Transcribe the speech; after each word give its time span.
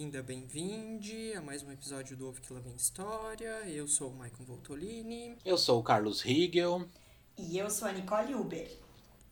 Bem-vinda, 0.00 0.22
bem-vinde 0.22 1.34
a 1.34 1.42
mais 1.42 1.62
um 1.62 1.70
episódio 1.70 2.16
do 2.16 2.26
Ovo 2.26 2.40
que 2.40 2.50
Lá 2.50 2.58
Vem 2.58 2.74
História. 2.74 3.68
Eu 3.68 3.86
sou 3.86 4.08
o 4.08 4.14
Maicon 4.14 4.44
Voltolini. 4.44 5.36
Eu 5.44 5.58
sou 5.58 5.78
o 5.78 5.82
Carlos 5.82 6.22
Riegel. 6.22 6.88
E 7.36 7.58
eu 7.58 7.68
sou 7.68 7.86
a 7.86 7.92
Nicole 7.92 8.34
Uber. 8.34 8.78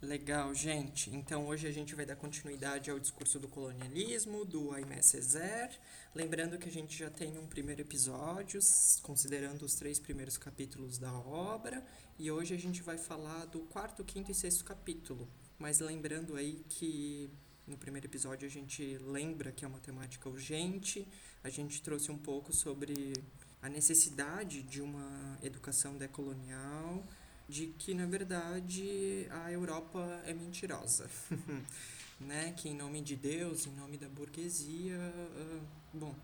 Legal, 0.03 0.55
gente. 0.55 1.09
Então 1.09 1.47
hoje 1.47 1.67
a 1.67 1.73
gente 1.73 1.95
vai 1.95 2.05
dar 2.05 2.17
continuidade 2.17 2.91
ao 2.91 2.99
discurso 2.99 3.41
do 3.41 3.49
colonialismo, 3.49 4.45
do 4.45 4.71
Aimé 4.73 5.01
Césaire. 5.01 5.73
Lembrando 6.15 6.59
que 6.59 6.69
a 6.69 6.73
gente 6.73 6.99
já 6.99 7.09
tem 7.09 7.39
um 7.39 7.47
primeiro 7.47 7.81
episódio, 7.81 8.61
considerando 9.03 9.63
os 9.63 9.75
três 9.75 9.99
primeiros 9.99 10.37
capítulos 10.37 10.99
da 10.99 11.15
obra. 11.15 11.83
E 12.19 12.31
hoje 12.31 12.55
a 12.55 12.59
gente 12.59 12.83
vai 12.83 12.99
falar 12.99 13.47
do 13.47 13.61
quarto, 13.61 14.05
quinto 14.05 14.31
e 14.31 14.35
sexto 14.35 14.67
capítulo. 14.67 15.31
Mas 15.59 15.81
lembrando 15.81 16.37
aí 16.37 16.63
que 16.69 17.31
no 17.69 17.77
primeiro 17.77 18.07
episódio 18.07 18.47
a 18.47 18.51
gente 18.51 18.99
lembra 18.99 19.53
que 19.53 19.65
é 19.65 19.69
uma 19.69 19.79
temática 19.79 20.29
urgente, 20.29 21.07
a 21.45 21.51
gente 21.51 21.83
trouxe 21.83 22.11
um 22.11 22.19
pouco 22.19 22.53
sobre 22.53 23.13
a 23.61 23.69
necessidade 23.69 24.63
de 24.63 24.81
uma 24.81 25.39
educação 25.43 25.97
decolonial, 25.97 27.07
de 27.49 27.67
que 27.79 27.95
na 27.95 28.07
verdade 28.07 29.27
a 29.31 29.53
Europa 29.53 30.23
é 30.27 30.33
mentirosa. 30.33 31.11
né? 32.21 32.53
Que 32.57 32.69
em 32.69 32.75
nome 32.75 33.01
de 33.01 33.17
Deus, 33.17 33.67
em 33.67 33.71
nome 33.73 33.97
da 33.97 34.09
burguesia, 34.09 34.99
uh, 34.99 35.61
bom, 35.93 36.15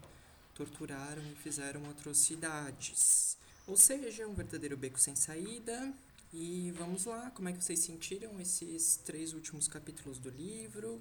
torturaram 0.54 1.22
e 1.22 1.34
fizeram 1.36 1.88
atrocidades. 1.90 3.36
Ou 3.66 3.76
seja, 3.76 4.26
um 4.26 4.34
verdadeiro 4.34 4.76
beco 4.76 4.98
sem 4.98 5.14
saída. 5.14 5.92
E 6.32 6.72
vamos 6.72 7.04
lá, 7.04 7.30
como 7.30 7.48
é 7.48 7.52
que 7.52 7.62
vocês 7.62 7.78
sentiram 7.78 8.40
esses 8.40 8.96
três 9.04 9.32
últimos 9.32 9.68
capítulos 9.68 10.18
do 10.18 10.30
livro? 10.30 11.00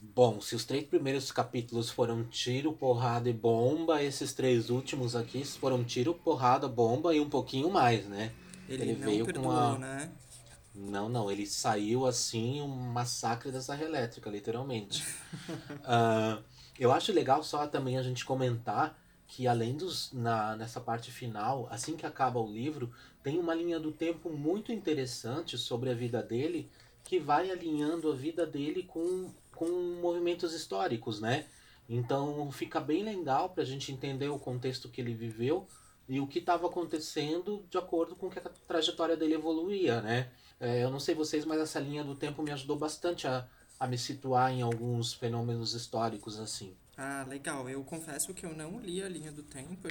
Bom, 0.00 0.40
se 0.40 0.54
os 0.54 0.64
três 0.64 0.84
primeiros 0.84 1.32
capítulos 1.32 1.90
foram 1.90 2.24
tiro, 2.24 2.72
porrada 2.72 3.28
e 3.28 3.32
bomba, 3.32 4.02
esses 4.02 4.32
três 4.32 4.70
últimos 4.70 5.16
aqui 5.16 5.44
foram 5.44 5.82
tiro, 5.84 6.14
porrada, 6.14 6.68
bomba 6.68 7.14
e 7.14 7.20
um 7.20 7.28
pouquinho 7.28 7.70
mais, 7.70 8.06
né? 8.06 8.32
Ele, 8.68 8.82
ele 8.82 8.94
veio 8.94 9.24
perdoou, 9.24 9.46
com 9.46 9.52
a... 9.52 9.78
né? 9.78 10.10
Não, 10.74 11.08
não, 11.08 11.30
ele 11.30 11.46
saiu 11.46 12.06
assim, 12.06 12.60
um 12.60 12.68
massacre 12.68 13.50
da 13.50 13.60
serra 13.60 13.84
elétrica, 13.84 14.28
literalmente. 14.28 15.02
uh, 15.50 16.42
eu 16.78 16.92
acho 16.92 17.12
legal 17.12 17.42
só 17.42 17.66
também 17.66 17.96
a 17.96 18.02
gente 18.02 18.24
comentar 18.24 18.98
que 19.26 19.48
além 19.48 19.76
dos 19.76 20.12
na 20.12 20.54
nessa 20.56 20.80
parte 20.80 21.10
final, 21.10 21.66
assim 21.70 21.96
que 21.96 22.06
acaba 22.06 22.38
o 22.38 22.50
livro, 22.50 22.92
tem 23.22 23.38
uma 23.38 23.54
linha 23.54 23.80
do 23.80 23.90
tempo 23.90 24.30
muito 24.30 24.70
interessante 24.70 25.58
sobre 25.58 25.90
a 25.90 25.94
vida 25.94 26.22
dele, 26.22 26.70
que 27.06 27.18
vai 27.18 27.50
alinhando 27.50 28.10
a 28.10 28.14
vida 28.14 28.44
dele 28.44 28.82
com 28.82 29.30
com 29.56 29.98
movimentos 30.00 30.52
históricos, 30.52 31.18
né? 31.18 31.46
Então 31.88 32.52
fica 32.52 32.78
bem 32.78 33.02
legal 33.02 33.48
para 33.48 33.62
a 33.62 33.66
gente 33.66 33.90
entender 33.90 34.28
o 34.28 34.38
contexto 34.38 34.88
que 34.88 35.00
ele 35.00 35.14
viveu 35.14 35.66
e 36.08 36.20
o 36.20 36.26
que 36.26 36.38
estava 36.38 36.66
acontecendo 36.66 37.64
de 37.70 37.78
acordo 37.78 38.14
com 38.14 38.28
que 38.28 38.38
a 38.38 38.42
trajetória 38.68 39.16
dele 39.16 39.34
evoluía, 39.34 40.00
né? 40.02 40.30
É, 40.60 40.84
eu 40.84 40.90
não 40.90 41.00
sei 41.00 41.14
vocês, 41.14 41.44
mas 41.44 41.60
essa 41.60 41.80
linha 41.80 42.04
do 42.04 42.14
tempo 42.14 42.42
me 42.42 42.50
ajudou 42.52 42.76
bastante 42.76 43.26
a, 43.26 43.46
a 43.80 43.86
me 43.86 43.98
situar 43.98 44.52
em 44.52 44.62
alguns 44.62 45.14
fenômenos 45.14 45.74
históricos 45.74 46.38
assim. 46.38 46.74
Ah, 46.98 47.26
legal. 47.28 47.68
Eu 47.68 47.82
confesso 47.84 48.32
que 48.32 48.46
eu 48.46 48.54
não 48.54 48.80
li 48.80 49.02
a 49.02 49.08
linha 49.08 49.30
do 49.30 49.42
tempo, 49.42 49.88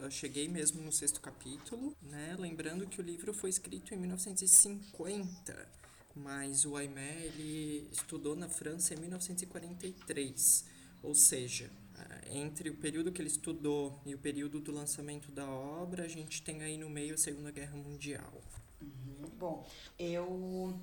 eu 0.00 0.10
cheguei 0.10 0.48
mesmo 0.48 0.82
no 0.82 0.92
sexto 0.92 1.20
capítulo, 1.20 1.96
né? 2.02 2.36
Lembrando 2.38 2.86
que 2.86 3.00
o 3.00 3.04
livro 3.04 3.32
foi 3.32 3.50
escrito 3.50 3.94
em 3.94 3.98
1950 3.98 5.80
mas 6.14 6.64
o 6.64 6.76
Aimé 6.76 7.16
ele 7.24 7.88
estudou 7.92 8.34
na 8.36 8.48
França 8.48 8.94
em 8.94 8.98
1943, 8.98 10.64
ou 11.02 11.14
seja, 11.14 11.70
eh, 11.98 12.38
entre 12.38 12.70
o 12.70 12.76
período 12.76 13.12
que 13.12 13.20
ele 13.20 13.28
estudou 13.28 14.00
e 14.04 14.14
o 14.14 14.18
período 14.18 14.60
do 14.60 14.72
lançamento 14.72 15.30
da 15.30 15.48
obra, 15.48 16.04
a 16.04 16.08
gente 16.08 16.42
tem 16.42 16.62
aí 16.62 16.76
no 16.76 16.90
meio 16.90 17.14
a 17.14 17.18
Segunda 17.18 17.50
Guerra 17.50 17.76
Mundial. 17.76 18.32
Uhum. 18.80 19.30
Bom, 19.38 19.66
eu 19.98 20.78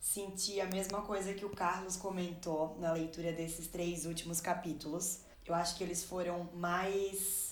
senti 0.00 0.60
a 0.60 0.66
mesma 0.66 1.02
coisa 1.02 1.34
que 1.34 1.44
o 1.44 1.50
Carlos 1.50 1.96
comentou 1.96 2.76
na 2.80 2.92
leitura 2.92 3.32
desses 3.32 3.66
três 3.66 4.06
últimos 4.06 4.40
capítulos. 4.40 5.20
Eu 5.46 5.54
acho 5.54 5.76
que 5.76 5.84
eles 5.84 6.04
foram 6.04 6.48
mais 6.54 7.50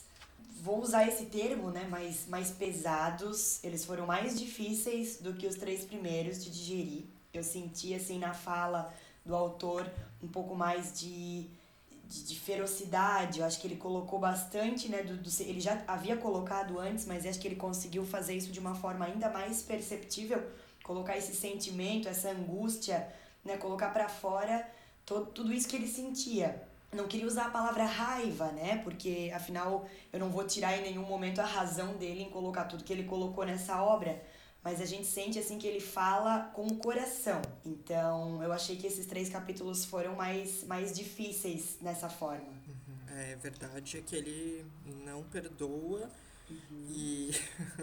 vou 0.61 0.83
usar 0.83 1.07
esse 1.07 1.27
termo, 1.27 1.71
né, 1.71 1.87
mais, 1.89 2.27
mais 2.27 2.51
pesados, 2.51 3.63
eles 3.63 3.85
foram 3.85 4.07
mais 4.07 4.39
difíceis 4.39 5.19
do 5.19 5.35
que 5.35 5.47
os 5.47 5.55
três 5.55 5.85
primeiros 5.85 6.43
de 6.43 6.51
digerir. 6.51 7.05
Eu 7.39 7.45
senti, 7.45 7.95
assim, 7.95 8.19
na 8.19 8.35
fala 8.35 8.93
do 9.25 9.35
autor 9.35 9.89
um 10.23 10.27
pouco 10.27 10.55
mais 10.55 10.99
de, 10.99 11.47
de, 12.09 12.25
de 12.25 12.39
ferocidade. 12.39 13.39
Eu 13.39 13.47
acho 13.47 13.61
que 13.61 13.67
ele 13.67 13.77
colocou 13.77 14.19
bastante, 14.19 14.89
né? 14.89 15.03
Do, 15.03 15.17
do, 15.17 15.31
ele 15.43 15.61
já 15.61 15.81
havia 15.87 16.17
colocado 16.17 16.79
antes, 16.79 17.07
mas 17.07 17.25
acho 17.25 17.39
que 17.39 17.47
ele 17.47 17.57
conseguiu 17.57 18.05
fazer 18.05 18.35
isso 18.35 18.51
de 18.51 18.59
uma 18.59 18.75
forma 18.75 19.05
ainda 19.05 19.31
mais 19.31 19.63
perceptível. 19.63 20.43
Colocar 20.83 21.17
esse 21.17 21.35
sentimento, 21.35 22.09
essa 22.09 22.31
angústia, 22.31 23.09
né? 23.45 23.57
Colocar 23.57 23.91
para 23.91 24.09
fora 24.09 24.69
todo, 25.07 25.27
tudo 25.27 25.53
isso 25.53 25.69
que 25.69 25.77
ele 25.77 25.89
sentia. 25.89 26.63
Não 26.93 27.07
queria 27.07 27.27
usar 27.27 27.47
a 27.47 27.51
palavra 27.51 27.85
raiva, 27.85 28.47
né? 28.53 28.81
Porque 28.83 29.31
afinal 29.35 29.87
eu 30.13 30.19
não 30.19 30.31
vou 30.31 30.45
tirar 30.45 30.77
em 30.77 30.83
nenhum 30.83 31.05
momento 31.05 31.41
a 31.41 31.45
razão 31.45 31.95
dele 31.99 32.23
em 32.23 32.31
colocar 32.31 32.65
tudo 32.65 32.83
que 32.83 32.93
ele 32.93 33.05
colocou 33.05 33.45
nessa 33.45 33.83
obra 33.83 34.21
mas 34.69 34.83
a 34.83 34.85
gente 34.85 35.07
sente 35.07 35.39
assim 35.39 35.57
que 35.57 35.67
ele 35.67 35.81
fala 35.81 36.51
com 36.55 36.67
o 36.67 36.77
coração. 36.77 37.41
Então, 37.65 38.43
eu 38.43 38.53
achei 38.53 38.77
que 38.77 38.87
esses 38.87 39.07
três 39.07 39.31
capítulos 39.31 39.87
foram 39.87 40.15
mais, 40.15 40.63
mais 40.65 40.95
difíceis 40.95 41.79
nessa 41.81 42.11
forma. 42.11 42.45
Uhum. 42.47 43.17
É 43.17 43.37
verdade 43.37 43.97
é 43.97 44.03
que 44.03 44.15
ele 44.15 44.67
não 45.07 45.23
perdoa 45.23 46.11
uhum. 46.51 46.87
e 46.91 47.31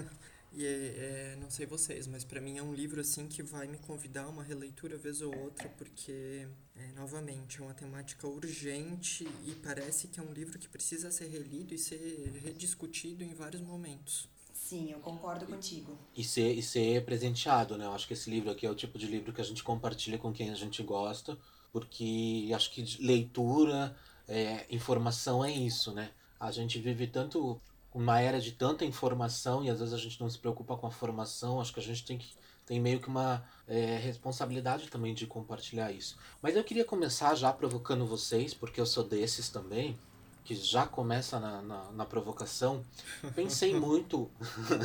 e 0.54 0.64
é, 0.64 0.70
é, 0.70 1.38
não 1.42 1.50
sei 1.50 1.66
vocês, 1.66 2.06
mas 2.06 2.24
para 2.24 2.40
mim 2.40 2.60
é 2.60 2.62
um 2.62 2.72
livro 2.72 3.02
assim 3.02 3.28
que 3.28 3.42
vai 3.42 3.68
me 3.68 3.80
convidar 3.80 4.26
a 4.26 4.30
uma 4.30 4.44
releitura 4.44 4.96
vez 4.96 5.24
ou 5.24 5.36
outra, 5.36 5.68
porque 5.70 6.48
é, 6.76 6.92
novamente 6.96 7.60
é 7.60 7.64
uma 7.64 7.74
temática 7.74 8.28
urgente 8.28 9.28
e 9.44 9.56
parece 9.56 10.08
que 10.08 10.20
é 10.20 10.24
um 10.24 10.32
livro 10.32 10.60
que 10.60 10.70
precisa 10.70 11.10
ser 11.10 11.30
relido 11.30 11.74
e 11.74 11.80
ser 11.80 12.32
rediscutido 12.44 13.24
em 13.24 13.34
vários 13.34 13.64
momentos. 13.64 14.30
Sim, 14.66 14.92
eu 14.92 14.98
concordo 14.98 15.46
contigo. 15.46 15.96
E 16.16 16.24
ser, 16.24 16.52
e 16.54 16.64
ser 16.64 17.06
presenteado, 17.06 17.78
né? 17.78 17.86
Eu 17.86 17.92
acho 17.92 18.08
que 18.08 18.14
esse 18.14 18.32
livro 18.32 18.50
aqui 18.50 18.66
é 18.66 18.72
o 18.72 18.74
tipo 18.74 18.98
de 18.98 19.06
livro 19.06 19.32
que 19.32 19.40
a 19.40 19.44
gente 19.44 19.64
compartilha 19.64 20.18
com 20.18 20.34
quem 20.34 20.50
a 20.50 20.56
gente 20.56 20.82
gosta, 20.82 21.38
porque 21.72 22.50
acho 22.52 22.72
que 22.72 22.98
leitura, 23.00 23.96
é, 24.28 24.66
informação 24.72 25.46
é 25.46 25.52
isso, 25.52 25.92
né? 25.92 26.10
A 26.40 26.50
gente 26.50 26.80
vive 26.80 27.06
tanto 27.06 27.62
uma 27.94 28.20
era 28.20 28.42
de 28.42 28.54
tanta 28.54 28.84
informação 28.84 29.64
e 29.64 29.70
às 29.70 29.78
vezes 29.78 29.94
a 29.94 30.00
gente 30.00 30.20
não 30.20 30.28
se 30.32 30.40
preocupa 30.40 30.76
com 30.76 30.88
a 30.88 30.92
formação. 30.92 31.62
Acho 31.62 31.72
que 31.72 31.80
a 31.80 31.84
gente 31.84 32.04
tem 32.04 32.18
que 32.18 32.34
tem 32.66 32.80
meio 32.80 33.00
que 33.00 33.08
uma 33.08 33.46
é, 33.68 33.98
responsabilidade 33.98 34.88
também 34.88 35.14
de 35.14 35.28
compartilhar 35.28 35.92
isso. 35.92 36.18
Mas 36.42 36.56
eu 36.56 36.64
queria 36.64 36.84
começar 36.84 37.36
já 37.36 37.54
provocando 37.54 38.04
vocês, 38.08 38.52
porque 38.52 38.82
eu 38.82 38.88
sou 38.88 39.04
desses 39.04 39.48
também 39.48 39.96
que 40.46 40.56
já 40.56 40.86
começa 40.86 41.40
na, 41.40 41.62
na, 41.62 41.92
na 41.92 42.06
provocação, 42.06 42.86
pensei 43.36 43.74
muito, 43.78 44.30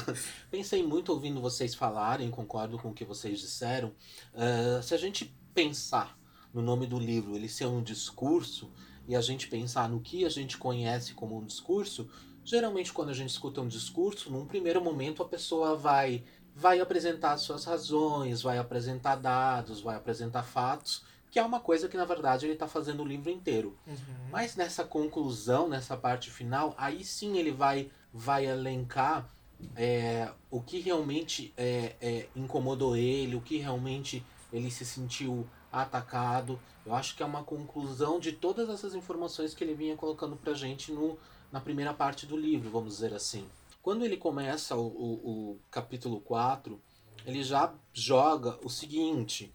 pensei 0.50 0.82
muito 0.82 1.12
ouvindo 1.12 1.40
vocês 1.40 1.74
falarem, 1.74 2.30
concordo 2.30 2.78
com 2.78 2.88
o 2.88 2.94
que 2.94 3.04
vocês 3.04 3.38
disseram. 3.38 3.92
Uh, 4.34 4.82
se 4.82 4.94
a 4.94 4.98
gente 4.98 5.32
pensar 5.54 6.18
no 6.52 6.62
nome 6.62 6.86
do 6.86 6.98
livro, 6.98 7.36
ele 7.36 7.48
ser 7.48 7.66
um 7.66 7.82
discurso, 7.82 8.70
e 9.06 9.14
a 9.14 9.20
gente 9.20 9.48
pensar 9.48 9.88
no 9.88 10.00
que 10.00 10.24
a 10.24 10.28
gente 10.28 10.56
conhece 10.56 11.14
como 11.14 11.38
um 11.38 11.44
discurso, 11.44 12.08
geralmente 12.44 12.92
quando 12.92 13.10
a 13.10 13.14
gente 13.14 13.30
escuta 13.30 13.60
um 13.60 13.68
discurso, 13.68 14.30
num 14.30 14.46
primeiro 14.46 14.82
momento 14.82 15.22
a 15.22 15.28
pessoa 15.28 15.76
vai 15.76 16.24
vai 16.54 16.80
apresentar 16.80 17.36
suas 17.38 17.64
razões, 17.64 18.42
vai 18.42 18.58
apresentar 18.58 19.16
dados, 19.16 19.80
vai 19.80 19.96
apresentar 19.96 20.42
fatos, 20.42 21.02
que 21.30 21.38
é 21.38 21.42
uma 21.42 21.60
coisa 21.60 21.88
que 21.88 21.96
na 21.96 22.04
verdade 22.04 22.46
ele 22.46 22.54
está 22.54 22.66
fazendo 22.66 23.02
o 23.02 23.06
livro 23.06 23.30
inteiro. 23.30 23.76
Uhum. 23.86 23.96
Mas 24.30 24.56
nessa 24.56 24.84
conclusão, 24.84 25.68
nessa 25.68 25.96
parte 25.96 26.30
final, 26.30 26.74
aí 26.76 27.04
sim 27.04 27.38
ele 27.38 27.52
vai, 27.52 27.90
vai 28.12 28.46
elencar 28.46 29.28
é, 29.76 30.30
o 30.50 30.60
que 30.60 30.80
realmente 30.80 31.52
é, 31.56 31.94
é, 32.00 32.28
incomodou 32.34 32.96
ele, 32.96 33.36
o 33.36 33.40
que 33.40 33.58
realmente 33.58 34.24
ele 34.52 34.70
se 34.70 34.84
sentiu 34.84 35.46
atacado. 35.70 36.58
Eu 36.84 36.94
acho 36.94 37.16
que 37.16 37.22
é 37.22 37.26
uma 37.26 37.44
conclusão 37.44 38.18
de 38.18 38.32
todas 38.32 38.68
essas 38.68 38.94
informações 38.94 39.54
que 39.54 39.62
ele 39.62 39.74
vinha 39.74 39.96
colocando 39.96 40.36
pra 40.36 40.54
gente 40.54 40.90
no, 40.92 41.18
na 41.52 41.60
primeira 41.60 41.94
parte 41.94 42.26
do 42.26 42.36
livro, 42.36 42.70
vamos 42.70 42.94
dizer 42.94 43.14
assim. 43.14 43.46
Quando 43.82 44.04
ele 44.04 44.16
começa 44.16 44.76
o, 44.76 44.86
o, 44.86 45.52
o 45.52 45.60
capítulo 45.70 46.20
4, 46.20 46.80
ele 47.24 47.42
já 47.42 47.72
joga 47.92 48.58
o 48.64 48.68
seguinte 48.68 49.52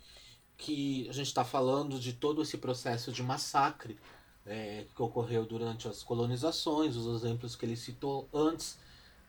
que 0.57 1.07
a 1.09 1.13
gente 1.13 1.27
está 1.27 1.43
falando 1.43 1.99
de 1.99 2.13
todo 2.13 2.41
esse 2.41 2.57
processo 2.57 3.11
de 3.11 3.21
massacre 3.21 3.97
é, 4.45 4.85
que 4.95 5.01
ocorreu 5.01 5.45
durante 5.45 5.87
as 5.87 6.03
colonizações, 6.03 6.95
os 6.95 7.21
exemplos 7.21 7.55
que 7.55 7.65
ele 7.65 7.75
citou 7.75 8.29
antes, 8.33 8.77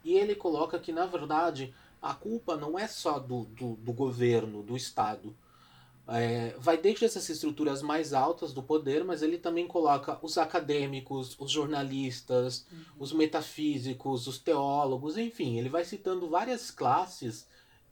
e 0.04 0.14
ele 0.14 0.34
coloca 0.34 0.78
que, 0.78 0.92
na 0.92 1.06
verdade, 1.06 1.74
a 2.00 2.14
culpa 2.14 2.56
não 2.56 2.78
é 2.78 2.86
só 2.86 3.18
do, 3.18 3.44
do, 3.46 3.76
do 3.76 3.92
governo, 3.92 4.62
do 4.62 4.76
Estado. 4.76 5.34
é, 6.08 6.54
vai 6.58 6.76
desde 6.76 7.04
essas 7.04 7.28
estruturas 7.28 7.82
mais 7.82 8.12
altas 8.12 8.52
do 8.52 8.62
poder, 8.62 9.04
mas 9.04 9.22
ele 9.22 9.38
também 9.38 9.66
coloca 9.66 10.18
os 10.22 10.38
acadêmicos, 10.38 11.36
os 11.40 11.50
jornalistas, 11.50 12.64
uhum. 12.70 12.84
os 13.00 13.12
metafísicos, 13.12 14.26
os 14.28 14.38
teólogos, 14.38 15.16
enfim, 15.18 15.58
ele 15.58 15.68
vai 15.68 15.84
citando 15.84 16.28
várias 16.28 16.70
classes 16.70 17.48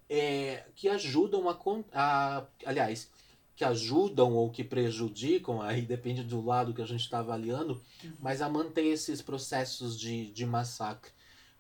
é, 0.08 0.64
que 0.76 0.88
ajudam 0.88 1.48
a, 1.48 1.58
a. 1.92 2.44
Aliás, 2.64 3.10
que 3.56 3.64
ajudam 3.64 4.34
ou 4.34 4.50
que 4.50 4.64
prejudicam, 4.64 5.62
aí 5.62 5.82
depende 5.82 6.24
do 6.24 6.44
lado 6.44 6.74
que 6.74 6.82
a 6.82 6.86
gente 6.86 7.02
está 7.02 7.20
avaliando, 7.20 7.82
uhum. 8.02 8.12
mas 8.20 8.42
a 8.42 8.48
manter 8.48 8.86
esses 8.86 9.22
processos 9.22 9.98
de, 9.98 10.30
de 10.32 10.44
massacre. 10.44 11.10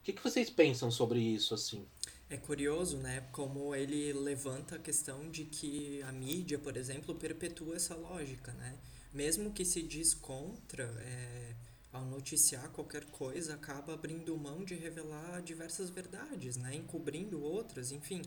O 0.00 0.04
que, 0.04 0.12
que 0.12 0.22
vocês 0.22 0.50
pensam 0.50 0.90
sobre 0.90 1.20
isso, 1.20 1.54
assim? 1.54 1.86
É 2.28 2.36
curioso, 2.36 2.96
né, 2.96 3.22
como 3.32 3.74
ele 3.74 4.12
levanta 4.12 4.76
a 4.76 4.78
questão 4.78 5.30
de 5.30 5.44
que 5.44 6.02
a 6.02 6.10
mídia, 6.10 6.58
por 6.58 6.76
exemplo, 6.76 7.14
perpetua 7.14 7.76
essa 7.76 7.94
lógica, 7.94 8.52
né? 8.54 8.76
Mesmo 9.12 9.52
que 9.52 9.64
se 9.64 9.80
diz 9.82 10.12
contra, 10.12 10.84
é, 11.00 11.54
ao 11.92 12.04
noticiar 12.04 12.68
qualquer 12.70 13.04
coisa, 13.04 13.54
acaba 13.54 13.94
abrindo 13.94 14.36
mão 14.36 14.64
de 14.64 14.74
revelar 14.74 15.40
diversas 15.42 15.90
verdades, 15.90 16.56
né? 16.56 16.74
Encobrindo 16.74 17.40
outras, 17.40 17.92
enfim. 17.92 18.20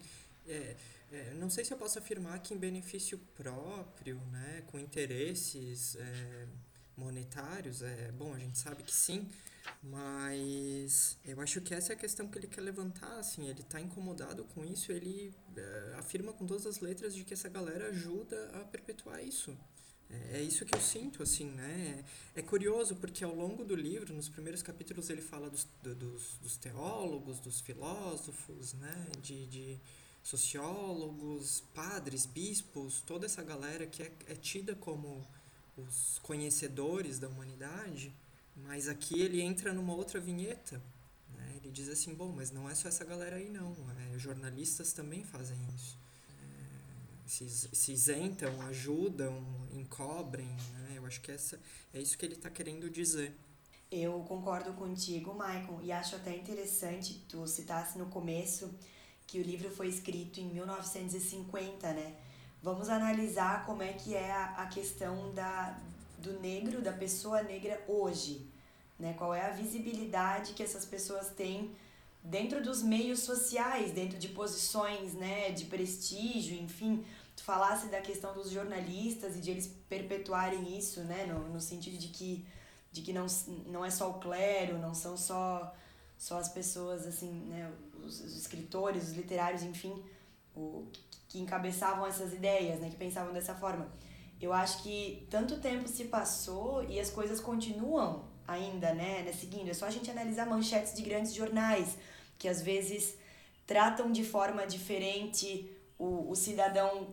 É, 0.48 0.76
é, 1.12 1.34
não 1.36 1.50
sei 1.50 1.64
se 1.64 1.74
eu 1.74 1.78
posso 1.78 2.00
afirmar 2.00 2.40
que 2.40 2.54
em 2.54 2.58
benefício 2.58 3.18
próprio, 3.36 4.20
né, 4.32 4.64
com 4.68 4.78
interesses 4.80 5.96
é, 5.96 6.48
monetários, 6.96 7.82
é 7.82 8.12
bom, 8.12 8.34
a 8.34 8.40
gente 8.40 8.58
sabe 8.58 8.84
que 8.84 8.94
sim, 8.94 9.30
mas 9.84 11.18
eu 11.26 11.40
acho 11.40 11.62
que 11.62 11.74
essa 11.74 11.94
é 11.94 11.96
a 11.96 12.00
questão 12.00 12.28
que 12.28 12.38
ele 12.38 12.48
quer 12.48 12.62
levantar, 12.62 13.20
assim, 13.20 13.48
ele 13.48 13.62
está 13.62 13.80
incomodado 13.80 14.44
com 14.46 14.66
isso, 14.66 14.92
ele 14.92 15.34
é, 15.56 15.96
afirma 15.98 16.34
com 16.34 16.46
todas 16.46 16.66
as 16.66 16.80
letras 16.80 17.16
de 17.16 17.24
que 17.24 17.34
essa 17.34 17.48
galera 17.48 17.90
ajuda 17.90 18.52
a 18.54 18.66
perpetuar 18.66 19.24
isso. 19.24 19.58
É, 20.10 20.40
é 20.40 20.42
isso 20.42 20.66
que 20.66 20.76
eu 20.76 20.82
sinto, 20.82 21.22
assim, 21.22 21.50
né? 21.52 22.04
É 22.36 22.42
curioso 22.42 22.96
porque 22.96 23.24
ao 23.24 23.36
longo 23.36 23.64
do 23.64 23.76
livro, 23.76 24.14
nos 24.14 24.30
primeiros 24.30 24.62
capítulos, 24.62 25.10
ele 25.10 25.22
fala 25.22 25.50
dos, 25.50 25.68
dos, 25.84 26.38
dos 26.42 26.58
teólogos, 26.58 27.40
dos 27.40 27.60
filósofos, 27.60 28.74
né? 28.74 29.08
De, 29.22 29.46
de 29.48 29.80
sociólogos, 30.28 31.64
padres, 31.74 32.26
bispos, 32.26 33.02
toda 33.02 33.26
essa 33.26 33.44
galera 33.44 33.86
que 33.88 34.04
é, 34.04 34.12
é 34.28 34.36
tida 34.36 34.76
como 34.76 35.26
os 35.78 36.20
conhecedores 36.20 37.20
da 37.20 37.28
humanidade 37.28 38.12
mas 38.66 38.88
aqui 38.88 39.22
ele 39.22 39.42
entra 39.42 39.74
numa 39.74 39.94
outra 39.94 40.20
vinheta. 40.20 40.82
Né? 41.36 41.54
Ele 41.58 41.72
diz 41.72 41.90
assim: 41.90 42.14
bom, 42.14 42.32
mas 42.36 42.52
não 42.52 42.70
é 42.70 42.76
só 42.76 42.88
essa 42.88 43.06
galera 43.06 43.36
aí, 43.36 43.50
não. 43.50 43.76
É, 44.14 44.18
jornalistas 44.18 44.94
também 44.94 45.24
fazem 45.24 45.58
isso. 45.76 45.98
É, 47.26 47.28
se, 47.28 47.50
se 47.50 47.92
isentam, 47.92 48.62
ajudam, 48.62 49.44
encobrem. 49.72 50.48
Né? 50.48 50.94
Eu 50.96 51.06
acho 51.06 51.22
que 51.22 51.32
essa, 51.32 51.60
é 51.94 52.02
isso 52.02 52.18
que 52.18 52.26
ele 52.26 52.36
está 52.36 52.50
querendo 52.50 52.90
dizer. 52.90 53.36
Eu 53.90 54.20
concordo 54.28 54.74
contigo, 54.74 55.34
Michael, 55.34 55.80
e 55.82 55.92
acho 55.94 56.16
até 56.18 56.36
interessante 56.36 57.24
tu 57.30 57.48
citasse 57.48 57.98
no 57.98 58.08
começo 58.08 58.70
que 59.28 59.40
o 59.40 59.44
livro 59.44 59.70
foi 59.70 59.90
escrito 59.90 60.40
em 60.40 60.46
1950, 60.46 61.94
né? 61.94 62.16
Vamos 62.64 62.90
analisar 62.90 63.66
como 63.66 63.84
é 63.84 63.94
que 63.94 64.16
é 64.16 64.32
a, 64.32 64.46
a 64.64 64.68
questão 64.68 65.32
da, 65.34 65.78
do 66.18 66.40
negro, 66.40 66.82
da 66.82 66.94
pessoa 66.94 67.44
negra 67.44 67.80
hoje, 67.88 68.50
né? 68.98 69.14
Qual 69.18 69.34
é 69.34 69.46
a 69.46 69.52
visibilidade 69.52 70.54
que 70.54 70.64
essas 70.64 70.86
pessoas 70.86 71.30
têm 71.30 71.76
dentro 72.24 72.62
dos 72.62 72.82
meios 72.82 73.22
sociais, 73.22 73.92
dentro 73.92 74.18
de 74.18 74.30
posições, 74.30 75.14
né, 75.14 75.52
de 75.52 75.66
prestígio, 75.66 76.60
enfim. 76.60 77.06
Tu 77.36 77.44
falasse 77.44 77.88
da 77.88 78.02
questão 78.02 78.34
dos 78.34 78.50
jornalistas 78.50 79.38
e 79.38 79.40
de 79.40 79.52
eles 79.52 79.68
perpetuarem 79.88 80.78
isso, 80.78 81.02
né, 81.02 81.26
no, 81.26 81.48
no 81.50 81.62
sentido 81.62 81.98
de 81.98 82.10
que 82.10 82.46
de 82.90 83.02
que 83.02 83.14
não, 83.14 83.28
não 83.68 83.86
é 83.86 83.92
só 83.92 84.10
o 84.10 84.16
clero, 84.16 84.80
não 84.80 84.94
são 84.94 85.16
só 85.16 85.74
só 86.18 86.40
as 86.40 86.50
pessoas 86.50 87.06
assim, 87.06 87.32
né, 87.46 87.72
os, 88.08 88.20
os 88.20 88.38
escritores, 88.38 89.10
os 89.10 89.14
literários, 89.14 89.64
enfim, 89.64 90.04
o 90.56 90.88
que 91.28 91.40
encabeçavam 91.40 92.06
essas 92.08 92.34
ideias, 92.34 92.80
né, 92.80 92.90
que 92.90 92.96
pensavam 92.96 93.34
dessa 93.34 93.54
forma. 93.54 93.88
Eu 94.40 94.54
acho 94.54 94.84
que 94.84 95.28
tanto 95.30 95.60
tempo 95.60 95.88
se 95.88 96.06
passou 96.06 96.84
e 96.86 97.00
as 97.00 97.10
coisas 97.10 97.40
continuam 97.40 98.26
ainda, 98.48 98.94
né, 98.94 99.24
né, 99.24 99.34
seguindo. 99.34 99.70
É 99.70 99.74
só 99.74 99.86
a 99.86 99.92
gente 99.92 100.10
analisar 100.10 100.46
manchetes 100.46 100.94
de 100.94 101.02
grandes 101.02 101.34
jornais, 101.34 101.98
que 102.38 102.48
às 102.48 102.62
vezes 102.62 103.16
tratam 103.66 104.12
de 104.12 104.24
forma 104.24 104.66
diferente 104.66 105.70
o, 105.98 106.30
o 106.32 106.36
cidadão 106.36 107.10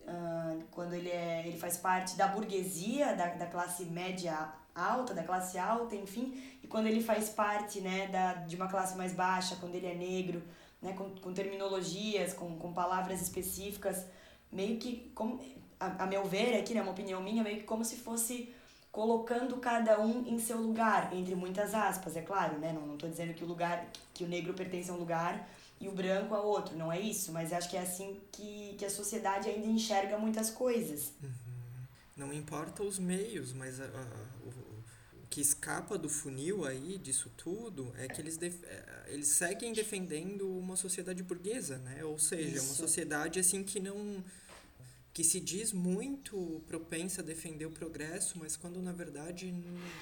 uh, 0.00 0.62
quando 0.70 0.94
ele, 0.94 1.10
é, 1.10 1.46
ele 1.46 1.58
faz 1.58 1.76
parte 1.76 2.16
da 2.16 2.26
burguesia, 2.26 3.14
da, 3.14 3.26
da 3.26 3.46
classe 3.46 3.84
média 3.84 4.52
alta, 4.74 5.14
da 5.14 5.22
classe 5.22 5.58
alta, 5.58 5.94
enfim, 5.94 6.40
e 6.62 6.66
quando 6.66 6.86
ele 6.86 7.02
faz 7.02 7.28
parte 7.28 7.80
né, 7.80 8.08
da, 8.08 8.34
de 8.34 8.56
uma 8.56 8.68
classe 8.68 8.96
mais 8.96 9.12
baixa, 9.12 9.56
quando 9.60 9.74
ele 9.74 9.86
é 9.86 9.94
negro, 9.94 10.42
né, 10.80 10.92
com, 10.94 11.10
com 11.10 11.32
terminologias, 11.32 12.32
com, 12.32 12.56
com 12.56 12.72
palavras 12.72 13.20
específicas, 13.20 14.04
meio 14.50 14.78
que 14.78 15.10
como, 15.14 15.40
a, 15.78 16.04
a 16.04 16.06
meu 16.06 16.24
ver, 16.24 16.58
aqui, 16.58 16.74
né, 16.74 16.82
uma 16.82 16.92
opinião 16.92 17.22
minha, 17.22 17.42
meio 17.42 17.58
que 17.58 17.64
como 17.64 17.84
se 17.84 17.96
fosse 17.96 18.52
colocando 18.92 19.56
cada 19.56 19.98
um 19.98 20.26
em 20.26 20.38
seu 20.38 20.58
lugar, 20.58 21.14
entre 21.14 21.34
muitas 21.34 21.74
aspas, 21.74 22.14
é 22.14 22.20
claro, 22.20 22.58
né? 22.58 22.74
Não, 22.74 22.96
tô 22.98 23.08
dizendo 23.08 23.32
que 23.32 23.42
o 23.42 23.46
lugar, 23.46 23.86
que 24.12 24.22
o 24.22 24.28
negro 24.28 24.52
pertence 24.52 24.90
a 24.90 24.94
um 24.94 24.98
lugar 24.98 25.48
e 25.80 25.88
o 25.88 25.92
branco 25.92 26.34
a 26.34 26.40
outro, 26.40 26.76
não 26.76 26.92
é 26.92 27.00
isso, 27.00 27.32
mas 27.32 27.54
acho 27.54 27.70
que 27.70 27.76
é 27.76 27.80
assim 27.80 28.20
que, 28.30 28.76
que 28.78 28.84
a 28.84 28.90
sociedade 28.90 29.48
ainda 29.48 29.66
enxerga 29.66 30.18
muitas 30.18 30.50
coisas. 30.50 31.10
Uhum. 31.22 31.30
Não 32.14 32.32
importa 32.32 32.82
os 32.82 32.98
meios, 32.98 33.54
mas 33.54 33.80
a, 33.80 33.84
a, 33.84 34.06
que 35.32 35.40
escapa 35.40 35.96
do 35.96 36.10
funil 36.10 36.66
aí, 36.66 36.98
disso 36.98 37.32
tudo, 37.38 37.90
é 37.96 38.06
que 38.06 38.20
eles, 38.20 38.38
é, 38.42 39.04
eles 39.08 39.28
seguem 39.28 39.72
defendendo 39.72 40.46
uma 40.46 40.76
sociedade 40.76 41.22
burguesa, 41.22 41.78
né? 41.78 42.04
Ou 42.04 42.18
seja, 42.18 42.58
isso. 42.58 42.66
uma 42.66 42.74
sociedade 42.74 43.40
assim 43.40 43.64
que 43.64 43.80
não 43.80 44.22
que 45.14 45.24
se 45.24 45.40
diz 45.40 45.72
muito 45.72 46.62
propensa 46.66 47.22
a 47.22 47.24
defender 47.24 47.64
o 47.64 47.70
progresso, 47.70 48.38
mas 48.38 48.58
quando 48.58 48.82
na 48.82 48.92
verdade 48.92 49.54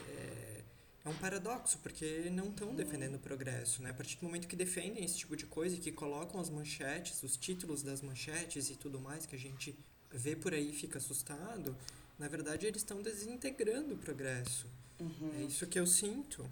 é, 0.08 0.62
é 1.04 1.08
um 1.08 1.14
paradoxo, 1.14 1.78
porque 1.78 2.28
não 2.32 2.48
estão 2.48 2.74
defendendo 2.74 3.14
o 3.14 3.18
progresso. 3.20 3.82
Né? 3.82 3.90
A 3.90 3.94
partir 3.94 4.16
do 4.16 4.24
momento 4.24 4.48
que 4.48 4.56
defendem 4.56 5.04
esse 5.04 5.16
tipo 5.16 5.36
de 5.36 5.46
coisa 5.46 5.76
e 5.76 5.78
que 5.78 5.92
colocam 5.92 6.40
as 6.40 6.50
manchetes, 6.50 7.22
os 7.22 7.36
títulos 7.36 7.84
das 7.84 8.02
manchetes 8.02 8.68
e 8.68 8.74
tudo 8.74 8.98
mais, 8.98 9.26
que 9.26 9.36
a 9.36 9.38
gente 9.38 9.78
vê 10.12 10.34
por 10.34 10.52
aí 10.52 10.70
e 10.70 10.72
fica 10.72 10.98
assustado, 10.98 11.76
na 12.18 12.26
verdade 12.26 12.66
eles 12.66 12.82
estão 12.82 13.00
desintegrando 13.00 13.94
o 13.94 13.96
progresso. 13.96 14.66
Uhum. 15.00 15.32
É 15.38 15.42
isso 15.42 15.66
que 15.66 15.78
eu 15.78 15.86
sinto. 15.86 16.48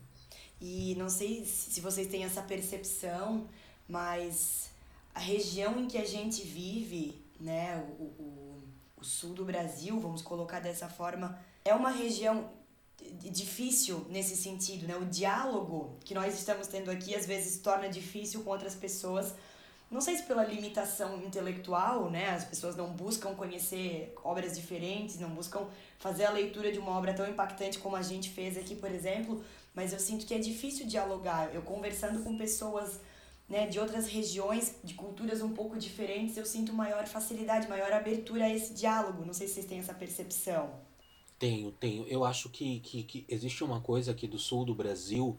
E 0.61 0.95
não 0.97 1.09
sei 1.09 1.45
se 1.45 1.81
vocês 1.81 2.09
têm 2.09 2.25
essa 2.25 2.43
percepção, 2.43 3.47
mas 3.87 4.71
a 5.15 5.21
região 5.21 5.79
em 5.79 5.87
que 5.87 5.99
a 5.99 6.05
gente 6.05 6.43
vive 6.43 7.21
né, 7.39 7.77
o, 7.99 8.03
o, 8.03 8.63
o 8.97 9.05
sul 9.05 9.35
do 9.35 9.45
Brasil, 9.45 9.99
vamos 10.01 10.23
colocar 10.23 10.61
dessa 10.61 10.89
forma, 10.89 11.39
é 11.65 11.75
uma 11.75 11.91
região 11.91 12.51
difícil 13.31 14.05
nesse 14.11 14.37
sentido, 14.37 14.87
né? 14.87 14.97
O 14.97 15.05
diálogo 15.07 15.97
que 16.05 16.15
nós 16.15 16.35
estamos 16.35 16.67
tendo 16.67 16.91
aqui 16.91 17.15
às 17.15 17.27
vezes 17.27 17.59
torna 17.59 17.89
difícil 17.89 18.43
com 18.43 18.51
outras 18.51 18.75
pessoas. 18.75 19.35
Não 19.91 20.03
sei 20.03 20.17
se 20.17 20.25
pela 20.25 20.45
limitação 20.45 21.23
intelectual, 21.23 22.11
né? 22.11 22.31
As 22.31 22.45
pessoas 22.45 22.77
não 22.77 22.93
buscam 22.93 23.35
conhecer 23.35 24.15
obras 24.23 24.57
diferentes, 24.57 25.19
não 25.19 25.31
buscam 25.31 25.67
fazer 25.99 26.25
a 26.25 26.31
leitura 26.31 26.71
de 26.71 26.79
uma 26.79 26.91
obra 26.93 27.15
tão 27.15 27.27
impactante 27.27 27.79
como 27.79 27.97
a 27.97 28.03
gente 28.03 28.29
fez 28.29 28.59
aqui, 28.59 28.77
por 28.77 28.91
exemplo, 28.91 29.43
mas 29.75 29.95
eu 29.95 29.99
sinto 29.99 30.27
que 30.27 30.35
é 30.35 30.39
difícil 30.39 30.87
dialogar. 30.87 31.55
Eu 31.55 31.63
conversando 31.63 32.23
com 32.23 32.37
pessoas 32.37 33.01
né, 33.49 33.67
de 33.67 33.81
outras 33.81 34.07
regiões, 34.07 34.75
de 34.85 34.93
culturas 34.93 35.41
um 35.41 35.55
pouco 35.55 35.79
diferentes, 35.79 36.37
eu 36.37 36.45
sinto 36.45 36.73
maior 36.73 37.07
facilidade, 37.07 37.67
maior 37.67 37.91
abertura 37.91 38.45
a 38.45 38.55
esse 38.55 38.75
diálogo. 38.75 39.25
Não 39.25 39.33
sei 39.33 39.49
se 39.49 39.55
vocês 39.55 39.67
têm 39.67 39.79
essa 39.79 39.95
percepção. 39.95 40.71
Tenho, 41.39 41.73
tenho. 41.73 42.07
Eu 42.09 42.25
acho 42.25 42.51
que, 42.51 42.81
que, 42.81 43.03
que 43.05 43.25
existe 43.29 43.65
uma 43.65 43.81
coisa 43.81 44.11
aqui 44.11 44.27
do 44.27 44.39
sul 44.39 44.65
do 44.67 44.75
Brasil. 44.75 45.39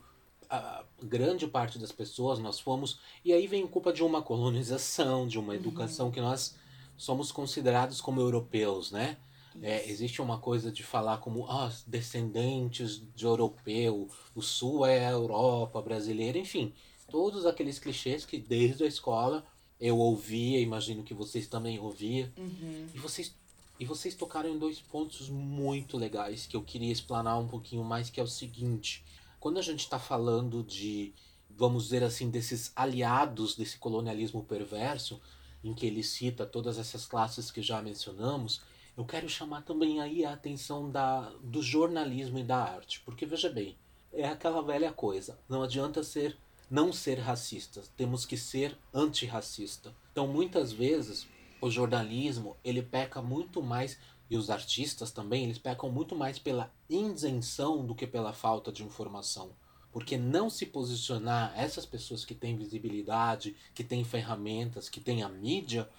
A 0.50 0.84
grande 1.02 1.48
parte 1.48 1.78
das 1.78 1.92
pessoas 1.92 2.40
nós 2.40 2.60
fomos. 2.60 3.00
E 3.24 3.32
aí 3.32 3.46
vem 3.48 3.68
culpa 3.68 3.94
de 3.94 4.04
uma 4.04 4.22
colonização, 4.24 5.28
de 5.28 5.38
uma 5.38 5.56
educação 5.56 6.08
uhum. 6.08 6.12
que 6.12 6.22
nós 6.22 6.56
somos 6.98 7.32
considerados 7.32 8.02
como 8.02 8.20
europeus, 8.20 8.92
né? 8.92 9.18
É, 9.62 9.90
existe 9.90 10.22
uma 10.22 10.38
coisa 10.38 10.72
de 10.72 10.84
falar 10.84 11.18
como 11.18 11.46
ah, 11.50 11.72
descendentes 11.86 13.02
de 13.16 13.26
europeu, 13.26 14.08
o 14.36 14.42
sul 14.42 14.86
é 14.86 15.08
a 15.08 15.12
Europa 15.12 15.82
brasileira, 15.82 16.38
enfim 16.38 16.74
todos 17.10 17.46
aqueles 17.46 17.80
clichês 17.80 18.26
que 18.26 18.38
desde 18.38 18.84
a 18.84 18.88
escola 18.88 19.46
eu 19.80 19.98
ouvia, 19.98 20.60
imagino 20.60 21.04
que 21.04 21.14
vocês 21.14 21.48
também 21.48 21.80
ouviam. 21.80 22.30
Uhum. 22.38 22.88
E 22.94 23.00
vocês 23.00 23.38
e 23.80 23.86
vocês 23.86 24.14
tocaram 24.14 24.50
em 24.50 24.60
dois 24.60 24.82
pontos 24.82 25.30
muito 25.30 25.96
legais 25.96 26.46
que 26.46 26.58
eu 26.58 26.62
queria 26.62 26.92
explanar 26.92 27.40
um 27.40 27.48
pouquinho 27.48 27.82
mais, 27.84 28.10
que 28.10 28.20
é 28.20 28.24
o 28.24 28.28
seguinte: 28.28 29.06
quando 29.40 29.58
a 29.58 29.62
gente 29.62 29.82
está 29.82 30.00
falando 30.00 30.64
de, 30.64 31.14
vamos 31.50 31.86
dizer 31.86 32.04
assim, 32.04 32.30
desses 32.30 32.72
aliados 32.76 33.56
desse 33.56 33.78
colonialismo 33.78 34.44
perverso, 34.44 35.22
em 35.64 35.74
que 35.74 35.86
ele 35.86 36.04
cita 36.04 36.46
todas 36.46 36.78
essas 36.78 37.06
classes 37.06 37.52
que 37.52 37.62
já 37.62 37.82
mencionamos, 37.82 38.62
eu 38.98 39.06
quero 39.06 39.30
chamar 39.30 39.62
também 39.62 40.02
aí 40.02 40.26
a 40.26 40.34
atenção 40.34 40.90
da, 40.90 41.30
do 41.42 41.62
jornalismo 41.62 42.40
e 42.40 42.44
da 42.44 42.58
arte. 42.58 43.02
Porque 43.02 43.26
veja 43.26 43.50
bem, 43.50 43.78
é 44.12 44.28
aquela 44.28 44.62
velha 44.62 44.92
coisa. 44.92 45.40
Não 45.48 45.64
adianta 45.64 46.04
ser 46.04 46.38
não 46.70 46.94
ser 46.94 47.18
racista, 47.18 47.82
temos 47.98 48.26
que 48.26 48.38
ser 48.38 48.78
antirracista. 48.94 49.92
Então 50.12 50.28
muitas 50.28 50.72
vezes 50.72 51.28
o 51.60 51.70
jornalismo 51.70 52.56
ele 52.64 52.82
peca 52.82 53.22
muito 53.22 53.62
mais 53.64 53.98
e 54.30 54.38
os 54.38 54.50
artistas 54.50 55.12
também 55.12 55.44
eles 55.44 55.58
pecam 55.58 55.92
muito 55.92 56.16
mais 56.16 56.38
pela 56.38 56.72
isenção 56.90 57.86
do 57.86 57.96
que 57.96 58.06
pela 58.06 58.34
falta 58.34 58.72
de 58.72 58.84
informação. 58.84 59.52
Porque 59.92 60.18
não 60.18 60.50
se 60.50 60.68
posicionar 60.68 61.54
essas 61.58 61.86
pessoas 61.86 62.24
que 62.24 62.36
têm 62.36 62.56
visibilidade, 62.56 63.56
que 63.74 63.84
têm 63.84 64.04
ferramentas, 64.04 64.88
que 64.88 65.00
têm 65.00 65.24
a 65.24 65.30
mídia, 65.30 65.90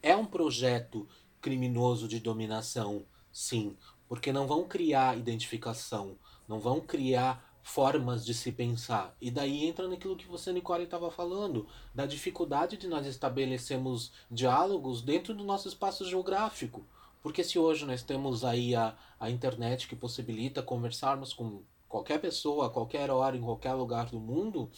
é 0.00 0.16
um 0.16 0.26
projeto 0.26 1.08
criminoso 1.40 2.06
de 2.06 2.20
dominação, 2.20 3.04
sim, 3.32 3.76
porque 4.08 4.32
não 4.32 4.46
vão 4.46 4.68
criar 4.68 5.18
identificação, 5.18 6.16
não 6.46 6.60
vão 6.60 6.80
criar 6.80 7.52
formas 7.62 8.24
de 8.24 8.34
se 8.34 8.52
pensar. 8.52 9.16
E 9.20 9.30
daí 9.30 9.66
entra 9.66 9.88
naquilo 9.88 10.16
que 10.16 10.26
você, 10.26 10.52
Nicole, 10.52 10.84
estava 10.84 11.10
falando, 11.10 11.66
da 11.94 12.06
dificuldade 12.06 12.76
de 12.76 12.88
nós 12.88 13.06
estabelecermos 13.06 14.12
diálogos 14.30 15.02
dentro 15.02 15.34
do 15.34 15.44
nosso 15.44 15.68
espaço 15.68 16.04
geográfico. 16.04 16.84
Porque 17.22 17.44
se 17.44 17.58
hoje 17.58 17.84
nós 17.86 18.02
temos 18.02 18.44
aí 18.44 18.74
a, 18.74 18.96
a 19.18 19.30
internet 19.30 19.86
que 19.86 19.94
possibilita 19.94 20.62
conversarmos 20.62 21.32
com 21.32 21.62
qualquer 21.88 22.20
pessoa, 22.20 22.66
a 22.66 22.70
qualquer 22.70 23.10
hora, 23.10 23.36
em 23.36 23.42
qualquer 23.42 23.74
lugar 23.74 24.06
do 24.06 24.18
mundo, 24.18 24.70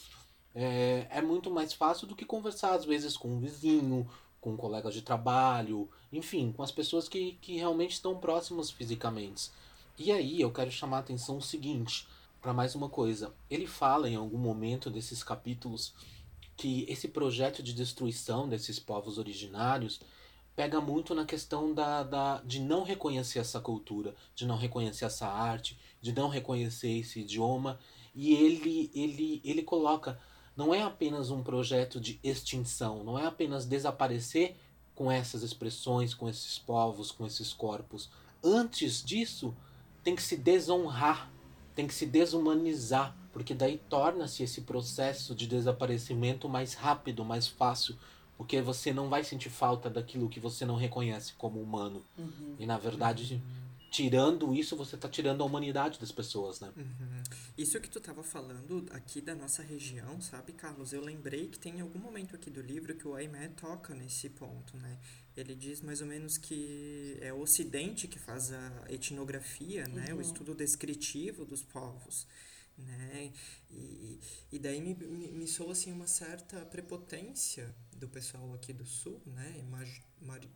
é, 0.53 1.07
é 1.09 1.21
muito 1.21 1.49
mais 1.49 1.73
fácil 1.73 2.07
do 2.07 2.15
que 2.15 2.25
conversar, 2.25 2.73
às 2.73 2.85
vezes, 2.85 3.17
com 3.17 3.29
um 3.29 3.39
vizinho, 3.39 4.07
com 4.39 4.55
colegas 4.55 4.93
de 4.93 5.01
trabalho, 5.01 5.89
enfim, 6.13 6.51
com 6.51 6.61
as 6.61 6.71
pessoas 6.71 7.09
que, 7.09 7.33
que 7.41 7.57
realmente 7.57 7.93
estão 7.93 8.17
próximas 8.17 8.69
fisicamente. 8.69 9.49
E 9.97 10.11
aí 10.11 10.39
eu 10.39 10.51
quero 10.51 10.69
chamar 10.69 10.97
a 10.97 10.99
atenção 10.99 11.37
o 11.37 11.41
seguinte, 11.41 12.07
para 12.41 12.53
mais 12.53 12.75
uma 12.75 12.87
coisa. 12.87 13.33
Ele 13.49 13.65
fala 13.65 14.07
em 14.07 14.15
algum 14.15 14.37
momento 14.37 14.91
desses 14.91 15.23
capítulos 15.23 15.93
que 16.55 16.85
esse 16.87 17.07
projeto 17.07 17.63
de 17.63 17.73
destruição 17.73 18.47
desses 18.47 18.79
povos 18.79 19.17
originários 19.17 19.99
pega 20.55 20.79
muito 20.79 21.13
na 21.13 21.25
questão 21.25 21.73
da, 21.73 22.03
da, 22.03 22.41
de 22.41 22.59
não 22.59 22.83
reconhecer 22.83 23.39
essa 23.39 23.59
cultura, 23.59 24.15
de 24.33 24.45
não 24.45 24.57
reconhecer 24.57 25.05
essa 25.05 25.27
arte, 25.27 25.77
de 26.01 26.13
não 26.13 26.29
reconhecer 26.29 26.99
esse 26.99 27.19
idioma. 27.19 27.77
E 28.13 28.33
ele, 28.33 28.89
ele, 28.93 29.41
ele 29.43 29.63
coloca 29.63 30.17
não 30.55 30.73
é 30.73 30.81
apenas 30.81 31.29
um 31.29 31.43
projeto 31.43 31.99
de 31.99 32.19
extinção, 32.23 33.03
não 33.03 33.19
é 33.19 33.25
apenas 33.25 33.65
desaparecer 33.65 34.55
com 34.93 35.11
essas 35.11 35.43
expressões, 35.43 36.13
com 36.13 36.29
esses 36.29 36.57
povos, 36.57 37.11
com 37.11 37.25
esses 37.25 37.51
corpos. 37.51 38.09
Antes 38.41 39.03
disso, 39.03 39.53
tem 40.01 40.15
que 40.15 40.23
se 40.23 40.37
desonrar, 40.37 41.29
tem 41.75 41.85
que 41.85 41.93
se 41.93 42.05
desumanizar, 42.05 43.13
porque 43.33 43.53
daí 43.53 43.77
torna-se 43.89 44.43
esse 44.43 44.61
processo 44.61 45.35
de 45.35 45.45
desaparecimento 45.45 46.47
mais 46.47 46.73
rápido, 46.73 47.25
mais 47.25 47.47
fácil, 47.47 47.97
porque 48.37 48.61
você 48.61 48.93
não 48.93 49.09
vai 49.09 49.23
sentir 49.23 49.49
falta 49.49 49.89
daquilo 49.89 50.29
que 50.29 50.39
você 50.39 50.65
não 50.65 50.75
reconhece 50.75 51.33
como 51.33 51.61
humano. 51.61 52.03
Uhum. 52.17 52.55
E 52.59 52.65
na 52.65 52.77
verdade, 52.77 53.35
uhum 53.35 53.65
tirando 53.95 54.53
isso, 54.53 54.75
você 54.75 54.95
está 54.95 55.07
tirando 55.07 55.41
a 55.41 55.45
humanidade 55.45 55.97
das 56.01 56.11
pessoas, 56.11 56.59
né? 56.59 56.69
Uhum. 56.75 57.23
Isso 57.57 57.79
que 57.79 57.89
tu 57.89 57.99
estava 57.99 58.21
falando 58.23 58.85
aqui 58.91 59.21
da 59.21 59.33
nossa 59.33 59.63
região, 59.63 60.19
sabe, 60.19 60.51
Carlos? 60.51 60.91
Eu 60.91 60.99
lembrei 60.99 61.47
que 61.47 61.57
tem 61.57 61.79
algum 61.79 61.99
momento 61.99 62.35
aqui 62.35 62.49
do 62.49 62.61
livro 62.61 62.93
que 62.93 63.07
o 63.07 63.15
Aimé 63.15 63.47
toca 63.55 63.95
nesse 63.95 64.27
ponto, 64.29 64.75
né? 64.75 64.97
Ele 65.37 65.55
diz 65.55 65.79
mais 65.79 66.01
ou 66.01 66.07
menos 66.07 66.37
que 66.37 67.17
é 67.21 67.31
o 67.31 67.39
Ocidente 67.39 68.05
que 68.05 68.19
faz 68.19 68.51
a 68.51 68.83
etnografia, 68.89 69.87
né? 69.87 70.07
O 70.09 70.15
uhum. 70.15 70.21
estudo 70.21 70.53
descritivo 70.53 71.45
dos 71.45 71.63
povos 71.63 72.27
né? 72.77 73.31
E, 73.71 74.19
e 74.51 74.59
daí 74.59 74.81
me, 74.81 74.93
me, 74.93 75.31
me 75.31 75.47
soa 75.47 75.71
assim 75.71 75.91
uma 75.91 76.07
certa 76.07 76.65
prepotência 76.65 77.73
do 77.93 78.07
pessoal 78.09 78.53
aqui 78.53 78.73
do 78.73 78.85
sul, 78.85 79.21
né? 79.25 79.63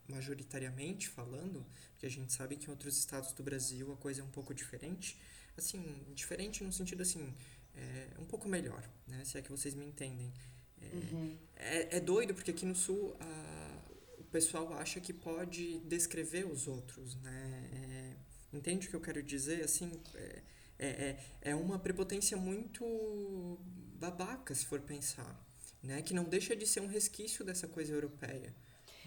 majoritariamente 0.08 1.08
falando, 1.08 1.64
porque 1.92 2.06
a 2.06 2.10
gente 2.10 2.32
sabe 2.32 2.56
que 2.56 2.66
em 2.66 2.70
outros 2.70 2.98
estados 2.98 3.32
do 3.32 3.42
Brasil 3.42 3.92
a 3.92 3.96
coisa 3.96 4.20
é 4.20 4.24
um 4.24 4.30
pouco 4.30 4.52
diferente, 4.52 5.18
assim, 5.56 6.04
diferente 6.14 6.62
no 6.62 6.72
sentido 6.72 7.02
assim, 7.02 7.34
é 7.74 8.08
um 8.18 8.24
pouco 8.24 8.48
melhor, 8.48 8.88
né? 9.06 9.24
Se 9.24 9.38
é 9.38 9.42
que 9.42 9.50
vocês 9.50 9.74
me 9.74 9.84
entendem. 9.84 10.32
É, 10.80 10.94
uhum. 10.94 11.38
é, 11.56 11.96
é, 11.96 12.00
doido 12.00 12.34
porque 12.34 12.50
aqui 12.50 12.64
no 12.64 12.74
sul 12.74 13.14
a, 13.20 13.82
o 14.18 14.24
pessoal 14.24 14.72
acha 14.74 14.98
que 15.00 15.12
pode 15.12 15.78
descrever 15.80 16.46
os 16.46 16.66
outros, 16.66 17.16
né? 17.16 18.16
É, 18.52 18.56
entende 18.56 18.86
o 18.86 18.90
que 18.90 18.96
eu 18.96 19.00
quero 19.00 19.22
dizer? 19.22 19.62
Assim, 19.62 19.92
é, 20.14 20.42
é, 20.80 21.16
é, 21.42 21.50
é 21.50 21.54
uma 21.54 21.78
prepotência 21.78 22.36
muito 22.36 23.58
babaca, 23.98 24.54
se 24.54 24.64
for 24.64 24.80
pensar, 24.80 25.38
né? 25.82 26.00
Que 26.00 26.14
não 26.14 26.24
deixa 26.24 26.56
de 26.56 26.66
ser 26.66 26.80
um 26.80 26.86
resquício 26.86 27.44
dessa 27.44 27.68
coisa 27.68 27.92
europeia. 27.92 28.54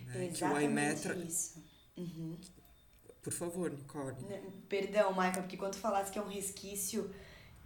Né? 0.06 0.26
Exatamente 0.26 0.38
que 0.38 0.44
o 0.44 0.56
Aimetra... 0.56 1.16
isso. 1.16 1.64
Uhum. 1.98 2.38
Por 3.24 3.34
favor, 3.34 3.72
Nicole. 3.72 4.18
Perdão, 4.68 5.12
Michael, 5.12 5.44
porque 5.44 5.58
quando 5.58 5.76
falasse 5.76 6.12
que 6.12 6.20
é 6.20 6.22
um 6.22 6.28
resquício 6.28 7.10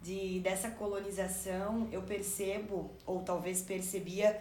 de, 0.00 0.40
dessa 0.40 0.70
colonização, 0.70 1.88
eu 1.90 2.02
percebo, 2.02 2.96
ou 3.04 3.22
talvez 3.22 3.60
percebia, 3.60 4.40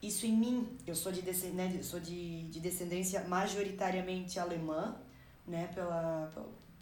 isso 0.00 0.24
em 0.24 0.36
mim. 0.36 0.78
Eu 0.86 0.94
sou 0.94 1.10
de, 1.12 1.20
né, 1.50 1.82
sou 1.82 2.00
de, 2.00 2.44
de 2.44 2.60
descendência 2.60 3.24
majoritariamente 3.24 4.38
alemã, 4.38 4.96
né, 5.46 5.68
pela, 5.74 6.30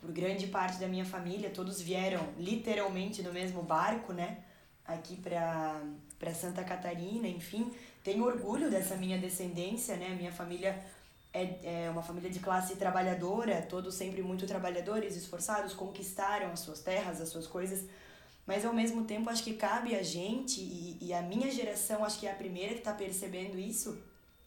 por 0.00 0.10
grande 0.10 0.46
parte 0.46 0.78
da 0.78 0.88
minha 0.88 1.04
família, 1.04 1.50
todos 1.50 1.80
vieram 1.80 2.26
literalmente 2.38 3.22
no 3.22 3.32
mesmo 3.32 3.62
barco, 3.62 4.12
né? 4.12 4.38
Aqui 4.84 5.16
para 5.16 5.82
para 6.18 6.34
Santa 6.34 6.62
Catarina, 6.62 7.26
enfim, 7.26 7.72
tenho 8.04 8.26
orgulho 8.26 8.70
dessa 8.70 8.94
minha 8.94 9.16
descendência, 9.16 9.96
né? 9.96 10.10
Minha 10.10 10.30
família 10.30 10.78
é, 11.32 11.84
é 11.86 11.90
uma 11.90 12.02
família 12.02 12.28
de 12.28 12.40
classe 12.40 12.76
trabalhadora, 12.76 13.62
todos 13.62 13.94
sempre 13.94 14.22
muito 14.22 14.46
trabalhadores, 14.46 15.16
esforçados, 15.16 15.72
conquistaram 15.72 16.52
as 16.52 16.60
suas 16.60 16.80
terras, 16.80 17.22
as 17.22 17.30
suas 17.30 17.46
coisas, 17.46 17.86
mas 18.46 18.66
ao 18.66 18.74
mesmo 18.74 19.04
tempo 19.04 19.30
acho 19.30 19.42
que 19.42 19.54
cabe 19.54 19.94
a 19.94 20.02
gente, 20.02 20.60
e, 20.60 20.98
e 21.00 21.14
a 21.14 21.22
minha 21.22 21.50
geração 21.50 22.04
acho 22.04 22.20
que 22.20 22.26
é 22.26 22.32
a 22.32 22.34
primeira 22.34 22.74
que 22.74 22.80
está 22.80 22.92
percebendo 22.92 23.58
isso, 23.58 23.98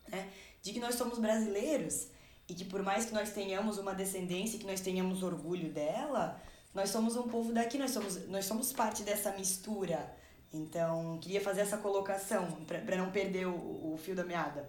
né? 0.07 0.29
De 0.61 0.73
que 0.73 0.79
nós 0.79 0.93
somos 0.93 1.17
brasileiros 1.17 2.07
e 2.47 2.53
que 2.53 2.65
por 2.65 2.83
mais 2.83 3.05
que 3.05 3.13
nós 3.13 3.31
tenhamos 3.31 3.77
uma 3.77 3.93
descendência, 3.93 4.59
que 4.59 4.65
nós 4.65 4.81
tenhamos 4.81 5.23
orgulho 5.23 5.71
dela, 5.71 6.41
nós 6.73 6.89
somos 6.89 7.15
um 7.15 7.23
povo 7.23 7.53
daqui, 7.53 7.77
nós 7.77 7.91
somos, 7.91 8.27
nós 8.27 8.45
somos 8.45 8.73
parte 8.73 9.03
dessa 9.03 9.31
mistura. 9.31 10.13
Então, 10.51 11.17
queria 11.19 11.41
fazer 11.41 11.61
essa 11.61 11.77
colocação 11.77 12.63
para 12.65 12.95
não 12.95 13.11
perder 13.11 13.47
o, 13.47 13.93
o 13.93 13.97
fio 13.97 14.15
da 14.15 14.23
meada. 14.23 14.67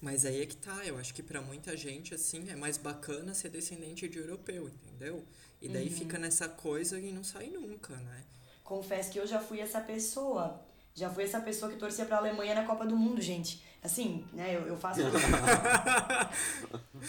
Mas 0.00 0.24
aí 0.24 0.42
é 0.42 0.46
que 0.46 0.56
tá, 0.56 0.84
eu 0.84 0.98
acho 0.98 1.12
que 1.14 1.22
para 1.22 1.40
muita 1.40 1.76
gente, 1.76 2.14
assim, 2.14 2.48
é 2.48 2.54
mais 2.54 2.76
bacana 2.76 3.34
ser 3.34 3.48
descendente 3.48 4.08
de 4.08 4.18
europeu, 4.18 4.68
entendeu? 4.68 5.24
E 5.60 5.68
daí 5.68 5.88
uhum. 5.88 5.96
fica 5.96 6.18
nessa 6.18 6.48
coisa 6.48 7.00
e 7.00 7.12
não 7.12 7.24
sai 7.24 7.48
nunca, 7.48 7.96
né? 7.96 8.22
Confesso 8.62 9.10
que 9.10 9.18
eu 9.18 9.26
já 9.26 9.40
fui 9.40 9.60
essa 9.60 9.80
pessoa. 9.80 10.60
Já 10.94 11.10
fui 11.10 11.24
essa 11.24 11.40
pessoa 11.40 11.70
que 11.70 11.78
torcia 11.78 12.04
pra 12.04 12.18
Alemanha 12.18 12.54
na 12.54 12.64
Copa 12.64 12.86
do 12.86 12.96
Mundo, 12.96 13.20
gente. 13.20 13.62
Assim, 13.86 14.24
né, 14.32 14.56
eu, 14.56 14.66
eu 14.66 14.76
faço. 14.76 15.00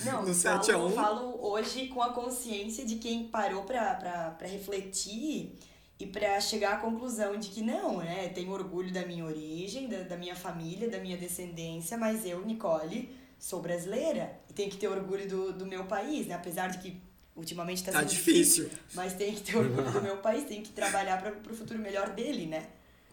Não, 0.05 0.23
no 0.23 0.33
falo, 0.33 0.91
falo 0.91 1.43
hoje 1.43 1.87
com 1.87 2.03
a 2.03 2.13
consciência 2.13 2.85
de 2.85 2.97
quem 2.97 3.27
parou 3.29 3.63
pra, 3.63 3.95
pra, 3.95 4.29
pra 4.31 4.47
refletir 4.47 5.57
e 5.99 6.05
para 6.05 6.39
chegar 6.39 6.73
à 6.73 6.77
conclusão 6.77 7.35
de 7.37 7.49
que 7.49 7.63
não, 7.63 7.97
né? 7.97 8.29
Tenho 8.29 8.51
orgulho 8.51 8.93
da 8.93 9.03
minha 9.07 9.25
origem, 9.25 9.89
da, 9.89 10.03
da 10.03 10.15
minha 10.15 10.35
família, 10.35 10.87
da 10.87 10.99
minha 10.99 11.17
descendência, 11.17 11.97
mas 11.97 12.23
eu, 12.27 12.45
Nicole, 12.45 13.09
sou 13.39 13.59
brasileira 13.59 14.39
e 14.47 14.53
tenho 14.53 14.69
que 14.69 14.77
ter 14.77 14.87
orgulho 14.87 15.27
do, 15.27 15.53
do 15.53 15.65
meu 15.65 15.85
país, 15.85 16.27
né? 16.27 16.35
Apesar 16.35 16.67
de 16.67 16.77
que 16.77 17.01
ultimamente 17.35 17.79
está 17.79 17.91
tá 17.91 17.99
sendo 17.99 18.09
difícil. 18.09 18.65
difícil. 18.65 18.83
Mas 18.93 19.13
tem 19.13 19.33
que 19.33 19.41
ter 19.41 19.57
orgulho 19.57 19.91
do 19.91 20.01
meu 20.01 20.17
país, 20.17 20.43
tem 20.43 20.61
que 20.61 20.69
trabalhar 20.69 21.19
para 21.19 21.51
o 21.51 21.55
futuro 21.55 21.79
melhor 21.79 22.11
dele, 22.11 22.45
né? 22.45 22.67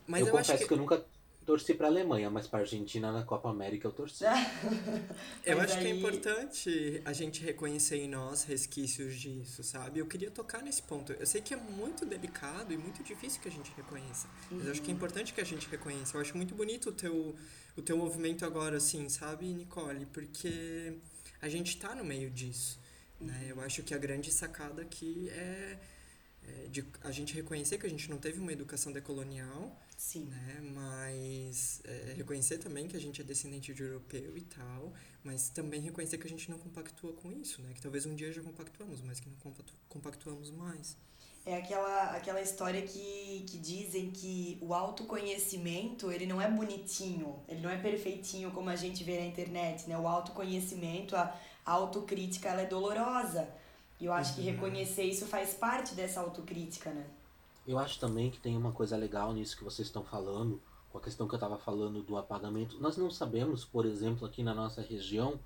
Mas 0.07 0.21
eu, 0.21 0.27
eu 0.27 0.33
confesso 0.33 0.59
que... 0.59 0.69
que 0.69 0.75
eu 0.75 0.79
nunca 0.79 1.03
torci 1.45 1.75
pra 1.75 1.87
Alemanha, 1.87 2.31
mas 2.31 2.47
pra 2.47 2.61
Argentina 2.61 3.13
na 3.13 3.23
Copa 3.23 3.49
América 3.49 3.87
eu 3.87 3.93
torci. 3.93 4.25
eu 5.45 5.61
acho 5.61 5.79
que 5.79 5.87
é 5.87 5.91
importante 5.91 7.03
a 7.05 7.13
gente 7.13 7.43
reconhecer 7.43 7.97
em 7.97 8.09
nós 8.09 8.45
resquícios 8.45 9.15
disso, 9.17 9.63
sabe? 9.63 10.01
Eu 10.01 10.07
queria 10.07 10.31
tocar 10.31 10.63
nesse 10.63 10.83
ponto. 10.83 11.13
Eu 11.13 11.27
sei 11.27 11.41
que 11.41 11.55
é 11.55 11.57
muito 11.57 12.05
delicado 12.05 12.73
e 12.73 12.77
muito 12.77 13.03
difícil 13.03 13.41
que 13.41 13.49
a 13.49 13.53
gente 13.53 13.73
reconheça, 13.77 14.27
uhum. 14.51 14.59
mas 14.59 14.67
eu 14.67 14.73
acho 14.73 14.83
que 14.83 14.91
é 14.91 14.91
uhum. 14.91 14.97
importante 14.97 15.33
que 15.33 15.41
a 15.41 15.45
gente 15.45 15.69
reconheça. 15.69 16.17
Eu 16.17 16.21
acho 16.21 16.37
muito 16.37 16.55
bonito 16.55 16.91
o 16.91 16.93
teu, 16.93 17.35
o 17.77 17.83
teu 17.83 17.97
movimento 17.97 18.45
agora, 18.45 18.77
assim, 18.77 19.09
sabe, 19.09 19.47
Nicole? 19.47 20.07
Porque 20.07 20.95
a 21.41 21.49
gente 21.49 21.77
tá 21.77 21.95
no 21.95 22.05
meio 22.05 22.31
disso, 22.31 22.81
né? 23.21 23.47
Eu 23.49 23.61
acho 23.61 23.83
que 23.83 23.95
a 23.95 23.99
grande 23.99 24.33
sacada 24.33 24.83
aqui 24.83 25.29
é 25.31 25.79
é, 26.47 26.69
de 26.69 26.85
a 27.03 27.11
gente 27.11 27.35
reconhecer 27.35 27.79
que 27.79 27.87
a 27.87 27.91
gente 27.91 28.11
não 28.11 28.19
teve 28.19 28.39
uma 28.39 28.53
educação 28.53 28.93
decolonial, 28.93 29.75
Sim. 29.97 30.25
né? 30.27 30.61
Mas 30.61 31.81
é, 31.85 32.15
reconhecer 32.17 32.59
também 32.59 32.87
que 32.89 32.97
a 32.97 33.01
gente 33.01 33.21
é 33.21 33.25
descendente 33.25 33.73
de 33.73 33.83
europeu 33.83 34.37
e 34.37 34.43
tal, 34.43 34.93
mas 35.23 35.49
também 35.49 35.81
reconhecer 35.81 36.19
que 36.19 36.27
a 36.27 36.31
gente 36.31 36.51
não 36.51 36.59
compactua 36.59 37.13
com 37.15 37.31
isso, 37.33 37.63
né? 37.63 37.73
Que 37.75 37.81
talvez 37.81 38.05
um 38.07 38.15
dia 38.15 38.33
já 38.33 38.43
compactuamos, 38.43 39.01
mas 39.01 39.21
que 39.21 39.29
não 39.29 39.37
compactu 39.37 39.75
compactuamos 39.89 40.51
mais. 40.51 40.97
É 41.47 41.59
aquela, 41.59 42.13
aquela 42.17 42.41
história 42.41 42.81
que, 42.83 43.45
que 43.49 43.59
dizem 43.59 44.11
que 44.11 44.57
o 44.63 44.73
autoconhecimento, 44.73 46.11
ele 46.11 46.25
não 46.27 46.41
é 46.41 46.51
bonitinho, 46.51 47.39
ele 47.47 47.61
não 47.61 47.69
é 47.71 47.77
perfeitinho 47.77 48.51
como 48.51 48.71
a 48.71 48.77
gente 48.77 49.05
vê 49.05 49.19
na 49.21 49.27
internet, 49.27 49.87
né? 49.89 49.99
O 49.99 50.09
autoconhecimento, 50.09 51.15
a 51.15 51.39
autocrítica, 51.67 52.49
ela 52.49 52.63
é 52.63 52.67
dolorosa. 52.67 53.49
E 54.01 54.07
eu 54.07 54.13
acho 54.13 54.35
que 54.35 54.41
Uhum. 54.41 54.47
reconhecer 54.53 55.05
isso 55.05 55.27
faz 55.27 55.55
parte 55.55 55.95
dessa 55.95 56.21
autocrítica, 56.21 56.91
né? 56.93 57.07
Eu 57.67 57.79
acho 57.79 57.99
também 57.99 58.31
que 58.31 58.39
tem 58.41 58.57
uma 58.57 58.73
coisa 58.73 58.97
legal 58.97 59.33
nisso 59.33 59.57
que 59.57 59.65
vocês 59.65 59.89
estão 59.89 60.05
falando, 60.05 60.61
com 60.91 60.99
a 60.99 61.01
questão 61.01 61.27
que 61.27 61.35
eu 61.35 61.39
estava 61.39 61.59
falando 61.59 62.03
do 62.03 62.17
apagamento. 62.17 62.79
Nós 62.81 62.97
não 62.97 63.11
sabemos, 63.11 63.65
por 63.65 63.87
exemplo, 63.87 64.27
aqui 64.27 64.43
na 64.43 64.55
nossa 64.55 64.83
região, 64.83 65.41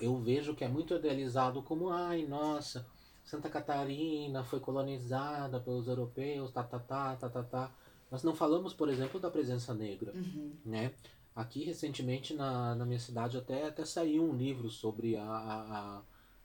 eu 0.00 0.16
vejo 0.18 0.54
que 0.54 0.64
é 0.64 0.68
muito 0.68 0.94
idealizado 0.94 1.62
como, 1.62 1.90
ai, 1.90 2.24
nossa, 2.26 2.86
Santa 3.24 3.48
Catarina 3.48 4.44
foi 4.44 4.60
colonizada 4.60 5.60
pelos 5.60 5.88
europeus, 5.88 6.52
tá, 6.52 6.62
tá, 6.62 6.78
tá, 6.78 7.16
tá, 7.16 7.28
tá, 7.28 7.42
tá. 7.42 7.72
Nós 8.10 8.22
não 8.22 8.34
falamos, 8.34 8.72
por 8.72 8.88
exemplo, 8.88 9.18
da 9.18 9.30
presença 9.30 9.74
negra, 9.74 10.12
Uhum. 10.14 10.52
né? 10.64 10.92
Aqui, 11.34 11.64
recentemente, 11.64 12.32
na, 12.32 12.76
na 12.76 12.84
minha 12.86 13.00
cidade, 13.00 13.36
até, 13.36 13.66
até 13.66 13.84
saiu 13.84 14.22
um 14.22 14.36
livro 14.36 14.70
sobre 14.70 15.16
a, 15.16 15.24
a, 15.24 15.98
a- 15.98 16.02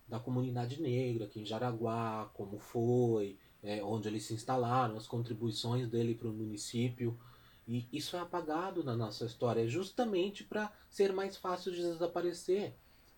da 0.08 0.20
comunidade 0.20 0.82
negra 0.82 1.26
aqui 1.26 1.40
em 1.42 1.46
Jaraguá, 1.46 2.28
como 2.34 2.58
foi, 2.58 3.38
é, 3.64 3.84
onde 3.84 4.08
eles 4.08 4.24
se 4.24 4.34
instalaram, 4.34 4.98
as 4.98 5.08
contribuições 5.08 5.88
dele 5.88 6.16
para 6.16 6.28
o 6.28 6.34
município. 6.34 7.18
E 7.68 7.88
isso 7.94 8.16
é 8.16 8.20
apagado 8.20 8.84
na 8.84 8.96
nossa 8.96 9.26
história, 9.26 9.68
justamente 9.68 10.44
para 10.44 10.72
ser 10.90 11.14
mais 11.14 11.38
fácil 11.38 11.72
de 11.72 11.82
desaparecer, 11.82 12.74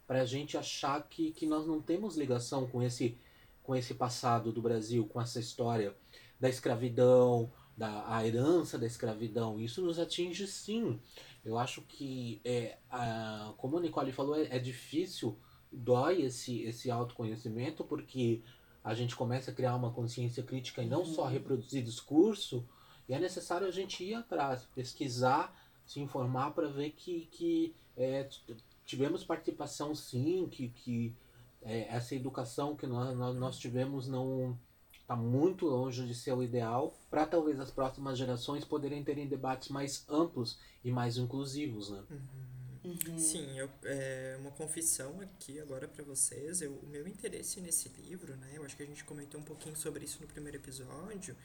para 0.06 0.22
a 0.22 0.26
gente 0.26 0.58
achar 0.58 1.02
que, 1.08 1.32
que 1.32 1.46
nós 1.46 1.66
não 1.66 1.82
temos 1.82 2.18
ligação 2.18 2.68
com 2.68 2.84
esse, 2.84 3.18
com 3.64 3.74
esse 3.76 3.94
passado 3.94 4.52
do 4.52 4.62
Brasil, 4.62 5.06
com 5.08 5.22
essa 5.22 5.40
história 5.40 5.96
da 6.38 6.50
escravidão, 6.50 7.50
da 7.78 8.04
a 8.14 8.28
herança 8.28 8.78
da 8.78 8.86
escravidão. 8.86 9.60
Isso 9.60 9.82
nos 9.82 10.00
atinge 10.00 10.46
sim. 10.48 11.00
Eu 11.46 11.58
acho 11.58 11.82
que, 11.84 12.42
é, 12.44 12.78
a, 12.90 13.54
como 13.58 13.78
a 13.78 13.82
Nicole 13.82 14.12
falou, 14.12 14.36
é, 14.36 14.48
é 14.50 14.60
difícil, 14.60 15.38
dói 15.72 16.24
esse, 16.24 16.62
esse 16.64 16.92
autoconhecimento, 16.92 17.86
porque 17.86 18.42
a 18.84 18.94
gente 18.94 19.16
começa 19.16 19.52
a 19.52 19.54
criar 19.54 19.76
uma 19.76 19.92
consciência 19.92 20.44
crítica 20.44 20.82
e 20.82 20.88
não 20.88 21.06
só 21.06 21.26
reproduzir 21.26 21.84
discurso, 21.84 22.66
e 23.08 23.14
é 23.14 23.20
necessário 23.20 23.68
a 23.68 23.72
gente 23.72 24.04
ir 24.04 24.16
atrás, 24.16 24.68
pesquisar, 24.74 25.56
se 25.86 26.00
informar 26.00 26.52
para 26.52 26.68
ver 26.68 26.92
que, 26.92 27.28
que 27.32 27.76
é, 27.98 28.28
tivemos 28.86 29.24
participação 29.24 29.94
sim, 29.94 30.48
que, 30.50 30.70
que 30.70 31.14
é, 31.62 31.88
essa 31.96 32.16
educação 32.16 32.76
que 32.76 32.88
nós, 32.88 33.16
nós, 33.16 33.36
nós 33.36 33.58
tivemos 33.58 34.08
não 34.08 34.58
está 35.12 35.16
muito 35.16 35.66
longe 35.66 36.08
de 36.08 36.16
ser 36.16 36.32
o 36.32 36.42
ideal, 36.42 36.94
para 37.10 37.26
talvez 37.26 37.60
as 37.60 37.70
próximas 37.70 38.18
gerações 38.18 38.64
poderem 38.64 39.04
terem 39.04 39.28
debates 39.28 39.68
mais 39.68 40.06
amplos 40.08 40.58
e 40.84 40.92
mais 40.92 41.18
inclusivos, 41.18 41.90
né? 41.90 42.02
Uhum. 42.10 42.51
Sim, 43.16 43.58
eu, 43.58 43.70
é 43.84 44.36
uma 44.40 44.52
confissão 44.52 45.20
aqui 45.22 45.60
agora 45.60 45.88
para 45.88 46.04
vocês. 46.04 46.62
Eu, 46.62 46.74
o 46.74 46.88
meu 46.88 47.08
interesse 47.08 47.62
nesse 47.62 47.90
livro, 47.90 48.36
né? 48.38 48.52
Eu 48.56 48.64
acho 48.66 48.76
que 48.76 48.84
a 48.84 48.86
gente 48.86 49.04
comentou 49.04 49.40
um 49.40 49.44
pouquinho 49.44 49.76
sobre 49.76 50.04
isso 50.06 50.20
no 50.22 50.28
primeiro 50.28 50.58
episódio. 50.58 51.36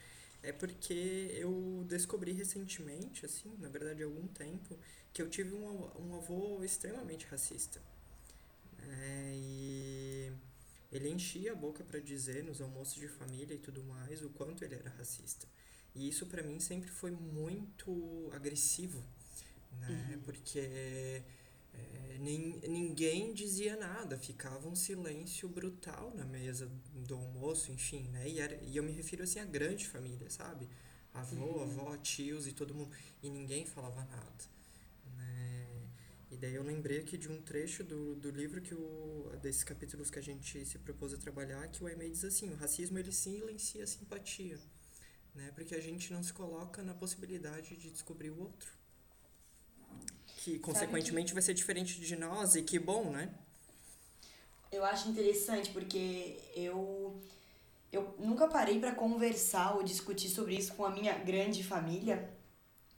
É 0.43 0.51
porque 0.51 0.93
eu 1.33 1.83
descobri 1.87 2.31
recentemente, 2.31 3.25
assim, 3.25 3.55
na 3.59 3.69
verdade 3.69 4.03
há 4.03 4.05
algum 4.05 4.27
tempo, 4.27 4.77
que 5.13 5.21
eu 5.21 5.29
tive 5.29 5.53
um, 5.55 5.67
avô- 5.67 5.91
um 6.01 6.15
avô 6.15 6.63
extremamente 6.63 7.25
racista. 7.25 7.81
né, 8.85 9.33
e 9.35 10.31
ele 10.91 11.09
enchia 11.09 11.51
a 11.51 11.55
boca 11.55 11.83
para 11.83 11.99
dizer 11.99 12.43
nos 12.43 12.61
almoços 12.61 12.95
de 12.95 13.07
família 13.07 13.53
e 13.55 13.59
tudo 13.59 13.83
mais 13.83 14.21
o 14.21 14.29
quanto 14.29 14.63
ele 14.63 14.75
era 14.75 14.89
racista. 14.91 15.47
E 15.95 16.07
isso 16.07 16.25
para 16.27 16.43
mim 16.43 16.59
sempre 16.59 16.89
foi 16.89 17.11
muito 17.11 18.29
agressivo, 18.33 19.03
né? 19.81 20.19
Porque 20.25 21.21
é, 21.77 22.17
nem, 22.19 22.59
ninguém 22.67 23.33
dizia 23.33 23.75
nada, 23.75 24.17
ficava 24.17 24.67
um 24.67 24.75
silêncio 24.75 25.47
brutal 25.47 26.13
na 26.15 26.25
mesa 26.25 26.71
do 26.93 27.15
almoço, 27.15 27.71
enfim, 27.71 28.07
né? 28.09 28.27
E, 28.29 28.39
era, 28.39 28.55
e 28.63 28.77
eu 28.77 28.83
me 28.83 28.91
refiro 28.91 29.23
assim 29.23 29.39
a 29.39 29.45
grande 29.45 29.87
família, 29.87 30.29
sabe? 30.29 30.67
Avô, 31.13 31.61
avó, 31.61 31.97
tios 31.97 32.45
e 32.47 32.53
todo 32.53 32.75
mundo. 32.75 32.95
E 33.23 33.29
ninguém 33.29 33.65
falava 33.65 34.05
nada. 34.05 34.43
Né? 35.15 35.67
E 36.29 36.37
daí 36.37 36.53
eu 36.53 36.63
lembrei 36.63 36.99
aqui 36.99 37.17
de 37.17 37.27
um 37.27 37.41
trecho 37.41 37.83
do, 37.83 38.15
do 38.15 38.29
livro 38.29 38.61
que 38.61 38.75
o, 38.75 39.31
desses 39.41 39.63
capítulos 39.63 40.11
que 40.11 40.19
a 40.19 40.21
gente 40.21 40.63
se 40.65 40.77
propôs 40.77 41.13
a 41.13 41.17
trabalhar, 41.17 41.67
que 41.69 41.83
o 41.83 41.87
Aimee 41.87 42.11
diz 42.11 42.23
assim, 42.23 42.51
o 42.51 42.55
racismo 42.55 42.99
ele 42.99 43.11
silencia 43.11 43.83
a 43.83 43.87
simpatia, 43.87 44.59
né? 45.33 45.51
Porque 45.55 45.73
a 45.73 45.81
gente 45.81 46.13
não 46.13 46.21
se 46.21 46.33
coloca 46.33 46.83
na 46.83 46.93
possibilidade 46.93 47.75
de 47.75 47.89
descobrir 47.89 48.29
o 48.29 48.39
outro. 48.39 48.76
Que 50.47 50.57
consequentemente 50.59 51.33
vai 51.33 51.41
ser 51.41 51.53
diferente 51.53 51.99
de 51.99 52.15
nós 52.15 52.55
e 52.55 52.61
que 52.61 52.79
bom, 52.79 53.11
né? 53.11 53.29
Eu 54.71 54.85
acho 54.85 55.09
interessante 55.09 55.71
porque 55.71 56.39
eu 56.55 57.19
eu 57.91 58.15
nunca 58.17 58.47
parei 58.47 58.79
para 58.79 58.95
conversar 58.95 59.75
ou 59.75 59.83
discutir 59.83 60.29
sobre 60.29 60.55
isso 60.55 60.73
com 60.73 60.85
a 60.85 60.89
minha 60.89 61.17
grande 61.17 61.65
família, 61.65 62.29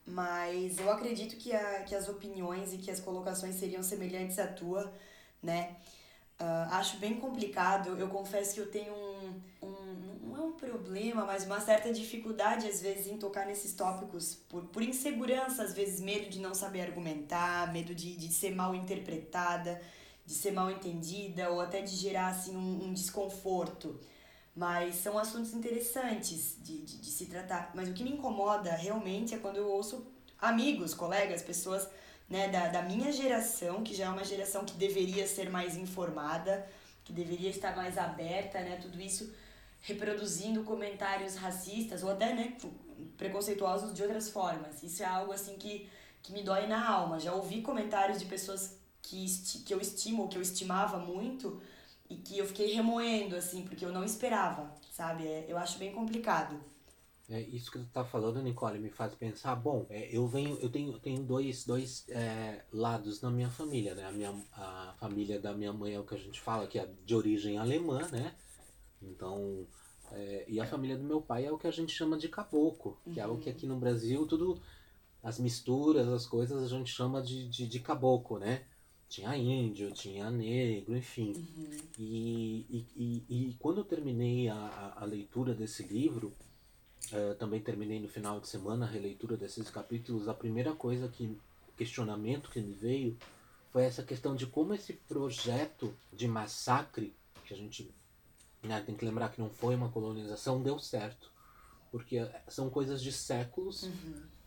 mas 0.06 0.78
eu 0.78 0.92
acredito 0.92 1.38
que, 1.38 1.52
a, 1.52 1.82
que 1.86 1.96
as 1.96 2.08
opiniões 2.08 2.72
e 2.72 2.78
que 2.78 2.92
as 2.92 3.00
colocações 3.00 3.56
seriam 3.56 3.82
semelhantes 3.82 4.38
à 4.38 4.46
tua, 4.46 4.94
né? 5.42 5.76
Ah, 6.38 6.78
acho 6.78 6.98
bem 6.98 7.20
complicado. 7.20 7.98
Eu 7.98 8.10
confesso 8.10 8.54
que 8.54 8.60
eu 8.60 8.70
tenho 8.70 8.94
um, 8.94 9.42
um. 9.64 9.79
Problema, 10.60 11.26
mas 11.26 11.46
uma 11.46 11.62
certa 11.62 11.94
dificuldade, 11.94 12.68
às 12.68 12.82
vezes, 12.82 13.08
em 13.08 13.18
tocar 13.18 13.46
nesses 13.46 13.74
tópicos 13.74 14.36
por, 14.50 14.64
por 14.66 14.84
insegurança, 14.84 15.64
às 15.64 15.74
vezes, 15.74 16.02
medo 16.02 16.30
de 16.30 16.40
não 16.40 16.54
saber 16.54 16.82
argumentar, 16.82 17.72
medo 17.72 17.96
de, 17.96 18.14
de 18.18 18.28
ser 18.28 18.54
mal 18.54 18.76
interpretada, 18.76 19.82
de 20.26 20.34
ser 20.34 20.52
mal 20.52 20.70
entendida, 20.70 21.50
ou 21.50 21.62
até 21.62 21.82
de 21.82 21.96
gerar, 21.96 22.28
assim, 22.28 22.58
um, 22.58 22.88
um 22.88 22.94
desconforto. 22.94 23.98
Mas 24.54 24.96
são 24.96 25.18
assuntos 25.18 25.54
interessantes 25.54 26.58
de, 26.62 26.80
de, 26.80 26.98
de 26.98 27.10
se 27.10 27.28
tratar. 27.28 27.72
Mas 27.74 27.88
o 27.88 27.94
que 27.94 28.04
me 28.04 28.12
incomoda 28.12 28.72
realmente 28.72 29.34
é 29.34 29.38
quando 29.38 29.56
eu 29.56 29.68
ouço 29.68 30.06
amigos, 30.38 30.94
colegas, 30.94 31.42
pessoas 31.42 31.88
né, 32.30 32.50
da, 32.50 32.68
da 32.68 32.82
minha 32.82 33.14
geração, 33.14 33.82
que 33.82 33.96
já 33.96 34.08
é 34.08 34.10
uma 34.10 34.26
geração 34.26 34.66
que 34.66 34.74
deveria 34.74 35.26
ser 35.26 35.50
mais 35.50 35.78
informada, 35.78 36.68
que 37.06 37.14
deveria 37.14 37.50
estar 37.50 37.76
mais 37.78 37.98
aberta, 37.98 38.60
né, 38.60 38.78
tudo 38.82 39.00
isso 39.00 39.34
reproduzindo 39.82 40.64
comentários 40.64 41.36
racistas 41.36 42.04
ou 42.04 42.12
até 42.12 42.34
né, 42.34 42.58
preconceituosos 43.18 43.94
de 43.94 44.02
outras 44.02 44.30
formas. 44.30 44.84
Isso 44.84 45.04
é 45.04 45.06
algo 45.06 45.32
assim 45.32 45.58
que, 45.58 45.88
que 46.22 46.34
me 46.34 46.44
dói 46.44 46.68
na 46.68 46.90
alma. 46.90 47.20
Já 47.20 47.34
ouvi 47.34 47.62
comentários 47.62 48.20
de 48.20 48.26
pessoas 48.26 48.78
que, 49.02 49.26
que 49.66 49.74
eu 49.74 49.80
estimo, 49.80 50.28
que 50.28 50.38
eu 50.38 50.42
estimava 50.42 50.98
muito, 50.98 51.62
e 52.10 52.16
que 52.16 52.38
eu 52.38 52.46
fiquei 52.46 52.74
remoendo, 52.74 53.36
assim, 53.36 53.62
porque 53.64 53.86
eu 53.86 53.92
não 53.92 54.04
esperava, 54.04 54.74
sabe? 54.92 55.28
É, 55.28 55.46
eu 55.48 55.58
acho 55.58 55.78
bem 55.78 55.92
complicado. 55.92 56.60
É, 57.30 57.40
isso 57.42 57.72
que 57.72 57.78
tu 57.78 57.86
tá 57.86 58.04
falando, 58.04 58.42
Nicole, 58.42 58.80
me 58.80 58.90
faz 58.90 59.14
pensar, 59.14 59.54
bom, 59.56 59.86
é, 59.92 60.10
eu 60.12 60.28
venho, 60.28 60.58
eu 60.60 60.70
tenho, 60.70 60.92
eu 60.94 61.00
tenho 61.00 61.22
dois, 61.22 61.64
dois 61.64 62.06
é, 62.10 62.64
lados 62.74 63.22
na 63.22 63.30
minha 63.30 63.52
família, 63.52 63.94
né? 63.94 64.06
A, 64.06 64.12
minha, 64.12 64.34
a 64.54 64.96
família 65.00 65.40
da 65.40 65.54
minha 65.54 65.72
mãe 65.72 65.94
é 65.94 66.00
o 66.00 66.04
que 66.04 66.16
a 66.16 66.18
gente 66.18 66.42
fala 66.42 66.66
que 66.66 66.80
é 66.80 66.90
de 67.06 67.14
origem 67.14 67.60
alemã, 67.60 68.08
né? 68.12 68.34
Então, 69.02 69.66
é, 70.12 70.46
e 70.48 70.60
a 70.60 70.66
família 70.66 70.98
do 70.98 71.04
meu 71.04 71.22
pai 71.22 71.46
é 71.46 71.52
o 71.52 71.58
que 71.58 71.68
a 71.68 71.72
gente 71.72 71.94
chama 71.94 72.18
de 72.18 72.28
caboclo, 72.28 72.98
que 73.14 73.20
é 73.20 73.28
o 73.28 73.38
que 73.38 73.50
aqui 73.50 73.66
no 73.66 73.78
Brasil 73.78 74.26
tudo, 74.26 74.60
as 75.24 75.40
misturas, 75.40 76.08
as 76.08 76.26
coisas 76.26 76.64
a 76.64 76.68
gente 76.68 76.92
chama 76.92 77.22
de, 77.22 77.48
de, 77.48 77.68
de 77.68 77.80
caboclo, 77.80 78.40
né? 78.40 78.64
Tinha 79.08 79.36
índio, 79.36 79.92
tinha 79.92 80.30
negro, 80.30 80.96
enfim. 80.96 81.34
E, 81.98 82.66
e, 82.70 82.86
e, 82.96 83.50
e 83.50 83.54
quando 83.60 83.80
eu 83.80 83.84
terminei 83.84 84.48
a, 84.50 84.56
a, 84.56 85.02
a 85.02 85.06
leitura 85.06 85.56
desse 85.56 85.82
livro, 85.84 86.32
eh, 87.12 87.34
também 87.36 87.60
terminei 87.60 88.00
no 88.00 88.08
final 88.08 88.40
de 88.40 88.48
semana 88.48 88.86
a 88.86 88.90
releitura 88.90 89.36
desses 89.36 89.70
capítulos, 89.72 90.28
a 90.28 90.34
primeira 90.34 90.76
coisa 90.76 91.08
que, 91.08 91.36
questionamento 91.76 92.52
que 92.52 92.62
me 92.62 92.74
veio 92.74 93.18
foi 93.72 93.84
essa 93.84 94.04
questão 94.04 94.36
de 94.36 94.46
como 94.46 94.74
esse 94.74 94.94
projeto 94.94 95.94
de 96.14 96.28
massacre, 96.28 97.16
que 97.46 97.54
a 97.54 97.58
gente 97.58 97.90
né, 98.64 98.82
tem 98.86 98.96
que 98.96 99.06
lembrar 99.06 99.30
que 99.30 99.42
não 99.42 99.50
foi 99.50 99.76
uma 99.76 99.90
colonização, 99.90 100.62
deu 100.62 100.80
certo. 100.80 101.32
Porque 101.92 102.18
eh, 102.18 102.44
são 102.48 102.70
coisas 102.70 103.02
de 103.02 103.12
séculos 103.12 103.90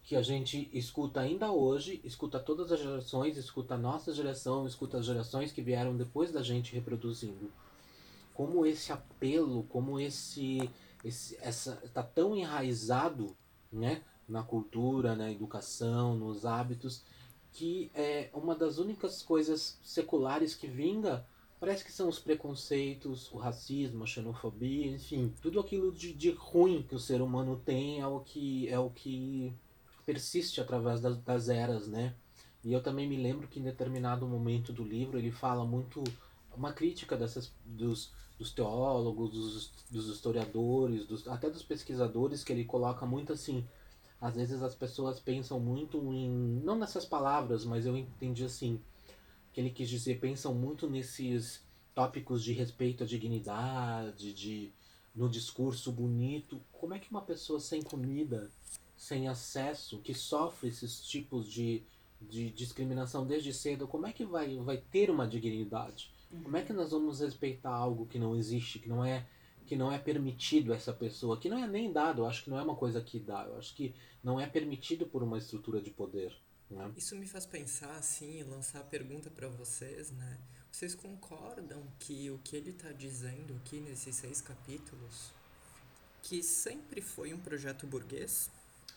que 0.05 0.17
a 0.17 0.23
gente 0.23 0.69
escuta 0.73 1.21
ainda 1.21 1.51
hoje, 1.51 2.01
escuta 2.05 2.39
todas 2.39 2.71
as 2.73 2.81
gerações, 2.81 3.37
escuta 3.37 3.75
a 3.75 3.79
nossa 3.79 4.13
geração, 4.13 4.67
escuta 4.67 4.99
as 4.99 5.07
gerações 5.07 5.53
que 5.53 5.63
vieram 5.63 5.97
depois 5.97 6.33
da 6.33 6.43
gente 6.43 6.75
reproduzindo. 6.75 7.53
Como 8.35 8.65
esse 8.67 8.93
apelo, 8.93 9.65
como 9.65 10.01
esse 10.01 10.71
esse, 11.05 11.37
essa 11.41 11.81
está 11.85 12.03
tão 12.03 12.37
enraizado, 12.37 13.37
né, 13.73 14.03
na 14.29 14.43
cultura, 14.43 15.17
na 15.17 15.31
educação, 15.31 16.15
nos 16.17 16.47
hábitos, 16.47 17.03
que 17.53 17.91
é 17.95 18.31
uma 18.33 18.55
das 18.55 18.79
únicas 18.79 19.23
coisas 19.23 19.79
seculares 19.83 20.55
que 20.55 20.67
vinga 20.67 21.27
parece 21.63 21.85
que 21.85 21.93
são 21.93 22.09
os 22.09 22.19
preconceitos, 22.19 23.31
o 23.31 23.37
racismo, 23.37 24.03
a 24.03 24.07
xenofobia, 24.07 24.91
enfim, 24.91 25.33
tudo 25.41 25.61
aquilo 25.61 25.93
de, 25.93 26.13
de 26.13 26.33
ruim 26.33 26.83
que 26.83 26.93
o 26.93 26.99
ser 26.99 27.23
humano 27.23 27.57
tem 27.65 28.01
é 28.01 28.07
o 28.07 28.19
que 28.19 28.69
é 28.69 28.77
o 28.81 28.91
que 28.91 29.55
persiste 30.05 30.61
através 30.61 31.01
das, 31.01 31.17
das 31.19 31.49
eras, 31.49 31.87
né? 31.87 32.17
E 32.65 32.73
eu 32.73 32.83
também 32.83 33.09
me 33.09 33.17
lembro 33.17 33.47
que 33.47 33.61
em 33.61 33.63
determinado 33.63 34.27
momento 34.27 34.73
do 34.73 34.83
livro 34.83 35.17
ele 35.17 35.31
fala 35.31 35.65
muito 35.65 36.03
uma 36.57 36.73
crítica 36.73 37.17
dessas 37.17 37.53
dos, 37.65 38.11
dos 38.37 38.51
teólogos, 38.51 39.31
dos, 39.31 39.71
dos 39.89 40.09
historiadores, 40.09 41.07
dos, 41.07 41.29
até 41.29 41.49
dos 41.49 41.63
pesquisadores 41.63 42.43
que 42.43 42.53
ele 42.53 42.65
coloca 42.65 43.07
muito 43.07 43.33
assim. 43.33 43.65
Às 44.21 44.35
vezes 44.35 44.65
as 44.65 44.75
pessoas 44.75 45.21
pensam 45.21 45.61
muito 45.61 46.13
em 46.13 46.29
não 46.65 46.77
nessas 46.77 47.05
palavras, 47.05 47.65
mas 47.65 47.87
eu 47.87 47.97
entendi 47.97 48.45
assim 48.45 48.81
que 49.53 49.61
ele 49.61 49.71
quis 49.71 49.89
dizer 49.89 50.21
pensam 50.21 50.55
muito 50.55 50.89
nesses 50.89 51.63
tópicos 51.95 52.43
de 52.43 52.53
respeito 52.53 53.05
à 53.05 53.07
dignidade, 53.07 54.33
de 54.33 54.73
no 55.15 55.29
discurso 55.29 55.93
bonito. 55.93 56.61
Como 56.73 56.95
é 56.95 56.99
que 56.99 57.11
uma 57.11 57.23
pessoa 57.23 57.61
sem 57.61 57.83
comida, 57.83 58.51
sem 58.97 59.29
acesso, 59.29 59.99
que 60.01 60.15
sofre 60.15 60.69
esses 60.69 61.01
tipos 61.03 61.47
de, 61.51 61.83
de 62.21 62.51
discriminação 62.51 63.27
desde 63.27 63.53
cedo, 63.53 63.87
como 63.87 64.07
é 64.07 64.13
que 64.13 64.25
vai, 64.25 64.57
vai 64.59 64.79
ter 64.79 65.11
uma 65.11 65.27
dignidade? 65.27 66.11
Como 66.43 66.57
é 66.57 66.63
que 66.63 66.73
nós 66.73 66.93
vamos 66.93 67.21
respeitar 67.21 67.75
algo 67.75 68.07
que 68.07 68.19
não 68.19 68.35
existe, 68.35 68.79
que 68.79 68.89
não 68.89 69.05
é 69.05 69.27
que 69.65 69.77
não 69.77 69.93
é 69.93 69.99
permitido 69.99 70.73
essa 70.73 70.93
pessoa, 70.93 71.39
que 71.39 71.49
não 71.49 71.57
é 71.57 71.69
nem 71.69 71.93
dado, 71.93 72.23
eu 72.23 72.27
acho 72.27 72.43
que 72.43 72.51
não 72.51 72.59
é 72.59 72.63
uma 72.63 72.75
coisa 72.75 73.01
que 73.01 73.21
dá, 73.21 73.45
eu 73.47 73.57
acho 73.57 73.75
que 73.77 73.95
não 74.23 74.41
é 74.41 74.47
permitido 74.47 75.07
por 75.07 75.23
uma 75.23 75.39
estrutura 75.39 75.81
de 75.81 75.89
poder. 75.91 76.37
Né? 76.73 76.93
Isso 76.97 77.15
me 77.17 77.27
faz 77.27 77.47
pensar 77.47 77.95
assim 77.97 78.41
e 78.41 78.43
lançar 78.43 78.81
a 78.81 78.85
pergunta 78.85 79.31
para 79.31 79.49
vocês, 79.49 80.11
né? 80.11 80.39
Vocês 80.71 80.95
concordam 80.95 81.83
que 81.99 82.31
o 82.31 82.39
que 82.39 82.57
ele 82.57 82.71
está 82.71 82.93
dizendo 82.93 83.55
aqui 83.57 83.79
nesses 83.81 84.17
seis 84.17 84.41
capítulos, 84.41 85.31
que 86.23 86.43
sempre 86.43 87.03
foi 87.03 87.35
um 87.35 87.39
projeto 87.39 87.87
burguês? 87.87 88.51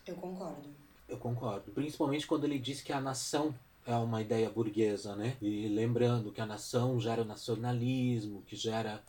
Eu 0.08 0.16
concordo. 0.16 0.70
Eu 1.08 1.18
concordo. 1.18 1.72
Principalmente 1.74 2.26
quando 2.26 2.46
ele 2.46 2.58
diz 2.58 2.82
que 2.82 2.94
a 2.94 3.02
nação 3.02 3.54
é 3.86 3.96
uma 3.96 4.22
ideia 4.22 4.50
burguesa, 4.50 5.16
né? 5.16 5.38
E 5.42 5.68
lembrando 5.68 6.32
que 6.32 6.42
a 6.42 6.46
nação 6.46 7.00
gera 7.00 7.22
o 7.22 7.26
nacionalismo, 7.26 8.42
que 8.44 8.56
gera 8.56 9.04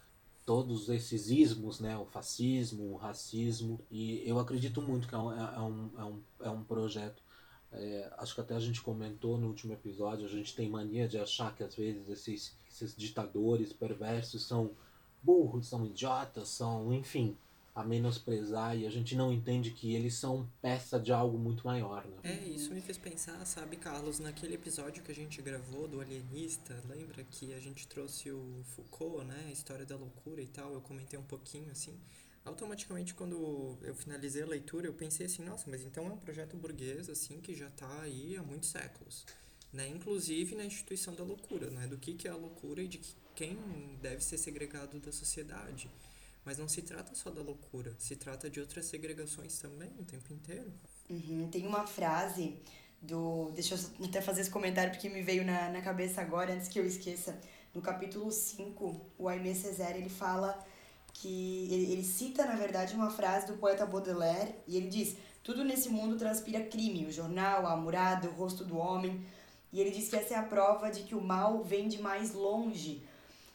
todos 0.44 0.88
esses 0.88 1.30
ismos, 1.30 1.80
né? 1.80 1.96
O 1.96 2.04
fascismo, 2.04 2.92
o 2.92 2.96
racismo. 2.96 3.80
E 3.90 4.22
eu 4.28 4.38
acredito 4.38 4.82
muito 4.82 5.08
que 5.08 5.14
é 5.14 5.18
um, 5.18 5.32
é 5.32 5.60
um, 5.60 5.90
é 5.98 6.04
um, 6.04 6.22
é 6.40 6.50
um 6.50 6.64
projeto 6.64 7.22
é, 7.76 8.12
acho 8.18 8.34
que 8.34 8.40
até 8.40 8.54
a 8.54 8.60
gente 8.60 8.80
comentou 8.80 9.38
no 9.38 9.48
último 9.48 9.72
episódio, 9.72 10.26
a 10.26 10.30
gente 10.30 10.54
tem 10.54 10.68
mania 10.68 11.06
de 11.06 11.18
achar 11.18 11.54
que 11.54 11.62
às 11.62 11.74
vezes 11.74 12.08
esses, 12.08 12.56
esses 12.70 12.96
ditadores 12.96 13.72
perversos 13.72 14.46
são 14.46 14.70
burros, 15.22 15.68
são 15.68 15.84
idiotas, 15.84 16.48
são, 16.48 16.92
enfim, 16.92 17.36
a 17.74 17.84
menosprezar 17.84 18.74
e 18.76 18.86
a 18.86 18.90
gente 18.90 19.14
não 19.14 19.30
entende 19.30 19.70
que 19.70 19.94
eles 19.94 20.14
são 20.14 20.48
peça 20.62 20.98
de 20.98 21.12
algo 21.12 21.36
muito 21.36 21.66
maior, 21.66 22.06
né? 22.06 22.16
É, 22.22 22.48
isso 22.48 22.72
me 22.72 22.80
fez 22.80 22.96
pensar, 22.96 23.44
sabe, 23.44 23.76
Carlos, 23.76 24.18
naquele 24.18 24.54
episódio 24.54 25.02
que 25.02 25.12
a 25.12 25.14
gente 25.14 25.42
gravou 25.42 25.86
do 25.86 26.00
Alienista, 26.00 26.82
lembra 26.88 27.22
que 27.24 27.52
a 27.52 27.60
gente 27.60 27.86
trouxe 27.86 28.30
o 28.30 28.62
Foucault, 28.64 29.26
né, 29.26 29.44
a 29.48 29.52
história 29.52 29.84
da 29.84 29.94
loucura 29.94 30.40
e 30.40 30.46
tal, 30.46 30.72
eu 30.72 30.80
comentei 30.80 31.18
um 31.18 31.24
pouquinho 31.24 31.70
assim 31.70 31.94
automaticamente 32.46 33.14
quando 33.14 33.76
eu 33.82 33.94
finalizei 33.94 34.42
a 34.42 34.46
leitura 34.46 34.86
eu 34.86 34.94
pensei 34.94 35.26
assim 35.26 35.42
nossa 35.42 35.68
mas 35.68 35.82
então 35.82 36.06
é 36.06 36.12
um 36.12 36.16
projeto 36.16 36.56
burguês 36.56 37.10
assim 37.10 37.40
que 37.40 37.54
já 37.54 37.66
está 37.68 38.00
aí 38.00 38.36
há 38.36 38.42
muitos 38.42 38.70
séculos 38.70 39.26
né? 39.72 39.88
Inclusive 39.88 40.54
na 40.54 40.64
instituição 40.64 41.14
da 41.14 41.22
loucura 41.22 41.70
né? 41.70 41.86
Do 41.86 41.98
que 41.98 42.14
que 42.14 42.26
é 42.26 42.30
a 42.30 42.36
loucura 42.36 42.82
e 42.82 42.88
de 42.88 42.98
que 42.98 43.14
quem 43.34 43.58
deve 44.00 44.24
ser 44.24 44.38
segregado 44.38 44.98
da 44.98 45.12
sociedade. 45.12 45.90
Mas 46.42 46.56
não 46.56 46.66
se 46.66 46.80
trata 46.80 47.14
só 47.14 47.30
da 47.30 47.42
loucura 47.42 47.94
se 47.98 48.16
trata 48.16 48.48
de 48.48 48.60
outras 48.60 48.86
segregações 48.86 49.58
também 49.58 49.90
o 49.98 50.04
tempo 50.04 50.32
inteiro. 50.32 50.72
Uhum. 51.08 51.48
tem 51.50 51.66
uma 51.66 51.86
frase 51.86 52.56
do 53.00 53.50
deixa 53.50 53.74
eu 53.74 54.06
até 54.06 54.20
fazer 54.20 54.40
esse 54.40 54.50
comentário 54.50 54.90
porque 54.90 55.08
me 55.08 55.22
veio 55.22 55.44
na, 55.44 55.70
na 55.70 55.82
cabeça 55.82 56.20
agora 56.20 56.54
antes 56.54 56.68
que 56.68 56.78
eu 56.78 56.86
esqueça. 56.86 57.38
No 57.74 57.82
capítulo 57.82 58.32
5 58.32 59.12
o 59.18 59.28
Aimé 59.28 59.52
Césaire 59.54 59.98
ele 59.98 60.08
fala 60.08 60.64
que 61.20 61.68
ele, 61.70 61.92
ele 61.92 62.04
cita, 62.04 62.44
na 62.44 62.54
verdade, 62.54 62.94
uma 62.94 63.10
frase 63.10 63.46
do 63.46 63.54
poeta 63.54 63.86
Baudelaire, 63.86 64.54
e 64.66 64.76
ele 64.76 64.88
diz: 64.88 65.16
Tudo 65.42 65.64
nesse 65.64 65.88
mundo 65.88 66.16
transpira 66.16 66.64
crime, 66.64 67.06
o 67.06 67.12
jornal, 67.12 67.66
a 67.66 67.76
murada, 67.76 68.28
o 68.28 68.32
rosto 68.32 68.64
do 68.64 68.76
homem. 68.76 69.24
E 69.72 69.80
ele 69.80 69.90
diz 69.90 70.08
que 70.08 70.16
essa 70.16 70.34
é 70.34 70.36
a 70.36 70.42
prova 70.42 70.90
de 70.90 71.02
que 71.02 71.14
o 71.14 71.20
mal 71.20 71.62
vem 71.62 71.88
de 71.88 72.00
mais 72.00 72.32
longe. 72.32 73.02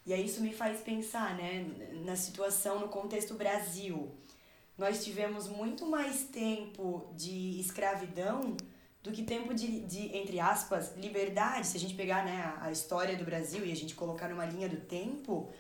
E 0.05 0.13
aí 0.13 0.25
isso 0.25 0.41
me 0.41 0.53
faz 0.53 0.81
pensar, 0.81 1.35
né, 1.35 1.65
na 2.05 2.15
situação 2.15 2.79
no 2.79 2.89
contexto 2.89 3.35
Brasil. 3.35 4.11
Nós 4.77 5.03
tivemos 5.03 5.47
muito 5.47 5.85
mais 5.85 6.23
tempo 6.23 7.11
de 7.15 7.59
escravidão 7.59 8.57
do 9.03 9.11
que 9.11 9.23
tempo 9.23 9.53
de, 9.53 9.81
de 9.81 10.15
entre 10.15 10.39
aspas, 10.39 10.95
liberdade. 10.97 11.67
Se 11.67 11.77
a 11.77 11.79
gente 11.79 11.93
pegar 11.93 12.25
né, 12.25 12.41
a, 12.41 12.65
a 12.65 12.71
história 12.71 13.15
do 13.15 13.23
Brasil 13.23 13.65
e 13.65 13.71
a 13.71 13.75
gente 13.75 13.93
colocar 13.93 14.27
numa 14.29 14.45
linha 14.45 14.67
do 14.67 14.77
tempo, 14.77 15.51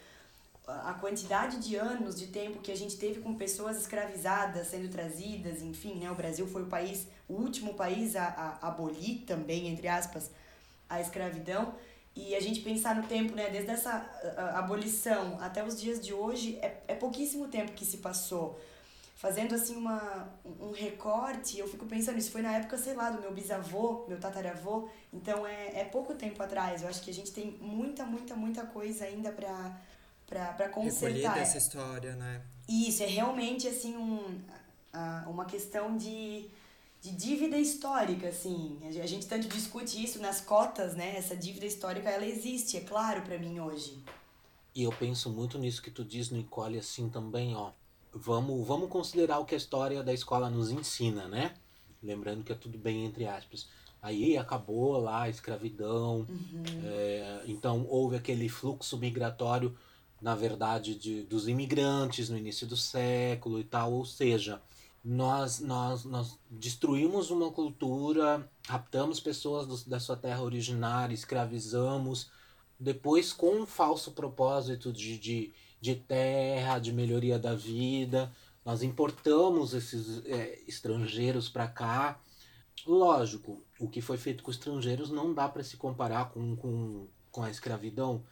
a 0.67 0.93
quantidade 0.93 1.57
de 1.57 1.75
anos 1.75 2.17
de 2.19 2.27
tempo 2.27 2.59
que 2.59 2.71
a 2.71 2.77
gente 2.77 2.97
teve 2.97 3.19
com 3.19 3.33
pessoas 3.35 3.77
escravizadas 3.77 4.67
sendo 4.67 4.89
trazidas, 4.89 5.61
enfim, 5.61 5.95
né? 5.95 6.11
O 6.11 6.15
Brasil 6.15 6.47
foi 6.47 6.63
o 6.63 6.67
país, 6.67 7.07
o 7.27 7.33
último 7.33 7.73
país 7.73 8.15
a, 8.15 8.23
a 8.61 8.67
abolir 8.67 9.25
também, 9.25 9.67
entre 9.67 9.87
aspas, 9.87 10.29
a 10.87 11.01
escravidão. 11.01 11.73
E 12.15 12.35
a 12.35 12.41
gente 12.41 12.59
pensar 12.59 12.95
no 12.95 13.03
tempo, 13.03 13.33
né, 13.33 13.49
desde 13.49 13.71
essa 13.71 14.05
abolição 14.53 15.37
até 15.39 15.63
os 15.63 15.79
dias 15.79 15.99
de 15.99 16.13
hoje, 16.13 16.57
é, 16.61 16.83
é 16.89 16.95
pouquíssimo 16.95 17.47
tempo 17.47 17.71
que 17.71 17.85
se 17.85 17.97
passou. 17.97 18.59
Fazendo 19.15 19.55
assim 19.55 19.75
uma, 19.75 20.27
um 20.59 20.71
recorte, 20.71 21.57
eu 21.57 21.67
fico 21.67 21.85
pensando, 21.85 22.17
isso 22.17 22.31
foi 22.31 22.41
na 22.41 22.53
época, 22.53 22.77
sei 22.77 22.95
lá, 22.95 23.11
do 23.11 23.21
meu 23.21 23.31
bisavô, 23.31 24.05
meu 24.07 24.19
tataravô, 24.19 24.89
então 25.13 25.45
é, 25.45 25.81
é 25.81 25.83
pouco 25.85 26.13
tempo 26.15 26.41
atrás. 26.41 26.81
Eu 26.81 26.89
acho 26.89 27.01
que 27.01 27.11
a 27.11 27.13
gente 27.13 27.31
tem 27.31 27.51
muita, 27.61 28.03
muita, 28.03 28.35
muita 28.35 28.65
coisa 28.65 29.05
ainda 29.05 29.31
para 29.31 29.79
para 30.31 30.69
consertar. 30.69 31.09
Recolher 31.09 31.33
dessa 31.33 31.57
história, 31.57 32.15
né? 32.15 32.41
Isso, 32.69 33.03
é 33.03 33.05
realmente 33.05 33.67
assim 33.67 33.97
um, 33.97 34.39
uma 35.27 35.43
questão 35.43 35.97
de, 35.97 36.45
de 37.01 37.11
dívida 37.11 37.57
histórica, 37.57 38.29
assim. 38.29 38.79
A 38.85 39.05
gente 39.05 39.27
tanto 39.27 39.49
discute 39.49 40.01
isso 40.01 40.19
nas 40.19 40.39
cotas, 40.39 40.95
né? 40.95 41.17
Essa 41.17 41.35
dívida 41.35 41.65
histórica, 41.65 42.09
ela 42.09 42.25
existe, 42.25 42.77
é 42.77 42.81
claro 42.81 43.21
para 43.23 43.37
mim 43.37 43.59
hoje. 43.59 44.01
E 44.73 44.83
eu 44.83 44.91
penso 44.93 45.29
muito 45.29 45.59
nisso 45.59 45.81
que 45.81 45.91
tu 45.91 46.05
diz 46.05 46.29
no 46.29 46.39
Icole, 46.39 46.79
assim, 46.79 47.09
também, 47.09 47.53
ó. 47.53 47.71
Vamos, 48.13 48.65
vamos 48.65 48.89
considerar 48.89 49.39
o 49.39 49.45
que 49.45 49.53
a 49.53 49.57
história 49.57 50.01
da 50.01 50.13
escola 50.13 50.49
nos 50.49 50.71
ensina, 50.71 51.27
né? 51.27 51.53
Lembrando 52.01 52.43
que 52.43 52.53
é 52.53 52.55
tudo 52.55 52.77
bem 52.77 53.05
entre 53.05 53.25
aspas. 53.25 53.67
Aí 54.01 54.37
acabou 54.37 54.97
lá 54.97 55.23
a 55.23 55.29
escravidão, 55.29 56.25
uhum. 56.27 56.63
é, 56.83 57.43
então 57.45 57.85
houve 57.87 58.15
aquele 58.15 58.49
fluxo 58.49 58.97
migratório 58.97 59.77
na 60.21 60.35
verdade, 60.35 60.95
de, 60.95 61.23
dos 61.23 61.47
imigrantes 61.47 62.29
no 62.29 62.37
início 62.37 62.67
do 62.67 62.77
século 62.77 63.59
e 63.59 63.63
tal, 63.63 63.91
ou 63.91 64.05
seja, 64.05 64.61
nós, 65.03 65.59
nós, 65.59 66.05
nós 66.05 66.37
destruímos 66.49 67.31
uma 67.31 67.51
cultura, 67.51 68.47
raptamos 68.67 69.19
pessoas 69.19 69.65
do, 69.65 69.89
da 69.89 69.99
sua 69.99 70.15
terra 70.15 70.43
originária, 70.43 71.13
escravizamos, 71.13 72.29
depois 72.79 73.33
com 73.33 73.61
um 73.61 73.65
falso 73.65 74.11
propósito 74.11 74.93
de, 74.93 75.17
de, 75.17 75.53
de 75.79 75.95
terra, 75.95 76.77
de 76.77 76.93
melhoria 76.93 77.39
da 77.39 77.55
vida, 77.55 78.31
nós 78.63 78.83
importamos 78.83 79.73
esses 79.73 80.23
é, 80.25 80.59
estrangeiros 80.67 81.49
para 81.49 81.67
cá. 81.67 82.19
Lógico, 82.85 83.63
o 83.79 83.87
que 83.87 84.01
foi 84.01 84.17
feito 84.17 84.43
com 84.43 84.51
estrangeiros 84.51 85.09
não 85.09 85.33
dá 85.33 85.49
para 85.49 85.63
se 85.63 85.77
comparar 85.77 86.29
com, 86.29 86.55
com, 86.55 87.07
com 87.31 87.43
a 87.43 87.49
escravidão, 87.49 88.23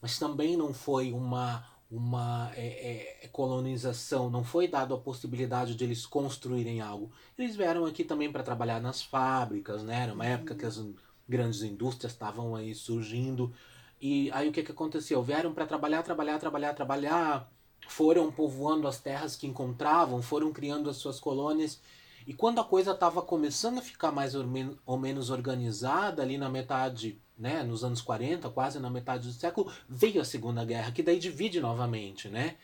mas 0.00 0.18
também 0.18 0.56
não 0.56 0.72
foi 0.74 1.12
uma, 1.12 1.66
uma 1.90 2.50
é, 2.54 3.18
é, 3.22 3.28
colonização, 3.28 4.30
não 4.30 4.44
foi 4.44 4.68
dado 4.68 4.94
a 4.94 4.98
possibilidade 4.98 5.74
de 5.74 5.84
eles 5.84 6.04
construírem 6.04 6.80
algo. 6.80 7.10
Eles 7.38 7.56
vieram 7.56 7.84
aqui 7.84 8.04
também 8.04 8.30
para 8.30 8.42
trabalhar 8.42 8.80
nas 8.80 9.02
fábricas, 9.02 9.82
né? 9.82 10.02
Era 10.02 10.14
uma 10.14 10.24
uhum. 10.24 10.30
época 10.30 10.54
que 10.54 10.66
as 10.66 10.82
grandes 11.28 11.62
indústrias 11.62 12.12
estavam 12.12 12.54
aí 12.54 12.74
surgindo. 12.74 13.52
E 14.00 14.30
aí 14.32 14.48
o 14.48 14.52
que, 14.52 14.62
que 14.62 14.72
aconteceu? 14.72 15.22
Vieram 15.22 15.52
para 15.52 15.66
trabalhar, 15.66 16.02
trabalhar, 16.02 16.38
trabalhar, 16.38 16.74
trabalhar, 16.74 17.52
foram 17.88 18.30
povoando 18.30 18.86
as 18.86 19.00
terras 19.00 19.36
que 19.36 19.46
encontravam, 19.46 20.20
foram 20.22 20.52
criando 20.52 20.90
as 20.90 20.96
suas 20.96 21.18
colônias. 21.18 21.80
E 22.26 22.34
quando 22.34 22.60
a 22.60 22.64
coisa 22.64 22.92
estava 22.92 23.22
começando 23.22 23.78
a 23.78 23.82
ficar 23.82 24.10
mais 24.10 24.34
ou, 24.34 24.44
men 24.44 24.76
ou 24.84 24.98
menos 24.98 25.30
organizada, 25.30 26.22
ali 26.22 26.36
na 26.36 26.48
metade 26.48 27.20
né, 27.38 27.62
nos 27.62 27.84
anos 27.84 28.00
40, 28.00 28.48
quase 28.50 28.78
na 28.78 28.88
metade 28.88 29.28
do 29.28 29.32
século, 29.32 29.70
veio 29.88 30.20
a 30.20 30.24
Segunda 30.24 30.64
Guerra, 30.64 30.92
que 30.92 31.02
daí 31.02 31.18
divide 31.18 31.60
novamente, 31.60 32.28
né? 32.28 32.56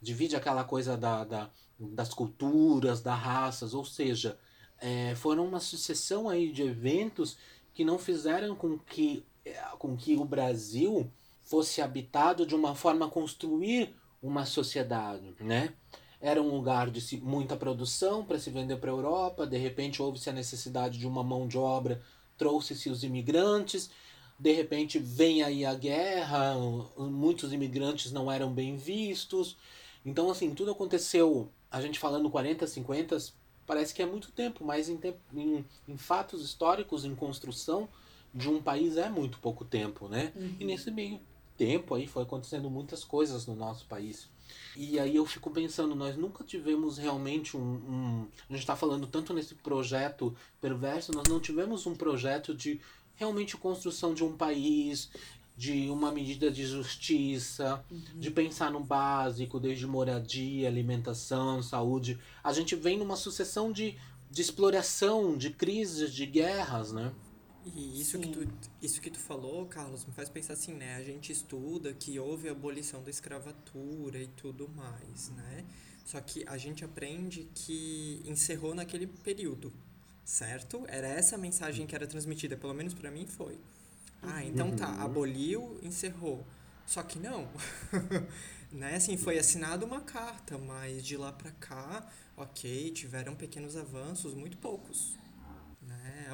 Divide 0.00 0.34
aquela 0.34 0.64
coisa 0.64 0.96
da, 0.96 1.24
da, 1.24 1.50
das 1.78 2.12
culturas, 2.14 3.02
das 3.02 3.18
raças, 3.18 3.74
ou 3.74 3.84
seja, 3.84 4.38
é, 4.80 5.14
foram 5.14 5.46
uma 5.46 5.60
sucessão 5.60 6.28
aí 6.28 6.50
de 6.50 6.62
eventos 6.62 7.36
que 7.74 7.84
não 7.84 7.98
fizeram 7.98 8.54
com 8.56 8.78
que, 8.78 9.26
é, 9.44 9.52
com 9.78 9.96
que 9.96 10.16
o 10.16 10.24
Brasil 10.24 11.10
fosse 11.42 11.82
habitado 11.82 12.46
de 12.46 12.54
uma 12.54 12.74
forma 12.74 13.06
a 13.06 13.10
construir 13.10 13.94
uma 14.22 14.46
sociedade, 14.46 15.34
né? 15.40 15.74
Era 16.24 16.40
um 16.40 16.48
lugar 16.48 16.90
de 16.90 17.20
muita 17.20 17.54
produção 17.54 18.24
para 18.24 18.38
se 18.38 18.48
vender 18.48 18.78
para 18.78 18.90
a 18.90 18.94
Europa, 18.94 19.46
de 19.46 19.58
repente 19.58 20.00
houve-se 20.00 20.30
a 20.30 20.32
necessidade 20.32 20.98
de 20.98 21.06
uma 21.06 21.22
mão 21.22 21.46
de 21.46 21.58
obra, 21.58 22.00
trouxe-se 22.38 22.88
os 22.88 23.04
imigrantes, 23.04 23.90
de 24.38 24.50
repente 24.50 24.98
vem 24.98 25.42
aí 25.42 25.66
a 25.66 25.74
guerra, 25.74 26.54
muitos 26.96 27.52
imigrantes 27.52 28.10
não 28.10 28.32
eram 28.32 28.50
bem 28.50 28.74
vistos. 28.74 29.58
Então, 30.02 30.30
assim, 30.30 30.54
tudo 30.54 30.70
aconteceu, 30.70 31.50
a 31.70 31.82
gente 31.82 31.98
falando 31.98 32.30
40, 32.30 32.66
50, 32.66 33.18
parece 33.66 33.92
que 33.92 34.00
é 34.00 34.06
muito 34.06 34.32
tempo, 34.32 34.64
mas 34.64 34.88
em, 34.88 34.98
em, 35.34 35.62
em 35.86 35.96
fatos 35.98 36.42
históricos, 36.42 37.04
em 37.04 37.14
construção 37.14 37.86
de 38.34 38.48
um 38.48 38.62
país 38.62 38.96
é 38.96 39.10
muito 39.10 39.38
pouco 39.40 39.62
tempo, 39.62 40.08
né? 40.08 40.32
Uhum. 40.34 40.56
E 40.58 40.64
nesse 40.64 40.90
meio 40.90 41.20
tempo 41.54 41.94
aí 41.94 42.06
foi 42.06 42.22
acontecendo 42.22 42.70
muitas 42.70 43.04
coisas 43.04 43.46
no 43.46 43.54
nosso 43.54 43.84
país. 43.84 44.32
E 44.76 44.98
aí 44.98 45.16
eu 45.16 45.24
fico 45.24 45.50
pensando, 45.50 45.94
nós 45.94 46.16
nunca 46.16 46.42
tivemos 46.42 46.98
realmente 46.98 47.56
um. 47.56 47.60
um 47.60 48.28
a 48.48 48.52
gente 48.52 48.62
está 48.62 48.76
falando 48.76 49.06
tanto 49.06 49.32
nesse 49.32 49.54
projeto 49.54 50.34
perverso, 50.60 51.12
nós 51.12 51.28
não 51.28 51.40
tivemos 51.40 51.86
um 51.86 51.94
projeto 51.94 52.54
de 52.54 52.80
realmente 53.14 53.56
construção 53.56 54.12
de 54.12 54.24
um 54.24 54.36
país, 54.36 55.10
de 55.56 55.88
uma 55.88 56.10
medida 56.10 56.50
de 56.50 56.66
justiça, 56.66 57.84
uhum. 57.90 58.02
de 58.16 58.30
pensar 58.30 58.70
no 58.70 58.80
básico, 58.80 59.60
desde 59.60 59.86
moradia, 59.86 60.68
alimentação, 60.68 61.62
saúde. 61.62 62.18
A 62.42 62.52
gente 62.52 62.74
vem 62.74 62.98
numa 62.98 63.16
sucessão 63.16 63.70
de, 63.70 63.96
de 64.30 64.42
exploração, 64.42 65.36
de 65.36 65.50
crises, 65.50 66.12
de 66.12 66.26
guerras, 66.26 66.92
né? 66.92 67.12
E 67.66 68.00
isso 68.00 68.18
que, 68.18 68.28
tu, 68.28 68.46
isso 68.82 69.00
que 69.00 69.10
tu 69.10 69.18
falou, 69.18 69.66
Carlos, 69.66 70.04
me 70.04 70.12
faz 70.12 70.28
pensar 70.28 70.52
assim, 70.52 70.74
né? 70.74 70.96
A 70.96 71.02
gente 71.02 71.32
estuda 71.32 71.94
que 71.94 72.18
houve 72.18 72.48
a 72.48 72.52
abolição 72.52 73.02
da 73.02 73.10
escravatura 73.10 74.18
e 74.18 74.26
tudo 74.26 74.68
mais, 74.68 75.30
né? 75.30 75.64
Só 76.04 76.20
que 76.20 76.44
a 76.46 76.58
gente 76.58 76.84
aprende 76.84 77.48
que 77.54 78.22
encerrou 78.26 78.74
naquele 78.74 79.06
período, 79.06 79.72
certo? 80.24 80.84
Era 80.88 81.08
essa 81.08 81.36
a 81.36 81.38
mensagem 81.38 81.86
que 81.86 81.94
era 81.94 82.06
transmitida, 82.06 82.56
pelo 82.56 82.74
menos 82.74 82.92
para 82.92 83.10
mim 83.10 83.26
foi. 83.26 83.58
Ah, 84.22 84.44
então 84.44 84.74
tá, 84.76 84.90
uhum. 84.90 85.00
aboliu, 85.00 85.80
encerrou. 85.82 86.46
Só 86.86 87.02
que 87.02 87.18
não. 87.18 87.48
né? 88.70 88.96
Assim, 88.96 89.16
foi 89.16 89.38
assinada 89.38 89.86
uma 89.86 90.02
carta, 90.02 90.58
mas 90.58 91.02
de 91.04 91.16
lá 91.16 91.32
para 91.32 91.50
cá, 91.52 92.06
ok, 92.36 92.90
tiveram 92.90 93.34
pequenos 93.34 93.74
avanços, 93.74 94.34
muito 94.34 94.58
poucos. 94.58 95.16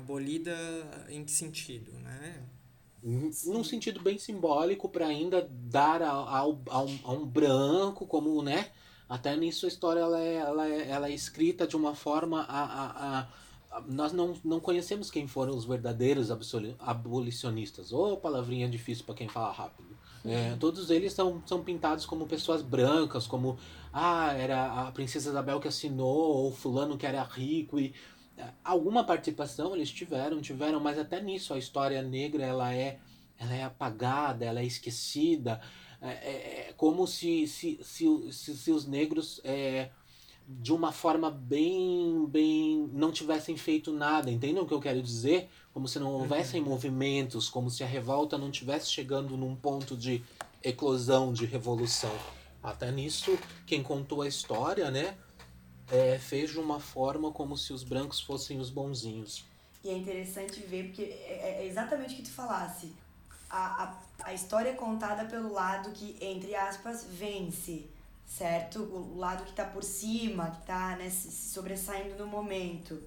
Abolida 0.00 0.54
em 1.08 1.24
que 1.24 1.30
sentido, 1.30 1.92
né? 2.00 2.42
Num 3.02 3.64
sentido 3.64 4.00
bem 4.00 4.18
simbólico 4.18 4.88
para 4.88 5.06
ainda 5.06 5.48
dar 5.50 6.02
ao, 6.02 6.28
ao, 6.28 6.62
ao, 6.68 6.88
a 7.04 7.12
um 7.12 7.24
branco 7.24 8.06
como, 8.06 8.42
né? 8.42 8.70
Até 9.08 9.36
nisso 9.36 9.64
a 9.64 9.68
história 9.68 10.00
ela 10.00 10.20
é, 10.20 10.34
ela 10.34 10.68
é, 10.68 10.88
ela 10.88 11.08
é 11.08 11.12
escrita 11.12 11.66
de 11.66 11.76
uma 11.76 11.94
forma 11.94 12.42
a, 12.42 12.64
a, 12.64 13.20
a 13.20 13.28
nós 13.86 14.12
não, 14.12 14.34
não 14.44 14.58
conhecemos 14.58 15.10
quem 15.10 15.28
foram 15.28 15.56
os 15.56 15.64
verdadeiros 15.64 16.30
abolicionistas. 16.80 17.92
Ou 17.92 18.16
palavrinha 18.16 18.68
difícil 18.68 19.04
para 19.04 19.14
quem 19.14 19.28
fala 19.28 19.52
rápido. 19.52 19.96
É, 20.24 20.54
todos 20.56 20.90
eles 20.90 21.12
são, 21.12 21.42
são 21.46 21.62
pintados 21.62 22.04
como 22.04 22.26
pessoas 22.26 22.60
brancas, 22.62 23.26
como 23.26 23.58
ah, 23.92 24.32
era 24.34 24.88
a 24.88 24.92
princesa 24.92 25.30
Isabel 25.30 25.60
que 25.60 25.68
assinou, 25.68 26.36
ou 26.36 26.52
fulano 26.52 26.98
que 26.98 27.06
era 27.06 27.22
rico 27.22 27.78
e 27.78 27.94
alguma 28.64 29.04
participação 29.04 29.74
eles 29.74 29.90
tiveram, 29.90 30.40
tiveram, 30.40 30.80
mas 30.80 30.98
até 30.98 31.20
nisso 31.20 31.54
a 31.54 31.58
história 31.58 32.02
negra 32.02 32.44
ela 32.44 32.74
é 32.74 32.98
ela 33.38 33.54
é 33.54 33.64
apagada, 33.64 34.44
ela 34.44 34.60
é 34.60 34.64
esquecida, 34.64 35.62
é, 36.00 36.08
é, 36.08 36.68
é 36.68 36.74
como 36.76 37.06
se, 37.06 37.46
se, 37.46 37.80
se, 37.82 38.06
se, 38.32 38.56
se 38.56 38.70
os 38.70 38.86
negros 38.86 39.40
é, 39.42 39.88
de 40.58 40.72
uma 40.72 40.92
forma 40.92 41.30
bem, 41.30 42.26
bem. 42.26 42.90
não 42.92 43.12
tivessem 43.12 43.56
feito 43.56 43.92
nada, 43.92 44.30
entendem 44.30 44.62
o 44.62 44.66
que 44.66 44.74
eu 44.74 44.80
quero 44.80 45.00
dizer? 45.02 45.48
Como 45.72 45.86
se 45.86 45.98
não 45.98 46.12
houvessem 46.12 46.60
uhum. 46.60 46.68
movimentos, 46.68 47.48
como 47.48 47.70
se 47.70 47.84
a 47.84 47.86
revolta 47.86 48.36
não 48.36 48.50
tivesse 48.50 48.90
chegando 48.90 49.36
num 49.36 49.54
ponto 49.54 49.96
de 49.96 50.22
eclosão, 50.62 51.32
de 51.32 51.46
revolução. 51.46 52.12
Até 52.62 52.90
nisso, 52.90 53.38
quem 53.64 53.82
contou 53.82 54.22
a 54.22 54.28
história, 54.28 54.90
né, 54.90 55.16
é, 55.90 56.18
fez 56.18 56.50
de 56.50 56.58
uma 56.58 56.80
forma 56.80 57.32
como 57.32 57.56
se 57.56 57.72
os 57.72 57.82
brancos 57.82 58.20
fossem 58.20 58.58
os 58.58 58.70
bonzinhos. 58.70 59.44
E 59.82 59.88
é 59.88 59.96
interessante 59.96 60.60
ver, 60.60 60.86
porque 60.86 61.02
é, 61.02 61.62
é 61.62 61.66
exatamente 61.66 62.14
o 62.14 62.16
que 62.16 62.22
tu 62.22 62.30
falasse. 62.30 62.92
A, 63.48 63.84
a, 63.84 63.98
a 64.24 64.34
história 64.34 64.70
é 64.70 64.74
contada 64.74 65.24
pelo 65.24 65.52
lado 65.52 65.90
que, 65.92 66.16
entre 66.20 66.54
aspas, 66.54 67.04
vence 67.08 67.88
certo? 68.30 68.82
O 68.82 69.18
lado 69.18 69.42
que 69.42 69.50
está 69.50 69.64
por 69.64 69.82
cima, 69.82 70.50
que 70.52 70.60
está 70.60 70.96
né, 70.96 71.10
se 71.10 71.30
sobressaindo 71.30 72.16
no 72.16 72.26
momento. 72.26 73.02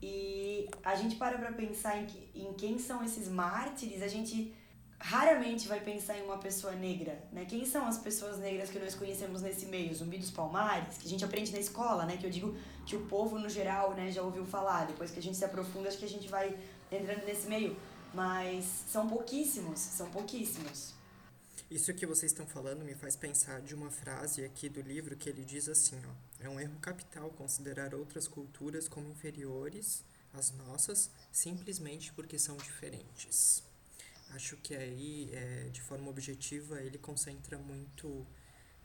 E 0.00 0.68
a 0.84 0.94
gente 0.94 1.16
para 1.16 1.36
para 1.36 1.52
pensar 1.52 2.00
em, 2.00 2.06
que, 2.06 2.30
em 2.34 2.52
quem 2.54 2.78
são 2.78 3.04
esses 3.04 3.28
mártires, 3.28 4.02
a 4.02 4.08
gente 4.08 4.54
raramente 5.02 5.66
vai 5.66 5.80
pensar 5.80 6.16
em 6.16 6.22
uma 6.22 6.38
pessoa 6.38 6.74
negra, 6.74 7.20
né? 7.32 7.44
Quem 7.44 7.66
são 7.66 7.86
as 7.86 7.98
pessoas 7.98 8.38
negras 8.38 8.70
que 8.70 8.78
nós 8.78 8.94
conhecemos 8.94 9.42
nesse 9.42 9.66
meio? 9.66 9.92
Zumbi 9.92 10.16
dos 10.16 10.30
Palmares, 10.30 10.96
que 10.96 11.06
a 11.06 11.10
gente 11.10 11.24
aprende 11.24 11.50
na 11.50 11.58
escola, 11.58 12.06
né? 12.06 12.16
Que 12.16 12.24
eu 12.24 12.30
digo 12.30 12.56
que 12.86 12.94
o 12.94 13.04
povo 13.06 13.36
no 13.36 13.48
geral, 13.48 13.94
né, 13.94 14.12
já 14.12 14.22
ouviu 14.22 14.46
falar. 14.46 14.86
Depois 14.86 15.10
que 15.10 15.18
a 15.18 15.22
gente 15.22 15.36
se 15.36 15.44
aprofunda, 15.44 15.88
acho 15.88 15.98
que 15.98 16.04
a 16.04 16.08
gente 16.08 16.28
vai 16.28 16.56
entrando 16.90 17.24
nesse 17.24 17.48
meio. 17.48 17.76
Mas 18.14 18.64
são 18.86 19.08
pouquíssimos, 19.08 19.80
são 19.80 20.08
pouquíssimos. 20.08 20.94
Isso 21.68 21.92
que 21.94 22.06
vocês 22.06 22.30
estão 22.30 22.46
falando 22.46 22.84
me 22.84 22.94
faz 22.94 23.16
pensar 23.16 23.60
de 23.60 23.74
uma 23.74 23.90
frase 23.90 24.44
aqui 24.44 24.68
do 24.68 24.80
livro 24.80 25.16
que 25.16 25.28
ele 25.28 25.44
diz 25.44 25.68
assim, 25.68 26.00
ó, 26.06 26.44
é 26.44 26.48
um 26.48 26.60
erro 26.60 26.78
capital 26.80 27.28
considerar 27.30 27.92
outras 27.92 28.28
culturas 28.28 28.86
como 28.86 29.08
inferiores 29.08 30.04
às 30.32 30.52
nossas 30.52 31.10
simplesmente 31.32 32.12
porque 32.12 32.38
são 32.38 32.56
diferentes. 32.56 33.64
Acho 34.34 34.56
que 34.56 34.74
aí, 34.74 35.30
é, 35.32 35.68
de 35.70 35.80
forma 35.80 36.08
objetiva, 36.08 36.80
ele 36.80 36.98
concentra 36.98 37.58
muito 37.58 38.26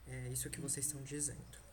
é, 0.06 0.30
isso 0.30 0.50
que 0.50 0.60
vocês 0.60 0.86
estão 0.86 1.02
dizendo. 1.04 1.68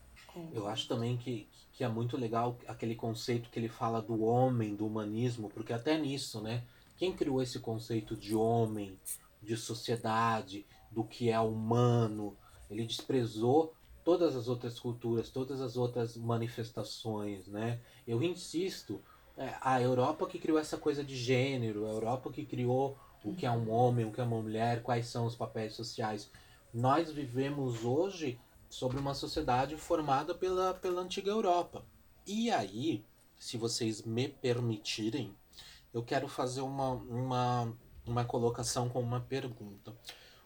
Eu 0.53 0.67
acho 0.67 0.87
também 0.87 1.17
que, 1.17 1.47
que 1.71 1.83
é 1.83 1.87
muito 1.87 2.17
legal 2.17 2.57
aquele 2.67 2.95
conceito 2.95 3.49
que 3.49 3.57
ele 3.57 3.69
fala 3.69 4.01
do 4.01 4.23
homem, 4.23 4.75
do 4.75 4.85
humanismo, 4.85 5.49
porque 5.49 5.71
até 5.71 5.97
nisso, 5.97 6.41
né? 6.41 6.63
Quem 6.97 7.15
criou 7.15 7.41
esse 7.41 7.59
conceito 7.59 8.15
de 8.15 8.35
homem, 8.35 8.99
de 9.41 9.55
sociedade, 9.55 10.65
do 10.91 11.03
que 11.03 11.29
é 11.29 11.39
humano. 11.39 12.35
Ele 12.69 12.85
desprezou 12.85 13.73
todas 14.03 14.35
as 14.35 14.47
outras 14.47 14.79
culturas, 14.79 15.29
todas 15.29 15.61
as 15.61 15.75
outras 15.77 16.15
manifestações, 16.15 17.47
né? 17.47 17.79
Eu 18.07 18.21
insisto, 18.21 19.01
é, 19.37 19.55
a 19.61 19.81
Europa 19.81 20.27
que 20.27 20.39
criou 20.39 20.57
essa 20.57 20.77
coisa 20.77 21.03
de 21.03 21.15
gênero, 21.15 21.85
a 21.85 21.89
Europa 21.89 22.31
que 22.31 22.45
criou 22.45 22.97
o 23.25 23.33
que 23.33 23.45
é 23.45 23.51
um 23.51 23.71
homem, 23.71 24.05
o 24.05 24.11
que 24.11 24.21
é 24.21 24.23
uma 24.23 24.39
mulher, 24.39 24.83
quais 24.83 25.07
são 25.07 25.25
os 25.25 25.35
papéis 25.35 25.73
sociais. 25.73 26.29
Nós 26.71 27.11
vivemos 27.11 27.83
hoje 27.83 28.39
sobre 28.69 28.99
uma 28.99 29.15
sociedade 29.15 29.75
formada 29.75 30.35
pela, 30.35 30.75
pela 30.75 31.01
antiga 31.01 31.31
Europa. 31.31 31.83
E 32.27 32.51
aí, 32.51 33.03
se 33.39 33.57
vocês 33.57 34.03
me 34.03 34.27
permitirem, 34.27 35.35
eu 35.91 36.03
quero 36.03 36.27
fazer 36.27 36.61
uma, 36.61 36.91
uma, 36.91 37.73
uma 38.05 38.25
colocação 38.25 38.89
com 38.89 39.01
uma 39.01 39.21
pergunta. 39.21 39.95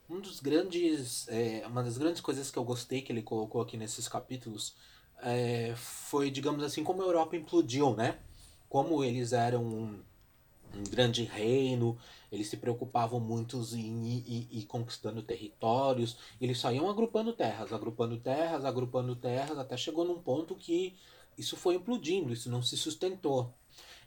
Um 0.10 0.22
dos 0.22 0.40
grandes, 0.40 1.28
é, 1.28 1.66
uma 1.68 1.84
das 1.84 1.98
grandes 1.98 2.22
coisas 2.22 2.50
que 2.50 2.58
eu 2.58 2.64
gostei 2.64 3.02
que 3.02 3.12
ele 3.12 3.22
colocou 3.22 3.62
aqui 3.62 3.76
nesses 3.76 4.08
capítulos 4.08 4.76
é, 5.22 5.74
foi, 5.76 6.32
digamos 6.32 6.64
assim, 6.64 6.84
como 6.84 7.02
a 7.02 7.06
Europa 7.06 7.36
implodiu, 7.36 7.96
né? 7.96 8.20
Como 8.70 9.04
eles 9.04 9.34
eram 9.34 9.64
um, 9.64 10.04
um 10.76 10.84
grande 10.84 11.24
reino, 11.24 11.98
eles 12.32 12.48
se 12.48 12.58
preocupavam 12.58 13.20
muito 13.20 13.58
em 13.74 14.24
ir, 14.52 14.66
conquistando 14.66 15.22
territórios, 15.22 16.18
eles 16.40 16.58
só 16.60 16.72
iam 16.72 16.90
agrupando 16.90 17.34
terras, 17.34 17.74
agrupando 17.74 18.18
terras, 18.18 18.66
agrupando 18.66 19.16
terras, 19.16 19.58
até 19.58 19.76
chegou 19.76 20.06
num 20.06 20.20
ponto 20.20 20.56
que 20.56 20.96
isso 21.38 21.58
foi 21.58 21.76
implodindo, 21.76 22.34
isso 22.34 22.50
não 22.50 22.62
se 22.62 22.78
sustentou. 22.78 23.54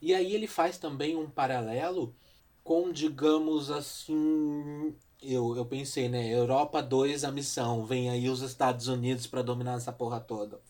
E 0.00 0.14
aí 0.14 0.34
ele 0.34 0.46
faz 0.46 0.78
também 0.78 1.16
um 1.16 1.28
paralelo 1.28 2.14
com, 2.62 2.92
digamos 2.92 3.70
assim, 3.70 4.94
eu, 5.22 5.56
eu 5.56 5.64
pensei, 5.64 6.08
né? 6.08 6.34
Europa 6.34 6.82
2, 6.82 7.24
a 7.24 7.30
missão. 7.30 7.86
Vem 7.86 8.10
aí 8.10 8.28
os 8.28 8.42
Estados 8.42 8.88
Unidos 8.88 9.26
para 9.26 9.42
dominar 9.42 9.76
essa 9.76 9.92
porra 9.92 10.20
toda. 10.20 10.60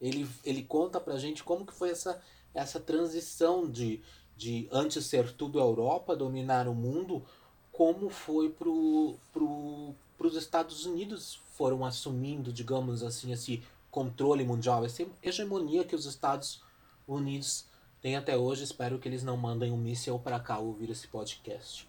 Ele, 0.00 0.28
ele 0.44 0.62
conta 0.64 1.00
pra 1.00 1.16
gente 1.16 1.44
como 1.44 1.64
que 1.64 1.72
foi 1.72 1.90
essa, 1.90 2.20
essa 2.52 2.80
transição 2.80 3.70
de, 3.70 4.02
de 4.36 4.68
antes 4.72 5.06
ser 5.06 5.32
tudo 5.32 5.60
Europa, 5.60 6.16
dominar 6.16 6.66
o 6.68 6.74
mundo, 6.74 7.24
como 7.70 8.10
foi 8.10 8.50
pro, 8.50 9.16
pro, 9.32 9.94
pros 10.16 10.36
Estados 10.36 10.84
Unidos 10.84 11.40
foram 11.54 11.84
assumindo, 11.84 12.52
digamos 12.52 13.02
assim, 13.02 13.32
esse 13.32 13.62
controle 13.90 14.44
mundial, 14.44 14.84
essa 14.84 15.06
hegemonia 15.22 15.84
que 15.84 15.94
os 15.94 16.06
Estados 16.06 16.62
Unidos 17.06 17.66
têm 18.00 18.16
até 18.16 18.36
hoje. 18.36 18.64
Espero 18.64 18.98
que 18.98 19.08
eles 19.08 19.22
não 19.22 19.36
mandem 19.36 19.72
um 19.72 19.76
míssil 19.76 20.18
para 20.18 20.40
cá 20.40 20.58
ouvir 20.58 20.90
esse 20.90 21.08
podcast. 21.08 21.88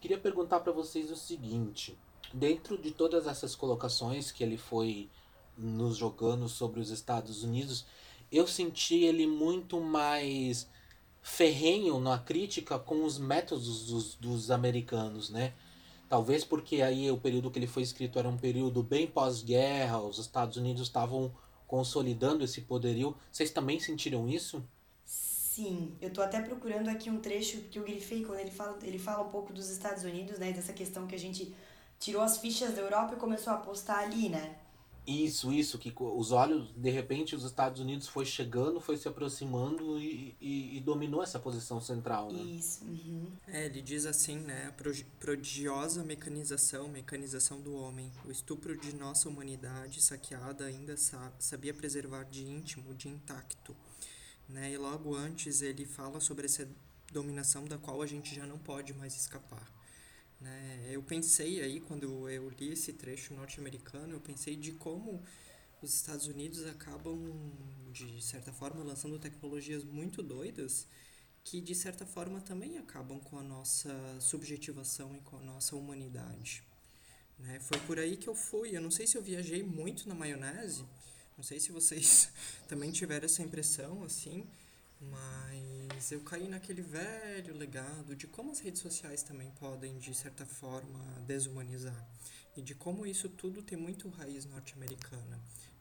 Queria 0.00 0.18
perguntar 0.18 0.60
para 0.60 0.72
vocês 0.72 1.10
o 1.10 1.16
seguinte: 1.16 1.96
dentro 2.32 2.78
de 2.78 2.90
todas 2.90 3.26
essas 3.26 3.54
colocações 3.54 4.32
que 4.32 4.42
ele 4.42 4.56
foi 4.56 5.08
nos 5.56 5.96
jogando 5.96 6.48
sobre 6.48 6.80
os 6.80 6.90
Estados 6.90 7.44
Unidos, 7.44 7.84
eu 8.30 8.46
senti 8.46 9.04
ele 9.04 9.26
muito 9.26 9.80
mais 9.80 10.68
ferrenho 11.22 12.00
na 12.00 12.18
crítica 12.18 12.78
com 12.78 13.04
os 13.04 13.16
métodos 13.16 13.86
dos, 13.86 14.14
dos 14.16 14.50
americanos, 14.50 15.30
né? 15.30 15.54
Talvez 16.08 16.44
porque 16.44 16.82
aí 16.82 17.10
o 17.10 17.16
período 17.16 17.50
que 17.50 17.58
ele 17.58 17.66
foi 17.66 17.82
escrito 17.82 18.18
era 18.18 18.28
um 18.28 18.36
período 18.36 18.82
bem 18.82 19.06
pós-guerra, 19.06 20.00
os 20.00 20.18
Estados 20.18 20.58
Unidos 20.58 20.82
estavam 20.82 21.32
consolidando 21.66 22.44
esse 22.44 22.60
poderio. 22.60 23.16
Vocês 23.30 23.50
também 23.50 23.80
sentiram 23.80 24.28
isso? 24.28 24.62
Sim, 25.06 25.96
eu 26.02 26.12
tô 26.12 26.20
até 26.20 26.40
procurando 26.42 26.88
aqui 26.88 27.08
um 27.08 27.18
trecho 27.18 27.62
que 27.62 27.78
eu 27.78 27.84
grifei 27.84 28.24
quando 28.24 28.40
ele 28.40 28.50
fala, 28.50 28.78
ele 28.82 28.98
fala 28.98 29.22
um 29.22 29.30
pouco 29.30 29.52
dos 29.52 29.70
Estados 29.70 30.02
Unidos, 30.02 30.38
né, 30.38 30.52
dessa 30.52 30.72
questão 30.72 31.06
que 31.06 31.14
a 31.14 31.18
gente 31.18 31.54
tirou 31.98 32.20
as 32.20 32.38
fichas 32.38 32.74
da 32.74 32.82
Europa 32.82 33.14
e 33.14 33.16
começou 33.16 33.52
a 33.52 33.56
apostar 33.56 34.00
ali, 34.00 34.28
né? 34.28 34.56
Isso, 35.06 35.52
isso, 35.52 35.78
que 35.78 35.92
os 35.96 36.30
olhos, 36.30 36.70
de 36.76 36.90
repente, 36.90 37.34
os 37.34 37.42
Estados 37.42 37.80
Unidos 37.80 38.06
foi 38.06 38.24
chegando, 38.24 38.80
foi 38.80 38.96
se 38.96 39.08
aproximando 39.08 39.98
e, 39.98 40.36
e, 40.40 40.76
e 40.76 40.80
dominou 40.80 41.22
essa 41.22 41.40
posição 41.40 41.80
central, 41.80 42.32
né? 42.32 42.40
Isso. 42.40 42.84
Uhum. 42.84 43.26
É, 43.48 43.66
ele 43.66 43.82
diz 43.82 44.06
assim, 44.06 44.38
né? 44.38 44.68
A 44.68 44.72
prodigiosa 45.18 46.04
mecanização, 46.04 46.88
mecanização 46.88 47.60
do 47.60 47.74
homem, 47.74 48.12
o 48.24 48.30
estupro 48.30 48.76
de 48.76 48.94
nossa 48.94 49.28
humanidade 49.28 50.00
saqueada 50.00 50.66
ainda 50.66 50.94
sabia 51.38 51.74
preservar 51.74 52.22
de 52.24 52.44
íntimo, 52.44 52.94
de 52.94 53.08
intacto. 53.08 53.74
Né? 54.48 54.72
E 54.72 54.76
logo 54.76 55.16
antes 55.16 55.62
ele 55.62 55.84
fala 55.84 56.20
sobre 56.20 56.46
essa 56.46 56.68
dominação 57.10 57.64
da 57.64 57.76
qual 57.76 58.02
a 58.02 58.06
gente 58.06 58.34
já 58.34 58.46
não 58.46 58.58
pode 58.58 58.92
mais 58.94 59.16
escapar. 59.16 59.66
Né? 60.42 60.88
Eu 60.90 61.02
pensei 61.02 61.60
aí, 61.62 61.80
quando 61.80 62.28
eu 62.28 62.48
li 62.50 62.72
esse 62.72 62.92
trecho 62.92 63.32
norte-americano, 63.32 64.14
eu 64.14 64.20
pensei 64.20 64.56
de 64.56 64.72
como 64.72 65.22
os 65.80 65.94
Estados 65.94 66.26
Unidos 66.26 66.66
acabam, 66.66 67.16
de 67.92 68.20
certa 68.20 68.52
forma, 68.52 68.82
lançando 68.82 69.18
tecnologias 69.18 69.84
muito 69.84 70.22
doidas 70.22 70.86
que, 71.44 71.60
de 71.60 71.74
certa 71.74 72.04
forma, 72.04 72.40
também 72.40 72.78
acabam 72.78 73.20
com 73.20 73.38
a 73.38 73.42
nossa 73.42 73.92
subjetivação 74.20 75.14
e 75.16 75.20
com 75.20 75.36
a 75.36 75.40
nossa 75.40 75.76
humanidade. 75.76 76.62
Né? 77.38 77.60
Foi 77.60 77.78
por 77.80 77.98
aí 77.98 78.16
que 78.16 78.28
eu 78.28 78.34
fui. 78.34 78.76
Eu 78.76 78.80
não 78.80 78.90
sei 78.90 79.06
se 79.06 79.16
eu 79.16 79.22
viajei 79.22 79.62
muito 79.62 80.08
na 80.08 80.14
maionese, 80.14 80.84
não 81.36 81.44
sei 81.44 81.58
se 81.60 81.72
vocês 81.72 82.30
também 82.68 82.90
tiveram 82.90 83.26
essa 83.26 83.42
impressão, 83.42 84.02
assim, 84.04 84.46
mas 85.10 86.10
eu 86.12 86.20
caí 86.20 86.48
naquele 86.48 86.82
velho 86.82 87.56
legado 87.56 88.14
de 88.14 88.26
como 88.26 88.50
as 88.50 88.60
redes 88.60 88.80
sociais 88.80 89.22
também 89.22 89.50
podem, 89.52 89.98
de 89.98 90.14
certa 90.14 90.46
forma, 90.46 90.98
desumanizar. 91.26 92.06
E 92.56 92.62
de 92.62 92.74
como 92.74 93.06
isso 93.06 93.28
tudo 93.28 93.62
tem 93.62 93.78
muito 93.78 94.08
raiz 94.08 94.44
norte-americana. 94.44 95.40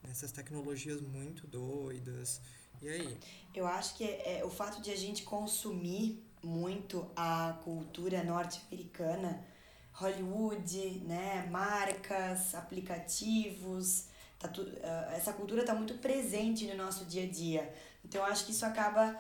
Essas 0.10 0.32
tecnologias 0.32 1.02
muito 1.02 1.46
doidas. 1.48 2.42
E 2.82 2.90
aí? 2.90 3.18
Eu 3.54 3.68
acho 3.68 3.96
que 3.96 4.04
é, 4.04 4.40
é 4.40 4.46
o 4.46 4.50
fato 4.50 4.82
de 4.82 4.92
a 4.92 4.96
gente 4.96 5.24
consumir 5.24 6.24
muito 6.44 7.10
a 7.16 7.60
cultura 7.64 8.24
norte-americana, 8.24 9.46
Hollywood, 9.94 11.02
né, 11.06 11.48
marcas, 11.52 12.56
aplicativos, 12.56 14.06
tá 14.40 14.48
tu, 14.48 14.62
uh, 14.64 15.12
essa 15.12 15.34
cultura 15.34 15.62
está 15.62 15.76
muito 15.76 15.96
presente 15.96 16.66
no 16.66 16.76
nosso 16.76 17.06
dia 17.06 17.24
a 17.24 17.28
dia. 17.28 17.74
Então, 18.04 18.22
eu 18.22 18.28
acho 18.28 18.46
que 18.46 18.52
isso 18.52 18.66
acaba 18.66 19.16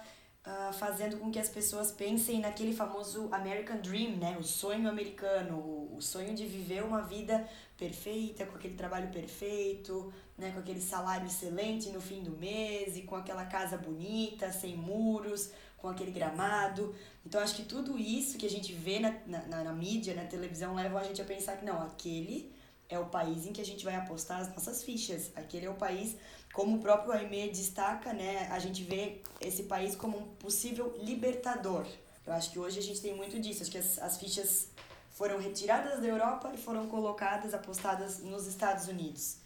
uh, 0.45 0.73
fazendo 0.73 1.17
com 1.17 1.31
que 1.31 1.39
as 1.39 1.49
pessoas 1.49 1.91
pensem 1.91 2.39
naquele 2.39 2.73
famoso 2.73 3.29
American 3.31 3.77
Dream, 3.77 4.17
né? 4.17 4.37
O 4.39 4.43
sonho 4.43 4.89
americano, 4.89 5.57
o, 5.95 6.01
sonho 6.01 6.33
de 6.33 6.45
viver 6.45 6.83
uma 6.83 7.01
vida 7.01 7.47
perfeita, 7.77 8.45
com 8.45 8.55
aquele 8.55 8.75
trabalho 8.75 9.09
perfeito, 9.11 10.11
né? 10.37 10.51
com 10.51 10.59
aquele 10.59 10.81
salário 10.81 11.27
excelente 11.27 11.89
no 11.89 12.01
fim 12.01 12.23
do 12.23 12.31
mês 12.31 12.97
e 12.97 13.03
com 13.03 13.15
aquela 13.15 13.45
casa 13.45 13.77
bonita, 13.77 14.51
sem 14.51 14.75
muros, 14.75 15.51
com 15.77 15.87
aquele 15.87 16.11
gramado. 16.11 16.95
Então, 17.25 17.39
acho 17.39 17.55
que 17.55 17.63
tudo 17.63 17.97
isso 17.99 18.37
que 18.37 18.45
a 18.45 18.49
gente 18.49 18.73
vê 18.73 18.99
na, 18.99 19.13
na, 19.27 19.63
na 19.63 19.73
mídia, 19.73 20.15
na 20.15 20.25
televisão, 20.25 20.73
leva 20.73 20.99
a 20.99 21.03
gente 21.03 21.21
a 21.21 21.25
pensar 21.25 21.57
que 21.57 21.65
não, 21.65 21.81
aquele 21.83 22.51
é 22.91 22.99
o 22.99 23.05
país 23.05 23.45
em 23.45 23.53
que 23.53 23.61
a 23.61 23.65
gente 23.65 23.83
vai 23.83 23.95
apostar 23.95 24.41
as 24.41 24.49
nossas 24.49 24.83
fichas. 24.83 25.31
Aquele 25.35 25.65
é 25.65 25.69
o 25.69 25.73
país 25.73 26.17
como 26.53 26.77
o 26.77 26.81
próprio 26.81 27.13
Aimee 27.13 27.49
destaca, 27.49 28.11
né, 28.11 28.47
a 28.51 28.59
gente 28.59 28.83
vê 28.83 29.21
esse 29.39 29.63
país 29.63 29.95
como 29.95 30.17
um 30.17 30.27
possível 30.35 30.93
libertador. 31.01 31.87
Eu 32.27 32.33
acho 32.33 32.51
que 32.51 32.59
hoje 32.59 32.77
a 32.77 32.81
gente 32.81 33.01
tem 33.01 33.15
muito 33.15 33.39
disso. 33.39 33.63
Acho 33.63 33.71
que 33.71 33.77
as, 33.77 33.97
as 33.97 34.17
fichas 34.17 34.67
foram 35.11 35.39
retiradas 35.39 36.01
da 36.01 36.07
Europa 36.07 36.51
e 36.53 36.57
foram 36.57 36.87
colocadas, 36.87 37.53
apostadas 37.53 38.19
nos 38.19 38.45
Estados 38.45 38.87
Unidos. 38.87 39.37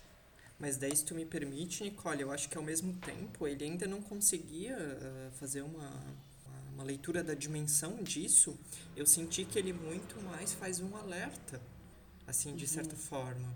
Mas 0.58 0.77
daí, 0.77 0.95
se 0.95 1.05
tu 1.05 1.13
me 1.13 1.25
permite, 1.25 1.84
Nicole, 1.84 2.21
eu 2.21 2.31
acho 2.31 2.49
que 2.49 2.58
ao 2.58 2.63
mesmo 2.63 2.93
tempo 2.93 3.47
ele 3.47 3.63
ainda 3.63 3.86
não 3.88 4.01
conseguia 4.01 4.75
uh, 4.77 5.31
fazer 5.34 5.62
uma, 5.62 5.91
uma 6.73 6.84
leitura 6.84 7.23
da 7.23 7.34
dimensão 7.34 7.95
disso. 8.03 8.58
Eu 8.95 9.05
senti 9.05 9.45
que 9.45 9.60
ele 9.60 9.73
muito 9.73 10.19
mais 10.23 10.53
faz 10.53 10.79
um 10.79 10.95
alerta, 10.95 11.62
assim, 12.27 12.55
de 12.55 12.63
uhum. 12.63 12.69
certa 12.69 12.95
forma. 12.95 13.47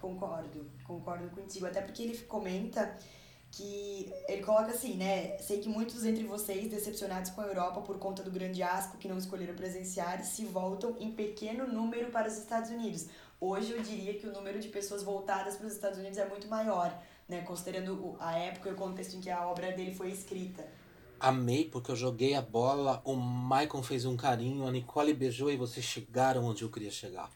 Concordo, 0.00 0.66
concordo 0.84 1.28
contigo. 1.30 1.66
Até 1.66 1.82
porque 1.82 2.02
ele 2.02 2.18
comenta 2.18 2.96
que 3.50 4.12
ele 4.28 4.42
coloca 4.42 4.70
assim, 4.70 4.96
né? 4.96 5.36
Sei 5.38 5.58
que 5.58 5.68
muitos 5.68 6.04
entre 6.04 6.24
vocês, 6.24 6.70
decepcionados 6.70 7.30
com 7.30 7.40
a 7.40 7.46
Europa 7.46 7.80
por 7.80 7.98
conta 7.98 8.22
do 8.22 8.30
grande 8.30 8.62
asco 8.62 8.96
que 8.96 9.08
não 9.08 9.18
escolheram 9.18 9.54
presenciar, 9.54 10.24
se 10.24 10.44
voltam 10.44 10.96
em 10.98 11.12
pequeno 11.12 11.66
número 11.66 12.10
para 12.10 12.28
os 12.28 12.38
Estados 12.38 12.70
Unidos. 12.70 13.08
Hoje 13.40 13.72
eu 13.72 13.82
diria 13.82 14.14
que 14.14 14.26
o 14.26 14.32
número 14.32 14.60
de 14.60 14.68
pessoas 14.68 15.02
voltadas 15.02 15.56
para 15.56 15.66
os 15.66 15.72
Estados 15.72 15.98
Unidos 15.98 16.18
é 16.18 16.28
muito 16.28 16.46
maior, 16.46 16.96
né? 17.28 17.42
Considerando 17.42 18.16
a 18.20 18.38
época 18.38 18.68
e 18.68 18.72
o 18.72 18.76
contexto 18.76 19.16
em 19.16 19.20
que 19.20 19.30
a 19.30 19.46
obra 19.46 19.72
dele 19.72 19.94
foi 19.94 20.10
escrita. 20.10 20.66
Amei 21.20 21.66
porque 21.66 21.90
eu 21.90 21.96
joguei 21.96 22.34
a 22.34 22.40
bola, 22.40 23.02
o 23.04 23.14
Michael 23.14 23.82
fez 23.82 24.06
um 24.06 24.16
carinho, 24.16 24.66
a 24.66 24.70
Nicole 24.70 25.12
beijou 25.12 25.50
e 25.50 25.56
vocês 25.56 25.84
chegaram 25.84 26.46
onde 26.46 26.62
eu 26.62 26.70
queria 26.70 26.90
chegar. 26.90 27.30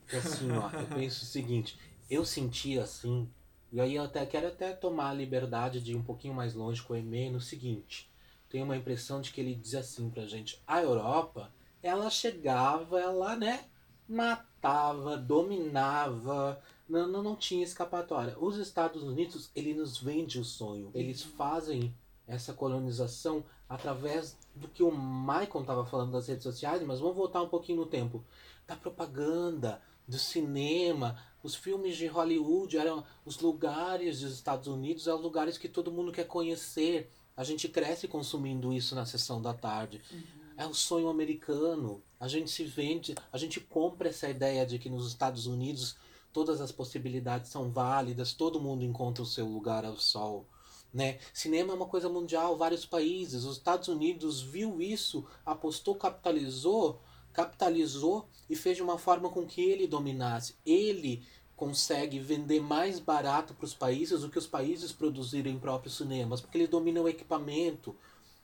Porque 0.00 0.14
assim, 0.16 0.48
ó, 0.52 0.70
eu 0.70 0.86
penso 0.86 1.24
o 1.24 1.26
seguinte, 1.26 1.76
eu 2.08 2.24
senti 2.24 2.78
assim, 2.78 3.28
e 3.72 3.80
aí 3.80 3.96
eu 3.96 4.04
até 4.04 4.24
quero 4.24 4.46
até 4.46 4.72
tomar 4.72 5.10
a 5.10 5.14
liberdade 5.14 5.80
de 5.80 5.90
ir 5.90 5.96
um 5.96 6.04
pouquinho 6.04 6.34
mais 6.34 6.54
longe 6.54 6.80
com 6.82 6.92
o 6.92 6.96
e-mail 6.96 7.32
no 7.32 7.40
seguinte. 7.40 8.08
Tenho 8.48 8.64
uma 8.64 8.76
impressão 8.76 9.20
de 9.20 9.32
que 9.32 9.40
ele 9.40 9.56
diz 9.56 9.74
assim 9.74 10.08
pra 10.08 10.26
gente, 10.26 10.62
a 10.64 10.80
Europa, 10.80 11.52
ela 11.82 12.10
chegava, 12.10 13.00
ela, 13.00 13.34
né, 13.34 13.64
matava, 14.08 15.16
dominava, 15.16 16.62
não, 16.88 17.08
não, 17.08 17.22
não 17.22 17.36
tinha 17.36 17.64
escapatória. 17.64 18.36
Os 18.38 18.56
Estados 18.56 19.02
Unidos, 19.02 19.50
ele 19.54 19.74
nos 19.74 19.98
vende 19.98 20.38
o 20.38 20.44
sonho. 20.44 20.90
Eles 20.94 21.22
fazem 21.22 21.94
essa 22.30 22.54
colonização 22.54 23.44
através 23.68 24.38
do 24.54 24.68
que 24.68 24.82
o 24.82 24.90
Maicon 24.90 25.62
estava 25.62 25.84
falando 25.84 26.12
das 26.12 26.28
redes 26.28 26.44
sociais, 26.44 26.82
mas 26.82 27.00
vamos 27.00 27.16
voltar 27.16 27.42
um 27.42 27.48
pouquinho 27.48 27.80
no 27.80 27.86
tempo. 27.86 28.24
Da 28.66 28.76
propaganda, 28.76 29.82
do 30.06 30.16
cinema, 30.16 31.20
os 31.42 31.56
filmes 31.56 31.96
de 31.96 32.06
Hollywood 32.06 32.78
eram 32.78 33.04
os 33.24 33.40
lugares 33.40 34.20
dos 34.20 34.32
Estados 34.32 34.68
Unidos, 34.68 35.08
eram 35.08 35.20
lugares 35.20 35.58
que 35.58 35.68
todo 35.68 35.92
mundo 35.92 36.12
quer 36.12 36.26
conhecer. 36.26 37.10
A 37.36 37.42
gente 37.42 37.68
cresce 37.68 38.06
consumindo 38.06 38.72
isso 38.72 38.94
na 38.94 39.04
sessão 39.04 39.42
da 39.42 39.52
tarde. 39.52 40.00
Uhum. 40.12 40.22
É 40.56 40.66
o 40.66 40.74
sonho 40.74 41.08
americano. 41.08 42.00
A 42.18 42.28
gente 42.28 42.50
se 42.50 42.64
vende, 42.64 43.14
a 43.32 43.38
gente 43.38 43.60
compra 43.60 44.08
essa 44.08 44.28
ideia 44.28 44.64
de 44.64 44.78
que 44.78 44.88
nos 44.88 45.08
Estados 45.08 45.46
Unidos 45.46 45.96
todas 46.32 46.60
as 46.60 46.70
possibilidades 46.70 47.50
são 47.50 47.70
válidas, 47.70 48.32
todo 48.32 48.60
mundo 48.60 48.84
encontra 48.84 49.22
o 49.22 49.26
seu 49.26 49.46
lugar 49.46 49.84
ao 49.84 49.96
sol. 49.96 50.46
Né? 50.92 51.18
Cinema 51.32 51.72
é 51.72 51.76
uma 51.76 51.86
coisa 51.86 52.08
mundial, 52.08 52.56
vários 52.56 52.84
países. 52.84 53.44
Os 53.44 53.56
Estados 53.56 53.88
Unidos 53.88 54.40
viu 54.40 54.82
isso, 54.82 55.24
apostou, 55.46 55.94
capitalizou, 55.94 57.00
capitalizou 57.32 58.28
e 58.48 58.56
fez 58.56 58.76
de 58.76 58.82
uma 58.82 58.98
forma 58.98 59.30
com 59.30 59.46
que 59.46 59.60
ele 59.60 59.86
dominasse. 59.86 60.56
Ele 60.66 61.24
consegue 61.56 62.18
vender 62.18 62.60
mais 62.60 62.98
barato 62.98 63.54
para 63.54 63.66
os 63.66 63.74
países 63.74 64.22
do 64.22 64.30
que 64.30 64.38
os 64.38 64.46
países 64.46 64.92
produzirem 64.92 65.58
próprios 65.58 65.96
cinemas, 65.96 66.40
porque 66.40 66.56
ele 66.56 66.66
domina 66.66 67.02
o 67.02 67.08
equipamento, 67.08 67.94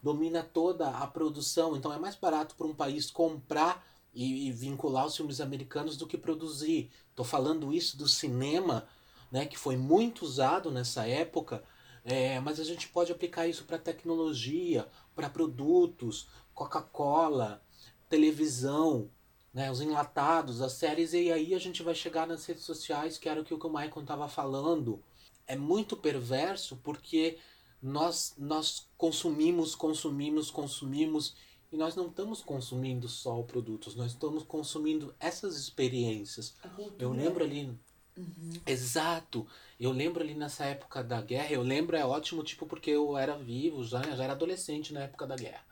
domina 0.02 0.42
toda 0.42 0.90
a 0.90 1.06
produção. 1.06 1.74
Então 1.76 1.92
é 1.92 1.98
mais 1.98 2.14
barato 2.14 2.54
para 2.54 2.66
um 2.66 2.74
país 2.74 3.10
comprar 3.10 3.84
e, 4.14 4.46
e 4.46 4.52
vincular 4.52 5.06
os 5.06 5.16
filmes 5.16 5.40
americanos 5.40 5.96
do 5.96 6.06
que 6.06 6.18
produzir. 6.18 6.90
Estou 7.10 7.24
falando 7.24 7.72
isso 7.72 7.96
do 7.96 8.06
cinema, 8.06 8.86
né, 9.32 9.46
que 9.46 9.58
foi 9.58 9.76
muito 9.76 10.22
usado 10.22 10.70
nessa 10.70 11.06
época 11.06 11.64
é, 12.08 12.38
mas 12.38 12.60
a 12.60 12.64
gente 12.64 12.88
pode 12.88 13.10
aplicar 13.10 13.48
isso 13.48 13.64
para 13.64 13.78
tecnologia, 13.78 14.86
para 15.12 15.28
produtos, 15.28 16.28
Coca-Cola, 16.54 17.60
televisão, 18.08 19.10
né, 19.52 19.72
os 19.72 19.80
enlatados, 19.80 20.62
as 20.62 20.74
séries, 20.74 21.12
e 21.14 21.32
aí 21.32 21.52
a 21.52 21.58
gente 21.58 21.82
vai 21.82 21.96
chegar 21.96 22.24
nas 22.24 22.46
redes 22.46 22.62
sociais, 22.62 23.18
que 23.18 23.28
era 23.28 23.40
o 23.40 23.44
que 23.44 23.52
o 23.52 23.68
Michael 23.68 24.02
estava 24.02 24.28
falando. 24.28 25.02
é 25.48 25.56
muito 25.56 25.96
perverso 25.96 26.76
porque 26.76 27.38
nós, 27.82 28.34
nós 28.38 28.88
consumimos, 28.96 29.74
consumimos, 29.74 30.50
consumimos 30.50 31.34
e 31.72 31.76
nós 31.76 31.96
não 31.96 32.06
estamos 32.06 32.40
consumindo 32.40 33.08
só 33.08 33.42
produtos, 33.42 33.96
nós 33.96 34.12
estamos 34.12 34.44
consumindo 34.44 35.12
essas 35.18 35.56
experiências. 35.56 36.54
Eu 36.98 37.12
lembro 37.12 37.42
ali. 37.44 37.76
Uhum. 38.16 38.50
Exato. 38.66 39.46
Eu 39.78 39.92
lembro 39.92 40.22
ali 40.22 40.34
nessa 40.34 40.64
época 40.64 41.04
da 41.04 41.20
guerra, 41.20 41.52
eu 41.52 41.62
lembro, 41.62 41.96
é 41.96 42.04
ótimo, 42.04 42.42
tipo, 42.42 42.66
porque 42.66 42.90
eu 42.90 43.16
era 43.16 43.36
vivo, 43.36 43.84
já, 43.84 44.02
já 44.02 44.24
era 44.24 44.32
adolescente 44.32 44.92
na 44.92 45.00
época 45.02 45.26
da 45.26 45.36
guerra. 45.36 45.64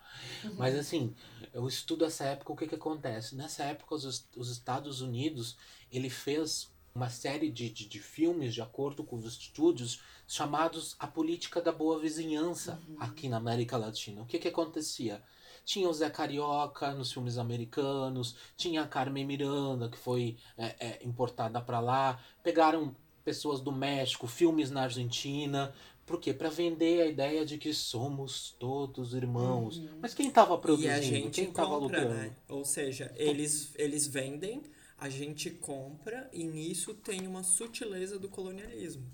Uhum. 0.45 0.55
Mas 0.59 0.76
assim, 0.76 1.14
eu 1.53 1.66
estudo 1.66 2.05
essa 2.05 2.24
época, 2.24 2.53
o 2.53 2.57
que 2.57 2.66
que 2.66 2.74
acontece? 2.74 3.34
Nessa 3.34 3.64
época, 3.64 3.95
os, 3.95 4.28
os 4.36 4.51
Estados 4.51 5.01
Unidos, 5.01 5.57
ele 5.90 6.11
fez 6.11 6.70
uma 6.95 7.11
série 7.11 7.51
de, 7.51 7.68
de, 7.70 7.88
de, 7.88 7.99
filmes, 7.99 8.55
de 8.55 8.62
acordo 8.62 9.03
com 9.03 9.16
os 9.16 9.24
estúdios, 9.24 10.01
chamados 10.28 10.95
A 10.99 11.07
Política 11.07 11.61
da 11.61 11.72
Boa 11.72 11.99
Vizinhança 11.99 12.80
uhum. 12.88 12.97
aqui 13.01 13.28
na 13.28 13.38
América 13.38 13.76
Latina. 13.76 14.22
O 14.22 14.26
que, 14.26 14.38
que 14.38 14.49
acontecia? 14.49 15.20
Tinha 15.64 15.88
o 15.88 15.92
Zé 15.92 16.10
Carioca 16.10 16.92
nos 16.92 17.12
filmes 17.12 17.38
americanos, 17.38 18.36
tinha 18.56 18.82
a 18.82 18.86
Carmen 18.86 19.24
Miranda, 19.24 19.88
que 19.88 19.96
foi 19.96 20.36
é, 20.58 20.76
é, 20.78 21.00
importada 21.04 21.60
para 21.60 21.80
lá, 21.80 22.20
pegaram 22.42 22.94
pessoas 23.24 23.60
do 23.60 23.72
México, 23.72 24.26
filmes 24.26 24.70
na 24.70 24.82
Argentina, 24.82 25.74
por 26.04 26.20
quê? 26.20 26.34
Para 26.34 26.50
vender 26.50 27.00
a 27.00 27.06
ideia 27.06 27.46
de 27.46 27.56
que 27.56 27.72
somos 27.72 28.54
todos 28.58 29.14
irmãos. 29.14 29.78
Uhum. 29.78 29.98
Mas 30.02 30.12
quem 30.12 30.28
estava 30.28 30.58
produzindo? 30.58 30.92
E 30.92 30.98
a 30.98 31.00
gente 31.00 31.30
quem 31.30 31.48
estava 31.48 31.76
lutando? 31.76 32.10
Né? 32.10 32.30
Ou 32.48 32.64
seja, 32.64 33.10
eles, 33.16 33.72
eles 33.76 34.06
vendem 34.06 34.62
a 34.98 35.08
gente 35.08 35.50
compra 35.50 36.30
e 36.32 36.44
nisso 36.44 36.94
tem 36.94 37.26
uma 37.26 37.42
sutileza 37.42 38.18
do 38.18 38.28
colonialismo. 38.28 39.04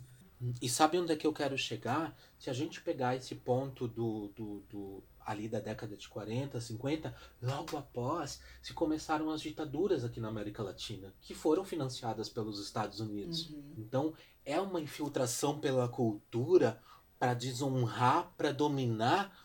E 0.61 0.68
sabe 0.68 0.98
onde 0.98 1.12
é 1.12 1.16
que 1.16 1.26
eu 1.26 1.32
quero 1.32 1.57
chegar? 1.59 2.16
Se 2.38 2.48
a 2.48 2.53
gente 2.53 2.80
pegar 2.80 3.16
esse 3.16 3.34
ponto 3.34 3.86
do, 3.86 4.28
do, 4.28 4.61
do 4.70 5.03
ali 5.25 5.49
da 5.49 5.61
década 5.61 5.97
de 5.97 6.09
40, 6.09 6.61
50, 6.61 7.14
logo 7.43 7.77
após 7.77 8.41
se 8.62 8.73
começaram 8.73 9.31
as 9.31 9.41
ditaduras 9.41 10.05
aqui 10.05 10.21
na 10.21 10.29
América 10.29 10.62
Latina, 10.62 11.14
que 11.21 11.35
foram 11.35 11.64
financiadas 11.64 12.29
pelos 12.29 12.59
Estados 12.59 13.01
Unidos. 13.01 13.51
Uhum. 13.51 13.75
Então 13.79 14.14
é 14.45 14.61
uma 14.61 14.81
infiltração 14.81 15.59
pela 15.59 15.89
cultura 15.89 16.81
para 17.18 17.35
desonrar, 17.35 18.33
para 18.37 18.53
dominar, 18.53 19.39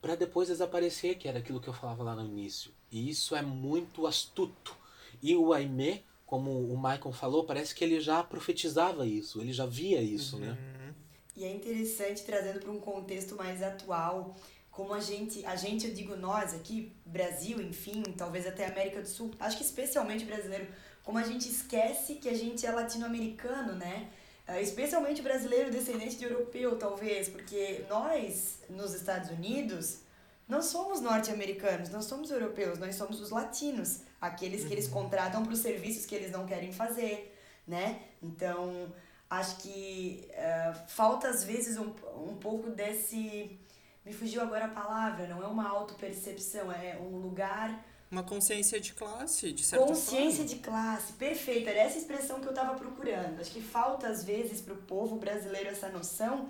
para 0.00 0.14
depois 0.14 0.48
desaparecer, 0.48 1.16
que 1.16 1.28
era 1.28 1.38
aquilo 1.38 1.60
que 1.60 1.68
eu 1.68 1.72
falava 1.72 2.02
lá 2.02 2.14
no 2.14 2.24
início. 2.24 2.72
E 2.90 3.08
isso 3.08 3.34
é 3.34 3.42
muito 3.42 4.06
astuto 4.06 4.82
e 5.22 5.36
o 5.36 5.52
Aimé, 5.52 6.02
como 6.26 6.50
o 6.50 6.76
Michael 6.76 7.12
falou, 7.12 7.44
parece 7.44 7.74
que 7.74 7.84
ele 7.84 8.00
já 8.00 8.22
profetizava 8.24 9.06
isso, 9.06 9.40
ele 9.40 9.52
já 9.52 9.66
via 9.66 10.02
isso, 10.02 10.38
né? 10.38 10.48
uhum. 10.48 10.54
né? 10.54 10.94
E 11.34 11.44
é 11.44 11.54
interessante 11.54 12.24
trazendo 12.24 12.60
para 12.60 12.70
um 12.70 12.80
contexto 12.80 13.34
mais 13.36 13.62
atual, 13.62 14.36
como 14.72 14.94
a 14.94 15.00
gente, 15.00 15.44
a 15.46 15.54
gente, 15.54 15.86
eu 15.86 15.94
digo 15.94 16.16
nós 16.16 16.54
aqui, 16.54 16.90
Brasil, 17.06 17.60
enfim, 17.60 18.02
talvez 18.16 18.46
até 18.46 18.66
América 18.66 19.00
do 19.00 19.06
Sul, 19.06 19.30
acho 19.38 19.58
que 19.58 19.62
especialmente 19.62 20.24
brasileiro, 20.24 20.66
como 21.04 21.18
a 21.18 21.22
gente 21.22 21.48
esquece 21.48 22.14
que 22.16 22.28
a 22.28 22.34
gente 22.34 22.66
é 22.66 22.72
latino-americano, 22.72 23.74
né? 23.74 24.10
Ah, 24.46 24.60
especialmente 24.60 25.22
brasileiro 25.22 25.70
descendente 25.70 26.16
de 26.16 26.24
europeu, 26.24 26.76
talvez, 26.76 27.28
porque 27.28 27.84
nós, 27.88 28.58
nos 28.68 28.92
Estados 28.92 29.30
Unidos, 29.30 30.00
não 30.48 30.60
somos 30.60 31.00
norte-americanos, 31.00 31.90
não 31.90 32.02
somos 32.02 32.30
europeus, 32.30 32.78
nós 32.78 32.96
somos 32.96 33.20
os 33.20 33.30
latinos, 33.30 34.00
aqueles 34.20 34.64
que 34.64 34.72
eles 34.72 34.86
uhum. 34.86 34.92
contratam 34.92 35.44
para 35.44 35.52
os 35.52 35.60
serviços 35.60 36.06
que 36.06 36.14
eles 36.14 36.32
não 36.32 36.46
querem 36.46 36.72
fazer, 36.72 37.38
né? 37.66 38.00
Então, 38.22 38.92
acho 39.30 39.56
que 39.58 40.28
uh, 40.30 40.88
falta 40.88 41.28
às 41.28 41.44
vezes 41.44 41.78
um, 41.78 41.94
um 42.16 42.36
pouco 42.36 42.70
desse. 42.70 43.58
Me 44.04 44.12
fugiu 44.12 44.42
agora 44.42 44.64
a 44.64 44.68
palavra, 44.68 45.26
não 45.28 45.42
é 45.42 45.46
uma 45.46 45.68
autopercepção, 45.68 46.72
é 46.72 46.98
um 47.00 47.18
lugar. 47.18 47.84
Uma 48.10 48.22
consciência 48.24 48.80
de 48.80 48.92
classe, 48.92 49.52
de 49.52 49.64
certa 49.64 49.86
Consciência 49.86 50.44
forma. 50.44 50.48
de 50.48 50.56
classe, 50.56 51.12
perfeito. 51.14 51.68
Era 51.68 51.78
essa 51.80 51.98
expressão 51.98 52.40
que 52.40 52.46
eu 52.46 52.50
estava 52.50 52.74
procurando. 52.74 53.40
Acho 53.40 53.50
que 53.52 53.62
falta 53.62 54.08
às 54.08 54.24
vezes 54.24 54.60
para 54.60 54.74
o 54.74 54.76
povo 54.76 55.16
brasileiro 55.16 55.70
essa 55.70 55.88
noção 55.88 56.48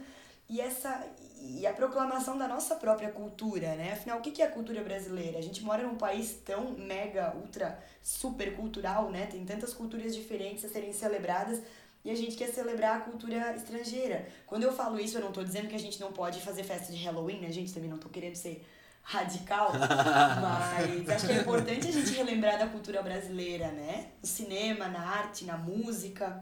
e 0.48 0.60
essa 0.60 1.06
e 1.44 1.66
a 1.66 1.72
proclamação 1.72 2.38
da 2.38 2.46
nossa 2.46 2.76
própria 2.76 3.10
cultura, 3.10 3.74
né? 3.74 3.92
Afinal, 3.92 4.18
o 4.18 4.22
que 4.22 4.40
é 4.40 4.46
a 4.46 4.50
cultura 4.50 4.82
brasileira? 4.82 5.38
A 5.38 5.42
gente 5.42 5.62
mora 5.62 5.82
num 5.82 5.96
país 5.96 6.34
tão 6.44 6.70
mega, 6.72 7.34
ultra, 7.36 7.82
super 8.02 8.54
cultural, 8.56 9.10
né? 9.10 9.26
Tem 9.26 9.44
tantas 9.44 9.74
culturas 9.74 10.14
diferentes 10.14 10.64
a 10.64 10.68
serem 10.68 10.92
celebradas 10.92 11.60
e 12.04 12.10
a 12.10 12.14
gente 12.14 12.36
quer 12.36 12.48
celebrar 12.48 12.96
a 12.96 13.00
cultura 13.00 13.54
estrangeira. 13.54 14.28
Quando 14.46 14.64
eu 14.64 14.72
falo 14.72 14.98
isso, 14.98 15.16
eu 15.16 15.20
não 15.20 15.28
estou 15.28 15.44
dizendo 15.44 15.68
que 15.68 15.76
a 15.76 15.78
gente 15.78 16.00
não 16.00 16.12
pode 16.12 16.40
fazer 16.40 16.64
festa 16.64 16.92
de 16.92 17.02
Halloween, 17.04 17.40
né, 17.40 17.52
gente? 17.52 17.72
Também 17.72 17.88
não 17.88 17.96
estou 17.96 18.10
querendo 18.10 18.34
ser 18.34 18.64
radical, 19.02 19.72
mas 20.40 21.08
acho 21.08 21.26
que 21.26 21.32
é 21.32 21.40
importante 21.40 21.88
a 21.88 21.92
gente 21.92 22.12
relembrar 22.12 22.58
da 22.58 22.66
cultura 22.66 23.02
brasileira, 23.02 23.70
né? 23.70 24.12
No 24.20 24.28
cinema, 24.28 24.88
na 24.88 25.00
arte, 25.00 25.44
na 25.44 25.56
música. 25.56 26.40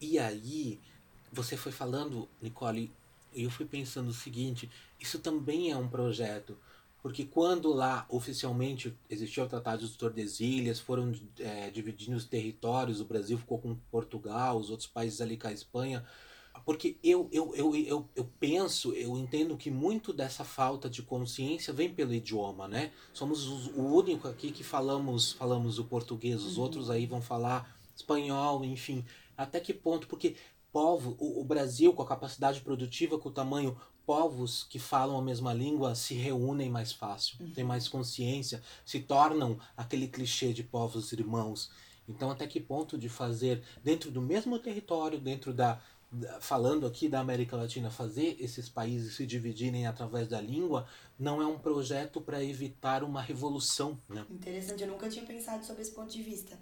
E 0.00 0.18
aí, 0.18 0.80
você 1.32 1.56
foi 1.56 1.72
falando, 1.72 2.28
Nicole, 2.40 2.92
eu 3.34 3.50
fui 3.50 3.64
pensando 3.64 4.08
o 4.08 4.14
seguinte: 4.14 4.70
isso 5.00 5.18
também 5.18 5.70
é 5.70 5.76
um 5.76 5.88
projeto. 5.88 6.58
Porque 7.02 7.24
quando 7.24 7.72
lá 7.72 8.06
oficialmente 8.08 8.96
existiu 9.10 9.42
o 9.42 9.48
Tratado 9.48 9.86
de 9.86 9.98
Tordesilhas, 9.98 10.78
foram 10.78 11.12
é, 11.40 11.68
dividindo 11.68 12.16
os 12.16 12.24
territórios, 12.24 13.00
o 13.00 13.04
Brasil 13.04 13.36
ficou 13.36 13.58
com 13.58 13.74
Portugal, 13.90 14.56
os 14.56 14.70
outros 14.70 14.88
países 14.88 15.20
ali 15.20 15.36
com 15.36 15.48
a 15.48 15.52
Espanha. 15.52 16.06
Porque 16.64 16.96
eu, 17.02 17.28
eu, 17.32 17.52
eu, 17.56 17.74
eu, 17.74 18.08
eu 18.14 18.30
penso, 18.38 18.92
eu 18.92 19.18
entendo 19.18 19.56
que 19.56 19.68
muito 19.68 20.12
dessa 20.12 20.44
falta 20.44 20.88
de 20.88 21.02
consciência 21.02 21.72
vem 21.72 21.92
pelo 21.92 22.14
idioma, 22.14 22.68
né? 22.68 22.92
Somos 23.12 23.66
o 23.68 23.82
único 23.82 24.28
aqui 24.28 24.52
que 24.52 24.62
falamos, 24.62 25.32
falamos 25.32 25.80
o 25.80 25.84
português, 25.84 26.44
os 26.44 26.56
uhum. 26.56 26.62
outros 26.62 26.88
aí 26.88 27.04
vão 27.04 27.20
falar 27.20 27.76
espanhol, 27.96 28.64
enfim. 28.64 29.04
Até 29.36 29.58
que 29.58 29.74
ponto? 29.74 30.06
Porque 30.06 30.36
povo, 30.72 31.16
o, 31.18 31.40
o 31.40 31.44
Brasil, 31.44 31.92
com 31.92 32.02
a 32.02 32.06
capacidade 32.06 32.60
produtiva, 32.60 33.18
com 33.18 33.28
o 33.28 33.32
tamanho, 33.32 33.76
povos 34.06 34.64
que 34.64 34.78
falam 34.78 35.16
a 35.16 35.22
mesma 35.22 35.52
língua 35.52 35.94
se 35.94 36.14
reúnem 36.14 36.68
mais 36.70 36.92
fácil, 36.92 37.36
uhum. 37.40 37.52
têm 37.52 37.64
mais 37.64 37.88
consciência, 37.88 38.62
se 38.84 39.00
tornam 39.00 39.58
aquele 39.76 40.08
clichê 40.08 40.52
de 40.52 40.62
povos 40.62 41.12
irmãos. 41.12 41.70
Então, 42.08 42.30
até 42.30 42.46
que 42.46 42.60
ponto 42.60 42.98
de 42.98 43.08
fazer, 43.08 43.62
dentro 43.82 44.10
do 44.10 44.20
mesmo 44.20 44.58
território, 44.58 45.18
dentro 45.18 45.52
da. 45.52 45.80
Falando 46.40 46.86
aqui 46.86 47.08
da 47.08 47.20
América 47.20 47.56
Latina, 47.56 47.90
fazer 47.90 48.36
esses 48.38 48.68
países 48.68 49.16
se 49.16 49.24
dividirem 49.24 49.86
através 49.86 50.28
da 50.28 50.38
língua 50.38 50.86
não 51.18 51.40
é 51.40 51.46
um 51.46 51.58
projeto 51.58 52.20
para 52.20 52.44
evitar 52.44 53.02
uma 53.02 53.22
revolução. 53.22 53.98
Né? 54.10 54.22
Interessante, 54.28 54.82
eu 54.82 54.90
nunca 54.90 55.08
tinha 55.08 55.24
pensado 55.24 55.64
sobre 55.64 55.80
esse 55.80 55.92
ponto 55.92 56.12
de 56.12 56.22
vista. 56.22 56.58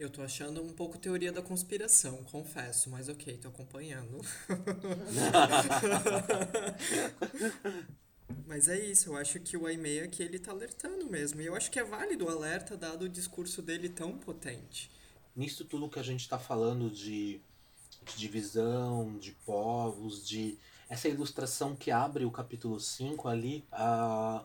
Eu 0.00 0.08
tô 0.08 0.22
achando 0.22 0.62
um 0.62 0.72
pouco 0.72 0.96
teoria 0.96 1.30
da 1.30 1.42
conspiração, 1.42 2.24
confesso, 2.24 2.88
mas 2.88 3.10
ok, 3.10 3.36
tô 3.36 3.48
acompanhando. 3.48 4.18
mas 8.46 8.66
é 8.66 8.80
isso, 8.80 9.10
eu 9.10 9.16
acho 9.18 9.38
que 9.40 9.58
o 9.58 9.66
Aimei 9.66 10.00
aqui 10.00 10.22
ele 10.22 10.38
tá 10.38 10.52
alertando 10.52 11.04
mesmo. 11.04 11.42
E 11.42 11.44
eu 11.44 11.54
acho 11.54 11.70
que 11.70 11.78
é 11.78 11.84
válido 11.84 12.24
o 12.24 12.30
alerta 12.30 12.78
dado 12.78 13.02
o 13.02 13.08
discurso 13.10 13.60
dele 13.60 13.90
tão 13.90 14.16
potente. 14.16 14.90
Nisso 15.36 15.66
tudo 15.66 15.90
que 15.90 15.98
a 15.98 16.02
gente 16.02 16.26
tá 16.26 16.38
falando 16.38 16.88
de, 16.88 17.38
de 18.06 18.16
divisão, 18.16 19.18
de 19.18 19.32
povos, 19.44 20.26
de 20.26 20.56
essa 20.88 21.08
ilustração 21.08 21.76
que 21.76 21.90
abre 21.90 22.24
o 22.24 22.30
capítulo 22.30 22.80
5 22.80 23.28
ali, 23.28 23.66
uh, 23.70 24.42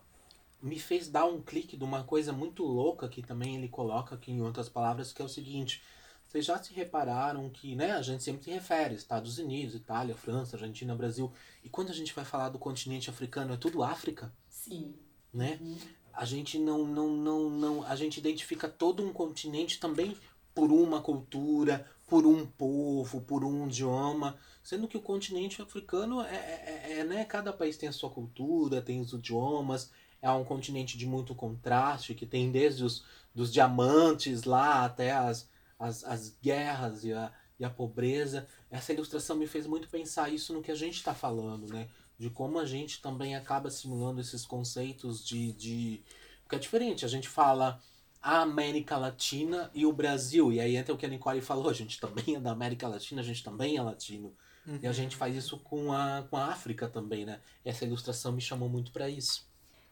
me 0.66 0.80
fez 0.80 1.08
dar 1.08 1.26
um 1.26 1.40
clique 1.40 1.78
de 1.78 1.84
uma 1.84 2.04
coisa 2.04 2.34
muito 2.34 2.64
louca 2.64 3.08
que 3.08 3.22
também 3.22 3.56
ele 3.56 3.70
coloca 3.70 4.16
aqui 4.16 4.32
em 4.32 4.42
outras 4.42 4.68
palavras, 4.68 5.14
que 5.14 5.22
é 5.22 5.26
o 5.26 5.30
seguinte. 5.30 5.84
Vocês 6.28 6.44
já 6.44 6.62
se 6.62 6.74
repararam 6.74 7.48
que, 7.52 7.76
né, 7.76 7.92
a 7.92 8.02
gente 8.02 8.24
sempre 8.24 8.44
se 8.44 8.50
refere 8.50 8.96
Estados 8.96 9.38
Unidos, 9.38 9.76
Itália, 9.76 10.16
França, 10.16 10.56
Argentina, 10.56 10.96
Brasil. 10.96 11.32
E 11.64 11.70
quando 11.70 11.92
a 11.92 11.94
gente 11.94 12.16
vai 12.16 12.26
falar 12.26 12.50
do 12.50 12.58
continente 12.58 13.12
africano, 13.12 13.54
é 13.54 13.58
tudo 13.58 13.84
África? 13.84 14.34
Sim. 14.50 14.96
Né? 15.32 15.60
Uhum. 15.62 15.78
A 16.12 16.26
gente 16.26 16.58
não, 16.58 16.84
não, 16.84 17.10
não, 17.10 17.50
não, 17.50 17.84
a 17.84 17.96
gente 17.96 18.18
identifica 18.18 18.68
todo 18.68 19.06
um 19.06 19.14
continente 19.14 19.80
também 19.80 20.18
por 20.56 20.72
uma 20.72 21.00
cultura, 21.00 21.86
por 22.08 22.26
um 22.26 22.44
povo, 22.44 23.22
por 23.22 23.44
um 23.44 23.68
idioma, 23.68 24.36
sendo 24.64 24.88
que 24.88 24.98
o 24.98 25.02
continente 25.02 25.62
africano 25.62 26.22
é, 26.22 26.36
é, 26.36 27.00
é, 27.00 27.04
né, 27.04 27.24
cada 27.24 27.54
país 27.54 27.78
tem 27.78 27.88
a 27.88 27.92
sua 27.92 28.10
cultura, 28.10 28.82
tem 28.82 29.00
os 29.00 29.14
idiomas, 29.14 29.92
é 30.26 30.32
um 30.32 30.44
continente 30.44 30.98
de 30.98 31.06
muito 31.06 31.36
contraste, 31.36 32.16
que 32.16 32.26
tem 32.26 32.52
desde 32.52 32.84
os 32.84 33.04
dos 33.36 33.52
diamantes 33.52 34.44
lá 34.46 34.86
até 34.86 35.12
as, 35.12 35.48
as, 35.78 36.04
as 36.06 36.38
guerras 36.42 37.04
e 37.04 37.12
a, 37.12 37.32
e 37.60 37.66
a 37.66 37.70
pobreza. 37.70 38.48
Essa 38.72 38.94
ilustração 38.94 39.36
me 39.36 39.46
fez 39.46 39.68
muito 39.68 39.90
pensar 39.90 40.30
isso 40.30 40.54
no 40.54 40.64
que 40.64 40.72
a 40.72 40.76
gente 40.76 40.96
está 40.96 41.14
falando, 41.14 41.72
né? 41.72 41.90
De 42.18 42.30
como 42.30 42.58
a 42.58 42.66
gente 42.66 43.02
também 43.02 43.36
acaba 43.36 43.70
simulando 43.70 44.22
esses 44.22 44.46
conceitos 44.46 45.24
de, 45.24 45.52
de. 45.52 46.02
Porque 46.44 46.56
é 46.56 46.60
diferente, 46.60 47.04
a 47.04 47.10
gente 47.10 47.28
fala 47.28 47.80
a 48.22 48.42
América 48.42 48.98
Latina 48.98 49.70
e 49.76 49.86
o 49.86 49.92
Brasil. 49.92 50.52
E 50.52 50.60
aí 50.60 50.78
entra 50.78 50.94
o 50.94 50.98
que 50.98 51.06
a 51.06 51.10
Nicole 51.10 51.42
falou, 51.42 51.70
a 51.70 51.74
gente 51.74 52.00
também 52.00 52.36
é 52.36 52.40
da 52.40 52.52
América 52.52 52.88
Latina, 52.88 53.22
a 53.22 53.24
gente 53.24 53.44
também 53.44 53.76
é 53.76 53.82
latino. 53.82 54.34
Uhum. 54.66 54.80
E 54.82 54.88
a 54.88 54.92
gente 54.92 55.16
faz 55.16 55.36
isso 55.36 55.60
com 55.60 55.92
a, 55.92 56.26
com 56.30 56.38
a 56.38 56.46
África 56.46 56.88
também, 56.88 57.26
né? 57.26 57.42
Essa 57.64 57.86
ilustração 57.86 58.32
me 58.32 58.42
chamou 58.42 58.70
muito 58.70 58.92
para 58.92 59.10
isso. 59.10 59.46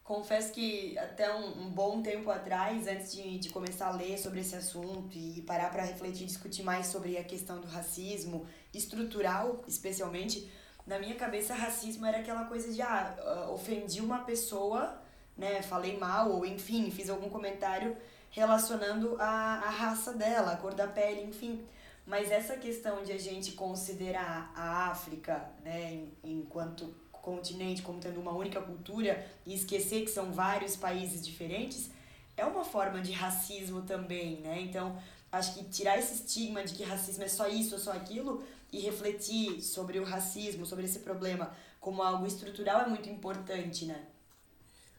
Confesso 0.04 0.52
que 0.52 0.98
até 0.98 1.34
um, 1.34 1.62
um, 1.62 1.70
bom 1.70 2.02
tempo 2.02 2.30
atrás, 2.30 2.86
antes 2.86 3.10
de, 3.10 3.38
de 3.38 3.48
começar 3.48 3.86
a 3.86 3.90
ler 3.90 4.18
sobre 4.18 4.40
esse 4.40 4.54
assunto 4.54 5.16
e 5.16 5.40
parar 5.40 5.70
para 5.70 5.82
refletir 5.82 6.24
e 6.24 6.26
discutir 6.26 6.62
mais 6.62 6.88
sobre 6.88 7.16
a 7.16 7.24
questão 7.24 7.58
do 7.58 7.66
racismo 7.66 8.46
estrutural, 8.74 9.64
especialmente, 9.66 10.46
na 10.86 10.98
minha 10.98 11.14
cabeça 11.14 11.54
racismo 11.54 12.04
era 12.04 12.18
aquela 12.18 12.44
coisa 12.44 12.70
de 12.70 12.82
ah, 12.82 13.16
ah 13.18 13.50
ofendi 13.50 14.02
uma 14.02 14.18
pessoa, 14.18 15.02
né, 15.38 15.62
falei 15.62 15.96
mal 15.96 16.32
ou 16.32 16.44
enfim, 16.44 16.90
fiz 16.90 17.08
algum 17.08 17.30
comentário 17.30 17.96
relacionando 18.30 19.16
a, 19.18 19.54
a 19.54 19.70
raça 19.70 20.12
dela, 20.12 20.52
a 20.52 20.56
cor 20.58 20.74
da 20.74 20.86
pele, 20.86 21.22
enfim. 21.22 21.64
Mas 22.04 22.30
essa 22.30 22.58
questão 22.58 23.02
de 23.02 23.10
a 23.10 23.18
gente 23.18 23.52
considerar 23.52 24.52
a 24.54 24.90
África, 24.90 25.50
né, 25.64 26.08
enquanto 26.22 26.94
continente 27.24 27.80
como 27.80 27.98
tendo 27.98 28.20
uma 28.20 28.32
única 28.32 28.60
cultura 28.60 29.26
e 29.46 29.54
esquecer 29.54 30.04
que 30.04 30.10
são 30.10 30.30
vários 30.30 30.76
países 30.76 31.24
diferentes, 31.24 31.90
é 32.36 32.44
uma 32.44 32.64
forma 32.64 33.00
de 33.00 33.12
racismo 33.12 33.82
também, 33.82 34.40
né? 34.40 34.60
Então, 34.60 35.00
acho 35.32 35.54
que 35.54 35.64
tirar 35.64 35.98
esse 35.98 36.14
estigma 36.14 36.62
de 36.62 36.74
que 36.74 36.82
racismo 36.82 37.24
é 37.24 37.28
só 37.28 37.48
isso 37.48 37.74
ou 37.74 37.80
só 37.80 37.92
aquilo 37.92 38.44
e 38.70 38.80
refletir 38.80 39.62
sobre 39.62 39.98
o 39.98 40.04
racismo, 40.04 40.66
sobre 40.66 40.84
esse 40.84 40.98
problema 40.98 41.56
como 41.80 42.02
algo 42.02 42.26
estrutural 42.26 42.82
é 42.82 42.88
muito 42.88 43.08
importante, 43.08 43.86
né? 43.86 44.06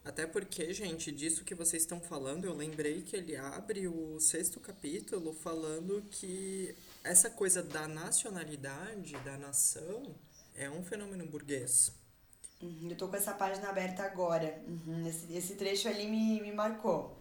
Até 0.03 0.27
porque, 0.27 0.71
gente, 0.71 1.11
disso 1.11 1.43
que 1.43 1.55
vocês 1.55 1.81
estão 1.81 1.99
falando, 1.99 2.45
eu 2.45 2.53
lembrei 2.53 3.01
que 3.01 3.15
ele 3.15 3.35
abre 3.35 3.87
o 3.87 4.19
sexto 4.19 4.59
capítulo 4.59 5.33
falando 5.33 6.03
que 6.11 6.75
essa 7.03 7.29
coisa 7.29 7.63
da 7.63 7.87
nacionalidade, 7.87 9.13
da 9.25 9.35
nação, 9.35 10.15
é 10.55 10.69
um 10.69 10.83
fenômeno 10.83 11.25
burguês. 11.25 11.91
Uhum, 12.61 12.89
eu 12.89 12.95
tô 12.95 13.07
com 13.07 13.15
essa 13.15 13.33
página 13.33 13.69
aberta 13.69 14.03
agora. 14.03 14.61
Uhum, 14.67 15.07
esse, 15.07 15.31
esse 15.33 15.55
trecho 15.55 15.87
ali 15.87 16.07
me, 16.07 16.41
me 16.41 16.51
marcou. 16.51 17.17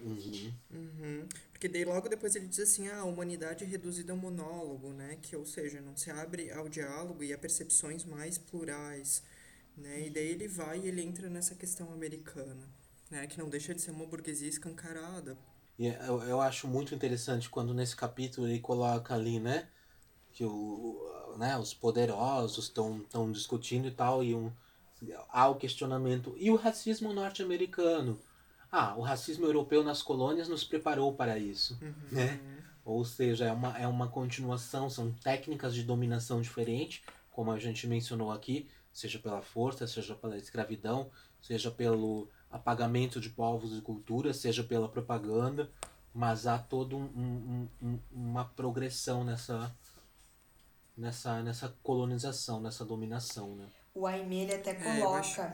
Uhum. 0.00 0.52
Uhum. 0.70 1.28
Porque 1.52 1.68
daí 1.68 1.84
logo 1.84 2.08
depois 2.08 2.34
ele 2.34 2.46
diz 2.46 2.60
assim, 2.60 2.88
ah, 2.88 3.00
a 3.00 3.04
humanidade 3.04 3.64
é 3.64 3.66
reduzida 3.66 4.12
a 4.12 4.16
monólogo, 4.16 4.92
né? 4.92 5.18
Que, 5.22 5.36
ou 5.36 5.46
seja, 5.46 5.80
não 5.80 5.96
se 5.96 6.10
abre 6.10 6.50
ao 6.50 6.68
diálogo 6.68 7.22
e 7.22 7.32
a 7.32 7.38
percepções 7.38 8.04
mais 8.04 8.36
plurais, 8.36 9.22
né? 9.76 10.06
E 10.06 10.10
daí 10.10 10.28
ele 10.28 10.48
vai 10.48 10.80
e 10.80 10.88
ele 10.88 11.02
entra 11.02 11.28
nessa 11.28 11.54
questão 11.54 11.92
americana, 11.92 12.68
né? 13.10 13.26
Que 13.26 13.38
não 13.38 13.48
deixa 13.48 13.74
de 13.74 13.80
ser 13.80 13.92
uma 13.92 14.06
burguesia 14.06 14.48
escancarada. 14.48 15.36
E 15.78 15.86
eu, 15.86 16.22
eu 16.22 16.40
acho 16.40 16.68
muito 16.68 16.94
interessante 16.94 17.48
quando 17.48 17.74
nesse 17.74 17.96
capítulo 17.96 18.48
ele 18.48 18.60
coloca 18.60 19.14
ali, 19.14 19.38
né? 19.40 19.68
Que 20.32 20.44
o, 20.44 21.23
né, 21.36 21.56
os 21.58 21.74
poderosos 21.74 22.64
estão 22.66 23.32
discutindo 23.32 23.88
e 23.88 23.90
tal, 23.90 24.22
e 24.22 24.34
um, 24.34 24.50
há 25.28 25.48
o 25.48 25.56
questionamento. 25.56 26.34
E 26.38 26.50
o 26.50 26.56
racismo 26.56 27.12
norte-americano? 27.12 28.18
Ah, 28.70 28.94
o 28.96 29.02
racismo 29.02 29.46
europeu 29.46 29.84
nas 29.84 30.02
colônias 30.02 30.48
nos 30.48 30.64
preparou 30.64 31.12
para 31.14 31.38
isso, 31.38 31.78
uhum. 31.80 31.94
né? 32.10 32.40
Ou 32.84 33.04
seja, 33.04 33.46
é 33.46 33.52
uma, 33.52 33.78
é 33.78 33.86
uma 33.86 34.08
continuação, 34.08 34.90
são 34.90 35.12
técnicas 35.12 35.74
de 35.74 35.82
dominação 35.82 36.40
diferentes, 36.40 37.02
como 37.30 37.50
a 37.50 37.58
gente 37.58 37.86
mencionou 37.86 38.30
aqui, 38.30 38.68
seja 38.92 39.18
pela 39.18 39.40
força, 39.40 39.86
seja 39.86 40.14
pela 40.14 40.36
escravidão, 40.36 41.10
seja 41.40 41.70
pelo 41.70 42.28
apagamento 42.50 43.20
de 43.20 43.30
povos 43.30 43.76
e 43.76 43.80
culturas, 43.80 44.36
seja 44.36 44.62
pela 44.62 44.88
propaganda, 44.88 45.70
mas 46.14 46.46
há 46.46 46.58
toda 46.58 46.94
um, 46.94 47.02
um, 47.02 47.68
um, 47.82 47.98
uma 48.12 48.44
progressão 48.44 49.24
nessa, 49.24 49.74
nessa, 50.96 51.42
nessa 51.42 51.68
colonização, 51.82 52.60
nessa 52.60 52.84
dominação, 52.84 53.54
né? 53.54 53.66
O 53.94 54.06
Aime, 54.06 54.42
ele 54.42 54.54
até 54.54 54.70
é, 54.70 54.74
coloca... 54.74 55.16
É, 55.16 55.20
acho... 55.20 55.52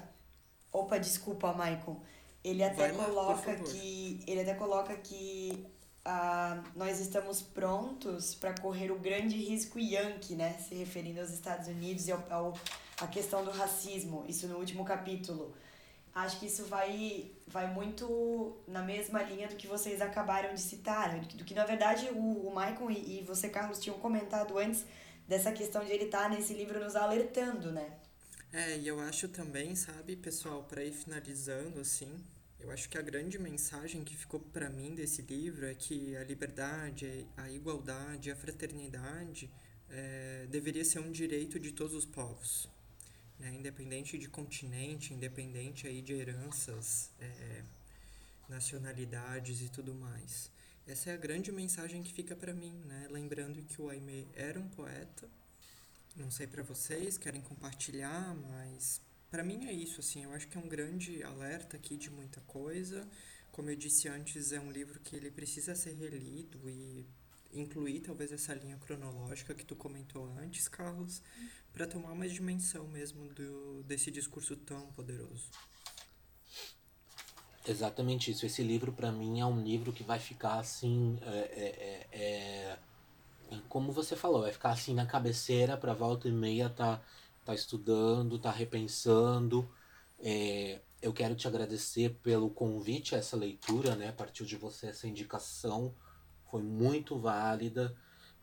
Opa, 0.73 0.99
desculpa, 0.99 1.53
Maicon. 1.53 2.01
Ele 2.43 2.63
até 2.63 2.91
Vai 2.91 3.07
coloca 3.07 3.51
lá, 3.51 3.59
que... 3.59 4.25
Ele 4.27 4.41
até 4.41 4.55
coloca 4.55 4.97
que 4.97 5.67
ah, 6.05 6.63
nós 6.75 7.01
estamos 7.01 7.43
prontos 7.43 8.35
para 8.35 8.55
correr 8.55 8.91
o 8.91 8.99
grande 8.99 9.37
risco 9.37 9.79
Yankee, 9.79 10.35
né? 10.35 10.55
Se 10.55 10.75
referindo 10.75 11.21
aos 11.21 11.31
Estados 11.31 11.69
Unidos 11.69 12.09
e 12.09 12.13
ao, 12.13 12.25
ao, 12.31 12.55
a 13.01 13.07
questão 13.07 13.45
do 13.45 13.51
racismo. 13.51 14.25
Isso 14.27 14.47
no 14.49 14.59
último 14.59 14.85
capítulo. 14.85 15.55
Acho 16.15 16.41
que 16.41 16.47
isso 16.47 16.65
vai, 16.65 17.31
vai 17.47 17.73
muito 17.73 18.57
na 18.67 18.83
mesma 18.83 19.23
linha 19.23 19.47
do 19.49 19.55
que 19.55 19.67
vocês 19.67 20.01
acabaram 20.01 20.53
de 20.55 20.61
citar, 20.61 21.21
do 21.21 21.27
que, 21.27 21.37
do 21.37 21.45
que 21.45 21.55
na 21.55 21.65
verdade 21.65 22.09
o, 22.11 22.49
o 22.49 22.55
Maicon 22.55 22.91
e, 22.91 23.21
e 23.21 23.23
você, 23.23 23.49
Carlos, 23.49 23.79
tinham 23.79 23.97
comentado 23.99 24.59
antes 24.59 24.85
dessa 25.31 25.53
questão 25.53 25.85
de 25.85 25.93
ele 25.93 26.07
estar 26.07 26.25
tá 26.25 26.29
nesse 26.29 26.53
livro 26.53 26.81
nos 26.81 26.97
alertando, 26.97 27.71
né? 27.71 27.97
É, 28.53 28.77
e 28.77 28.89
eu 28.89 28.99
acho 28.99 29.29
também, 29.29 29.77
sabe, 29.77 30.17
pessoal, 30.17 30.65
para 30.65 30.83
ir 30.83 30.93
finalizando 30.93 31.79
assim, 31.79 32.13
eu 32.59 32.69
acho 32.73 32.89
que 32.89 32.99
a 32.99 33.01
grande 33.01 33.39
mensagem 33.39 34.03
que 34.03 34.17
ficou 34.17 34.41
para 34.41 34.69
mim 34.69 34.93
desse 34.93 35.23
livro 35.23 35.67
é 35.67 35.73
que 35.73 36.17
a 36.17 36.25
liberdade, 36.25 37.25
a 37.37 37.49
igualdade, 37.49 38.29
a 38.33 38.35
fraternidade 38.35 39.49
é, 39.89 40.49
deveria 40.51 40.85
ser 40.85 40.99
um 40.99 41.13
direito 41.13 41.61
de 41.61 41.71
todos 41.71 41.95
os 41.95 42.05
povos, 42.05 42.69
né? 43.39 43.55
independente 43.55 44.19
de 44.19 44.29
continente, 44.29 45.15
independente 45.15 45.87
aí 45.87 46.03
de 46.03 46.13
heranças, 46.13 47.13
é, 47.21 47.63
nacionalidades 48.49 49.63
e 49.63 49.69
tudo 49.69 49.95
mais. 49.95 50.51
Essa 50.91 51.11
é 51.11 51.15
a 51.15 51.17
grande 51.17 51.53
mensagem 51.53 52.03
que 52.03 52.13
fica 52.13 52.35
para 52.35 52.53
mim, 52.53 52.73
né? 52.85 53.07
Lembrando 53.13 53.63
que 53.63 53.81
o 53.81 53.89
Aimee 53.89 54.27
era 54.35 54.59
um 54.59 54.69
poeta. 54.71 55.31
Não 56.17 56.33
sei 56.33 56.49
para 56.49 56.65
vocês, 56.65 57.17
querem 57.17 57.41
compartilhar, 57.41 58.35
mas 58.35 59.01
para 59.31 59.45
mim 59.45 59.67
é 59.69 59.73
isso, 59.73 60.01
assim. 60.01 60.25
Eu 60.25 60.33
acho 60.33 60.49
que 60.49 60.59
é 60.59 60.61
um 60.61 60.69
grande 60.69 61.23
alerta 61.23 61.77
aqui 61.77 61.97
de 61.97 62.11
muita 62.11 62.41
coisa. 62.41 63.09
Como 63.53 63.71
eu 63.71 63.77
disse 63.77 64.09
antes, 64.09 64.51
é 64.51 64.59
um 64.59 64.73
livro 64.73 64.99
que 64.99 65.15
ele 65.15 65.31
precisa 65.31 65.77
ser 65.77 65.95
relido 65.95 66.69
e 66.69 67.07
incluir 67.55 68.01
talvez 68.01 68.33
essa 68.33 68.53
linha 68.53 68.77
cronológica 68.79 69.55
que 69.55 69.65
tu 69.65 69.77
comentou 69.77 70.27
antes, 70.41 70.67
Carlos, 70.67 71.23
para 71.73 71.87
tomar 71.87 72.17
mais 72.17 72.33
dimensão 72.33 72.89
mesmo 72.89 73.29
do, 73.29 73.85
desse 73.85 74.11
discurso 74.11 74.57
tão 74.57 74.91
poderoso. 74.91 75.51
Exatamente 77.67 78.31
isso. 78.31 78.47
Esse 78.47 78.63
livro, 78.63 78.93
para 78.93 79.13
mim, 79.13 79.41
é 79.41 79.47
um 79.47 79.63
livro 79.63 79.93
que 79.93 80.03
vai 80.03 80.19
ficar 80.19 80.59
assim. 80.59 81.19
É, 81.23 81.29
é, 81.29 82.09
é, 82.13 82.79
é, 83.53 83.59
como 83.69 83.93
você 83.93 84.17
falou, 84.17 84.43
vai 84.43 84.53
ficar 84.53 84.71
assim 84.71 84.95
na 84.95 85.07
cabeceira 85.07 85.77
para 85.77 85.93
volta 85.95 86.29
e 86.29 86.33
meia 86.33 86.71
tá, 86.71 87.01
tá 87.45 87.55
estudando, 87.55 88.39
tá 88.39 88.51
repensando. 88.51 89.69
É, 90.21 90.81
eu 91.03 91.13
quero 91.13 91.35
te 91.35 91.47
agradecer 91.49 92.11
pelo 92.23 92.51
convite 92.51 93.15
a 93.15 93.19
essa 93.19 93.37
leitura, 93.37 93.95
né? 93.97 94.13
Partiu 94.13 94.47
de 94.47 94.57
você 94.57 94.89
essa 94.89 95.07
indicação, 95.09 95.95
foi 96.51 96.63
muito 96.63 97.19
válida. 97.19 97.95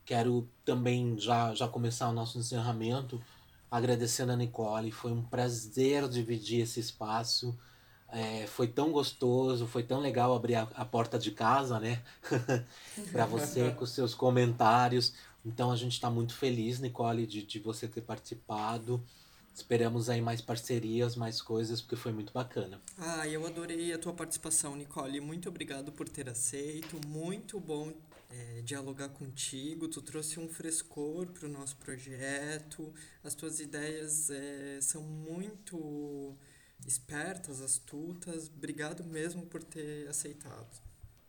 Quero 0.04 0.48
também 0.64 1.18
já, 1.18 1.54
já 1.54 1.68
começar 1.68 2.08
o 2.08 2.12
nosso 2.12 2.38
encerramento 2.38 3.22
agradecendo 3.70 4.32
a 4.32 4.36
Nicole. 4.36 4.90
Foi 4.92 5.12
um 5.12 5.22
prazer 5.22 6.08
dividir 6.08 6.62
esse 6.62 6.80
espaço. 6.80 7.58
É, 8.10 8.46
foi 8.46 8.66
tão 8.66 8.90
gostoso, 8.90 9.66
foi 9.66 9.82
tão 9.82 10.00
legal 10.00 10.34
abrir 10.34 10.54
a, 10.54 10.62
a 10.74 10.84
porta 10.84 11.18
de 11.18 11.30
casa, 11.30 11.78
né? 11.78 12.02
para 13.12 13.26
você 13.26 13.70
com 13.72 13.84
seus 13.84 14.14
comentários. 14.14 15.12
Então 15.44 15.70
a 15.70 15.76
gente 15.76 15.92
está 15.92 16.10
muito 16.10 16.34
feliz, 16.34 16.78
Nicole, 16.78 17.26
de, 17.26 17.42
de 17.42 17.58
você 17.58 17.86
ter 17.86 18.00
participado. 18.00 19.02
Esperamos 19.54 20.08
aí 20.08 20.20
mais 20.20 20.40
parcerias, 20.40 21.16
mais 21.16 21.42
coisas, 21.42 21.80
porque 21.80 21.96
foi 21.96 22.12
muito 22.12 22.32
bacana. 22.32 22.80
Ah, 22.96 23.26
eu 23.26 23.44
adorei 23.44 23.92
a 23.92 23.98
tua 23.98 24.12
participação, 24.12 24.76
Nicole. 24.76 25.20
Muito 25.20 25.48
obrigado 25.48 25.90
por 25.90 26.08
ter 26.08 26.28
aceito. 26.28 27.00
Muito 27.08 27.58
bom 27.58 27.92
é, 28.30 28.62
dialogar 28.62 29.08
contigo. 29.08 29.88
Tu 29.88 30.00
trouxe 30.00 30.38
um 30.38 30.48
frescor 30.48 31.26
para 31.26 31.46
o 31.46 31.48
nosso 31.50 31.76
projeto. 31.76 32.92
As 33.24 33.34
tuas 33.34 33.58
ideias 33.58 34.30
é, 34.30 34.78
são 34.80 35.02
muito 35.02 36.36
espertas, 36.86 37.60
astutas. 37.60 38.48
Obrigado 38.48 39.04
mesmo 39.04 39.46
por 39.46 39.62
ter 39.62 40.08
aceitado. 40.08 40.80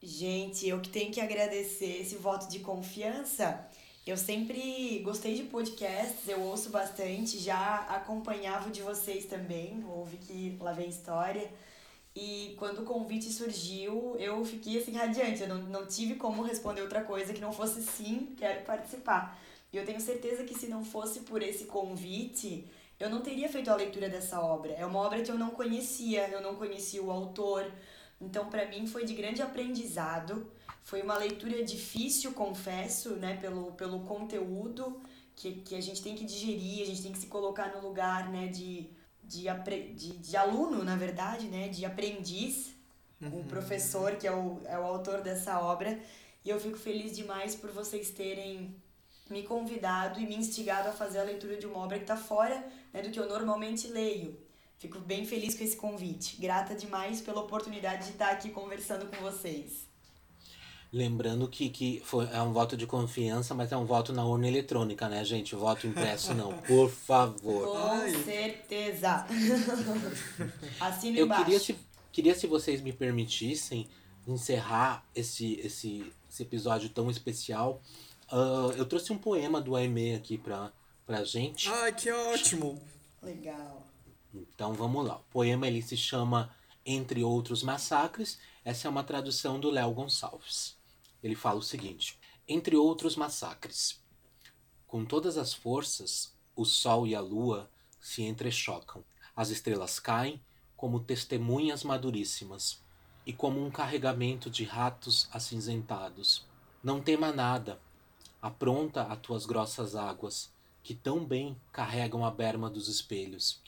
Gente, 0.02 0.68
eu 0.68 0.80
que 0.80 0.90
tenho 0.90 1.12
que 1.12 1.20
agradecer 1.20 2.02
esse 2.02 2.16
voto 2.16 2.50
de 2.50 2.60
confiança. 2.60 3.68
Eu 4.08 4.18
sempre 4.18 5.00
gostei 5.00 5.36
de 5.36 5.44
podcasts, 5.44 6.28
eu 6.28 6.42
ouço 6.42 6.70
bastante, 6.70 7.38
já 7.38 7.86
acompanhava 7.90 8.72
de 8.72 8.82
vocês 8.82 9.26
também, 9.26 9.84
ouvi 9.88 10.18
que 10.18 10.58
lá 10.60 10.72
vem 10.72 10.90
história. 10.90 11.52
E 12.16 12.56
quando 12.58 12.80
o 12.80 12.86
convite 12.86 13.32
surgiu, 13.32 14.16
eu 14.18 14.44
fiquei 14.44 14.80
assim 14.80 14.94
radiante, 14.94 15.42
eu 15.42 15.48
não, 15.48 15.62
não 15.64 15.86
tive 15.86 16.16
como 16.16 16.42
responder 16.42 16.82
outra 16.82 17.04
coisa 17.04 17.34
que 17.34 17.42
não 17.42 17.52
fosse 17.52 17.84
sim, 17.84 18.34
quero 18.36 18.66
participar. 18.66 19.40
E 19.72 19.78
eu 19.78 19.86
tenho 19.86 20.02
certeza 20.02 20.44
que 20.44 20.58
se 20.58 20.68
não 20.68 20.84
fosse 20.84 21.20
por 21.20 21.44
esse 21.44 21.66
convite, 21.66 22.66
eu 23.00 23.10
não 23.10 23.22
teria 23.22 23.48
feito 23.48 23.70
a 23.70 23.76
leitura 23.76 24.10
dessa 24.10 24.42
obra. 24.42 24.74
É 24.74 24.86
uma 24.86 25.00
obra 25.00 25.22
que 25.22 25.32
eu 25.32 25.38
não 25.38 25.52
conhecia, 25.52 26.28
eu 26.30 26.42
não 26.42 26.56
conhecia 26.56 27.02
o 27.02 27.10
autor. 27.10 27.72
Então, 28.20 28.50
para 28.50 28.66
mim, 28.68 28.86
foi 28.86 29.06
de 29.06 29.14
grande 29.14 29.42
aprendizado. 29.42 30.52
Foi 30.84 31.02
uma 31.02 31.18
leitura 31.18 31.64
difícil, 31.64 32.34
confesso, 32.34 33.12
né, 33.16 33.38
pelo, 33.38 33.72
pelo 33.74 34.02
conteúdo 34.02 35.02
que, 35.40 35.54
que 35.62 35.76
a 35.76 35.82
gente 35.82 36.02
tem 36.02 36.16
que 36.16 36.26
digerir, 36.26 36.82
a 36.82 36.86
gente 36.86 37.02
tem 37.02 37.12
que 37.14 37.18
se 37.18 37.28
colocar 37.28 37.74
no 37.74 37.82
lugar, 37.82 38.30
né, 38.30 38.48
de, 38.48 38.90
de, 39.24 39.46
de, 39.96 40.18
de 40.18 40.38
aluno, 40.38 40.84
na 40.84 40.98
verdade, 40.98 41.48
né, 41.48 41.70
de 41.70 41.86
aprendiz, 41.86 42.76
uhum. 43.22 43.40
o 43.40 43.44
professor, 43.46 44.18
que 44.18 44.28
é 44.28 44.32
o, 44.32 44.60
é 44.66 44.78
o 44.78 44.84
autor 44.84 45.22
dessa 45.22 45.62
obra. 45.62 45.98
E 46.44 46.50
eu 46.50 46.60
fico 46.60 46.78
feliz 46.78 47.16
demais 47.16 47.56
por 47.56 47.72
vocês 47.72 48.10
terem 48.10 48.76
me 49.30 49.44
convidado 49.44 50.20
e 50.20 50.26
me 50.26 50.36
instigado 50.36 50.90
a 50.90 50.92
fazer 50.92 51.20
a 51.20 51.24
leitura 51.24 51.58
de 51.58 51.66
uma 51.66 51.80
obra 51.80 51.98
que 51.98 52.04
está 52.04 52.18
fora 52.18 52.68
né, 52.94 53.02
do 53.02 53.12
que 53.12 53.20
eu 53.20 53.28
normalmente 53.28 53.88
leio. 53.88 54.38
Fico 54.78 55.00
bem 55.00 55.26
feliz 55.26 55.56
com 55.56 55.64
esse 55.64 55.76
convite. 55.76 56.38
Grata 56.38 56.74
demais 56.74 57.22
pela 57.22 57.42
oportunidade 57.42 58.06
de 58.06 58.12
estar 58.12 58.32
aqui 58.32 58.50
conversando 58.50 59.06
com 59.08 59.18
vocês. 59.22 59.88
Lembrando 60.92 61.48
que, 61.48 61.70
que 61.70 62.02
foi, 62.04 62.28
é 62.32 62.42
um 62.42 62.52
voto 62.52 62.76
de 62.76 62.88
confiança, 62.88 63.54
mas 63.54 63.72
é 63.72 63.78
um 63.78 63.86
voto 63.86 64.12
na 64.12 64.26
urna 64.26 64.48
eletrônica, 64.48 65.08
né, 65.08 65.24
gente? 65.24 65.54
Voto 65.54 65.86
impresso 65.86 66.34
não, 66.34 66.58
por 66.66 66.90
favor. 66.90 67.68
Com 67.68 67.78
Ai. 67.78 68.24
certeza. 68.24 69.28
Assino 70.80 71.18
Eu 71.18 71.26
embaixo. 71.26 71.44
queria 71.44 71.60
se, 71.60 71.76
queria, 72.12 72.34
se 72.34 72.48
vocês 72.48 72.82
me 72.82 72.92
permitissem, 72.92 73.88
encerrar 74.28 75.06
esse, 75.14 75.60
esse, 75.60 76.12
esse 76.28 76.42
episódio 76.42 76.90
tão 76.90 77.12
especial. 77.12 77.82
Uh, 78.32 78.72
eu 78.78 78.86
trouxe 78.86 79.12
um 79.12 79.18
poema 79.18 79.60
do 79.60 79.76
Aimee 79.76 80.16
aqui 80.16 80.38
pra, 80.38 80.72
pra 81.06 81.24
gente. 81.24 81.70
Ai, 81.70 81.94
que 81.94 82.12
ótimo! 82.12 82.82
Legal. 83.22 83.88
Então 84.34 84.74
vamos 84.74 85.06
lá. 85.06 85.18
O 85.18 85.32
poema 85.32 85.68
ele 85.68 85.82
se 85.82 85.98
chama 85.98 86.54
Entre 86.86 87.24
Outros 87.24 87.64
Massacres. 87.64 88.40
Essa 88.64 88.88
é 88.88 88.90
uma 88.90 89.04
tradução 89.04 89.60
do 89.60 89.70
Léo 89.70 89.92
Gonçalves. 89.92 90.78
Ele 91.24 91.36
fala 91.36 91.60
o 91.60 91.64
seguinte: 91.64 92.18
Entre 92.48 92.76
outros 92.76 93.16
massacres, 93.16 94.02
com 94.88 95.04
todas 95.06 95.38
as 95.38 95.54
forças, 95.54 96.34
o 96.56 96.66
sol 96.66 97.08
e 97.08 97.16
a 97.16 97.22
lua 97.22 97.70
se 98.00 98.24
entrechocam. 98.24 99.04
As 99.36 99.50
estrelas 99.50 100.00
caem 100.00 100.42
como 100.76 101.00
testemunhas 101.00 101.84
maduríssimas 101.84 102.82
e 103.26 103.34
como 103.34 103.64
um 103.64 103.70
carregamento 103.70 104.50
de 104.50 104.64
ratos 104.64 105.28
acinzentados. 105.32 106.48
Não 106.84 107.02
tema 107.02 107.32
nada, 107.32 107.80
apronta 108.42 109.04
as 109.04 109.20
tuas 109.20 109.46
grossas 109.46 109.96
águas, 109.96 110.52
que 110.82 110.94
tão 110.94 111.26
bem 111.26 111.60
carregam 111.72 112.26
a 112.26 112.32
berma 112.32 112.70
dos 112.70 112.88
espelhos. 112.88 113.62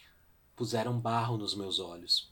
Puseram 0.55 0.99
barro 0.99 1.38
nos 1.38 1.55
meus 1.55 1.80
olhos. 1.80 2.32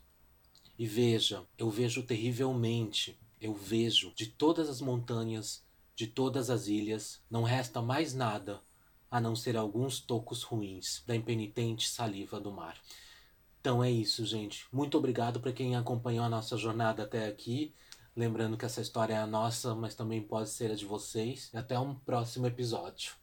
E 0.78 0.86
veja, 0.86 1.44
eu 1.58 1.70
vejo 1.70 2.04
terrivelmente 2.04 3.18
eu 3.42 3.54
vejo 3.54 4.12
de 4.16 4.28
todas 4.28 4.70
as 4.70 4.82
montanhas, 4.82 5.64
de 5.96 6.08
todas 6.08 6.50
as 6.50 6.68
ilhas, 6.68 7.22
não 7.30 7.44
resta 7.44 7.82
mais 7.82 8.14
nada 8.14 8.62
a 9.10 9.20
não 9.20 9.36
ser 9.36 9.56
alguns 9.56 10.00
tocos 10.00 10.44
ruins 10.44 11.04
da 11.08 11.16
impenitente 11.16 11.88
saliva 11.88 12.40
do 12.40 12.52
mar. 12.52 12.78
Então 13.62 13.84
é 13.84 13.90
isso, 13.90 14.26
gente. 14.26 14.66
Muito 14.72 14.98
obrigado 14.98 15.40
para 15.40 15.54
quem 15.54 15.76
acompanhou 15.76 16.26
a 16.26 16.30
nossa 16.30 16.58
jornada 16.58 17.04
até 17.04 17.28
aqui. 17.28 17.74
Lembrando 18.20 18.58
que 18.58 18.66
essa 18.66 18.82
história 18.82 19.14
é 19.14 19.18
a 19.18 19.26
nossa, 19.26 19.74
mas 19.74 19.96
também 19.96 20.22
pode 20.22 20.50
ser 20.50 20.72
a 20.72 20.76
de 20.76 20.84
vocês. 20.84 21.50
Até 21.56 21.80
um 21.80 21.96
próximo 21.96 22.46
episódio. 22.46 23.14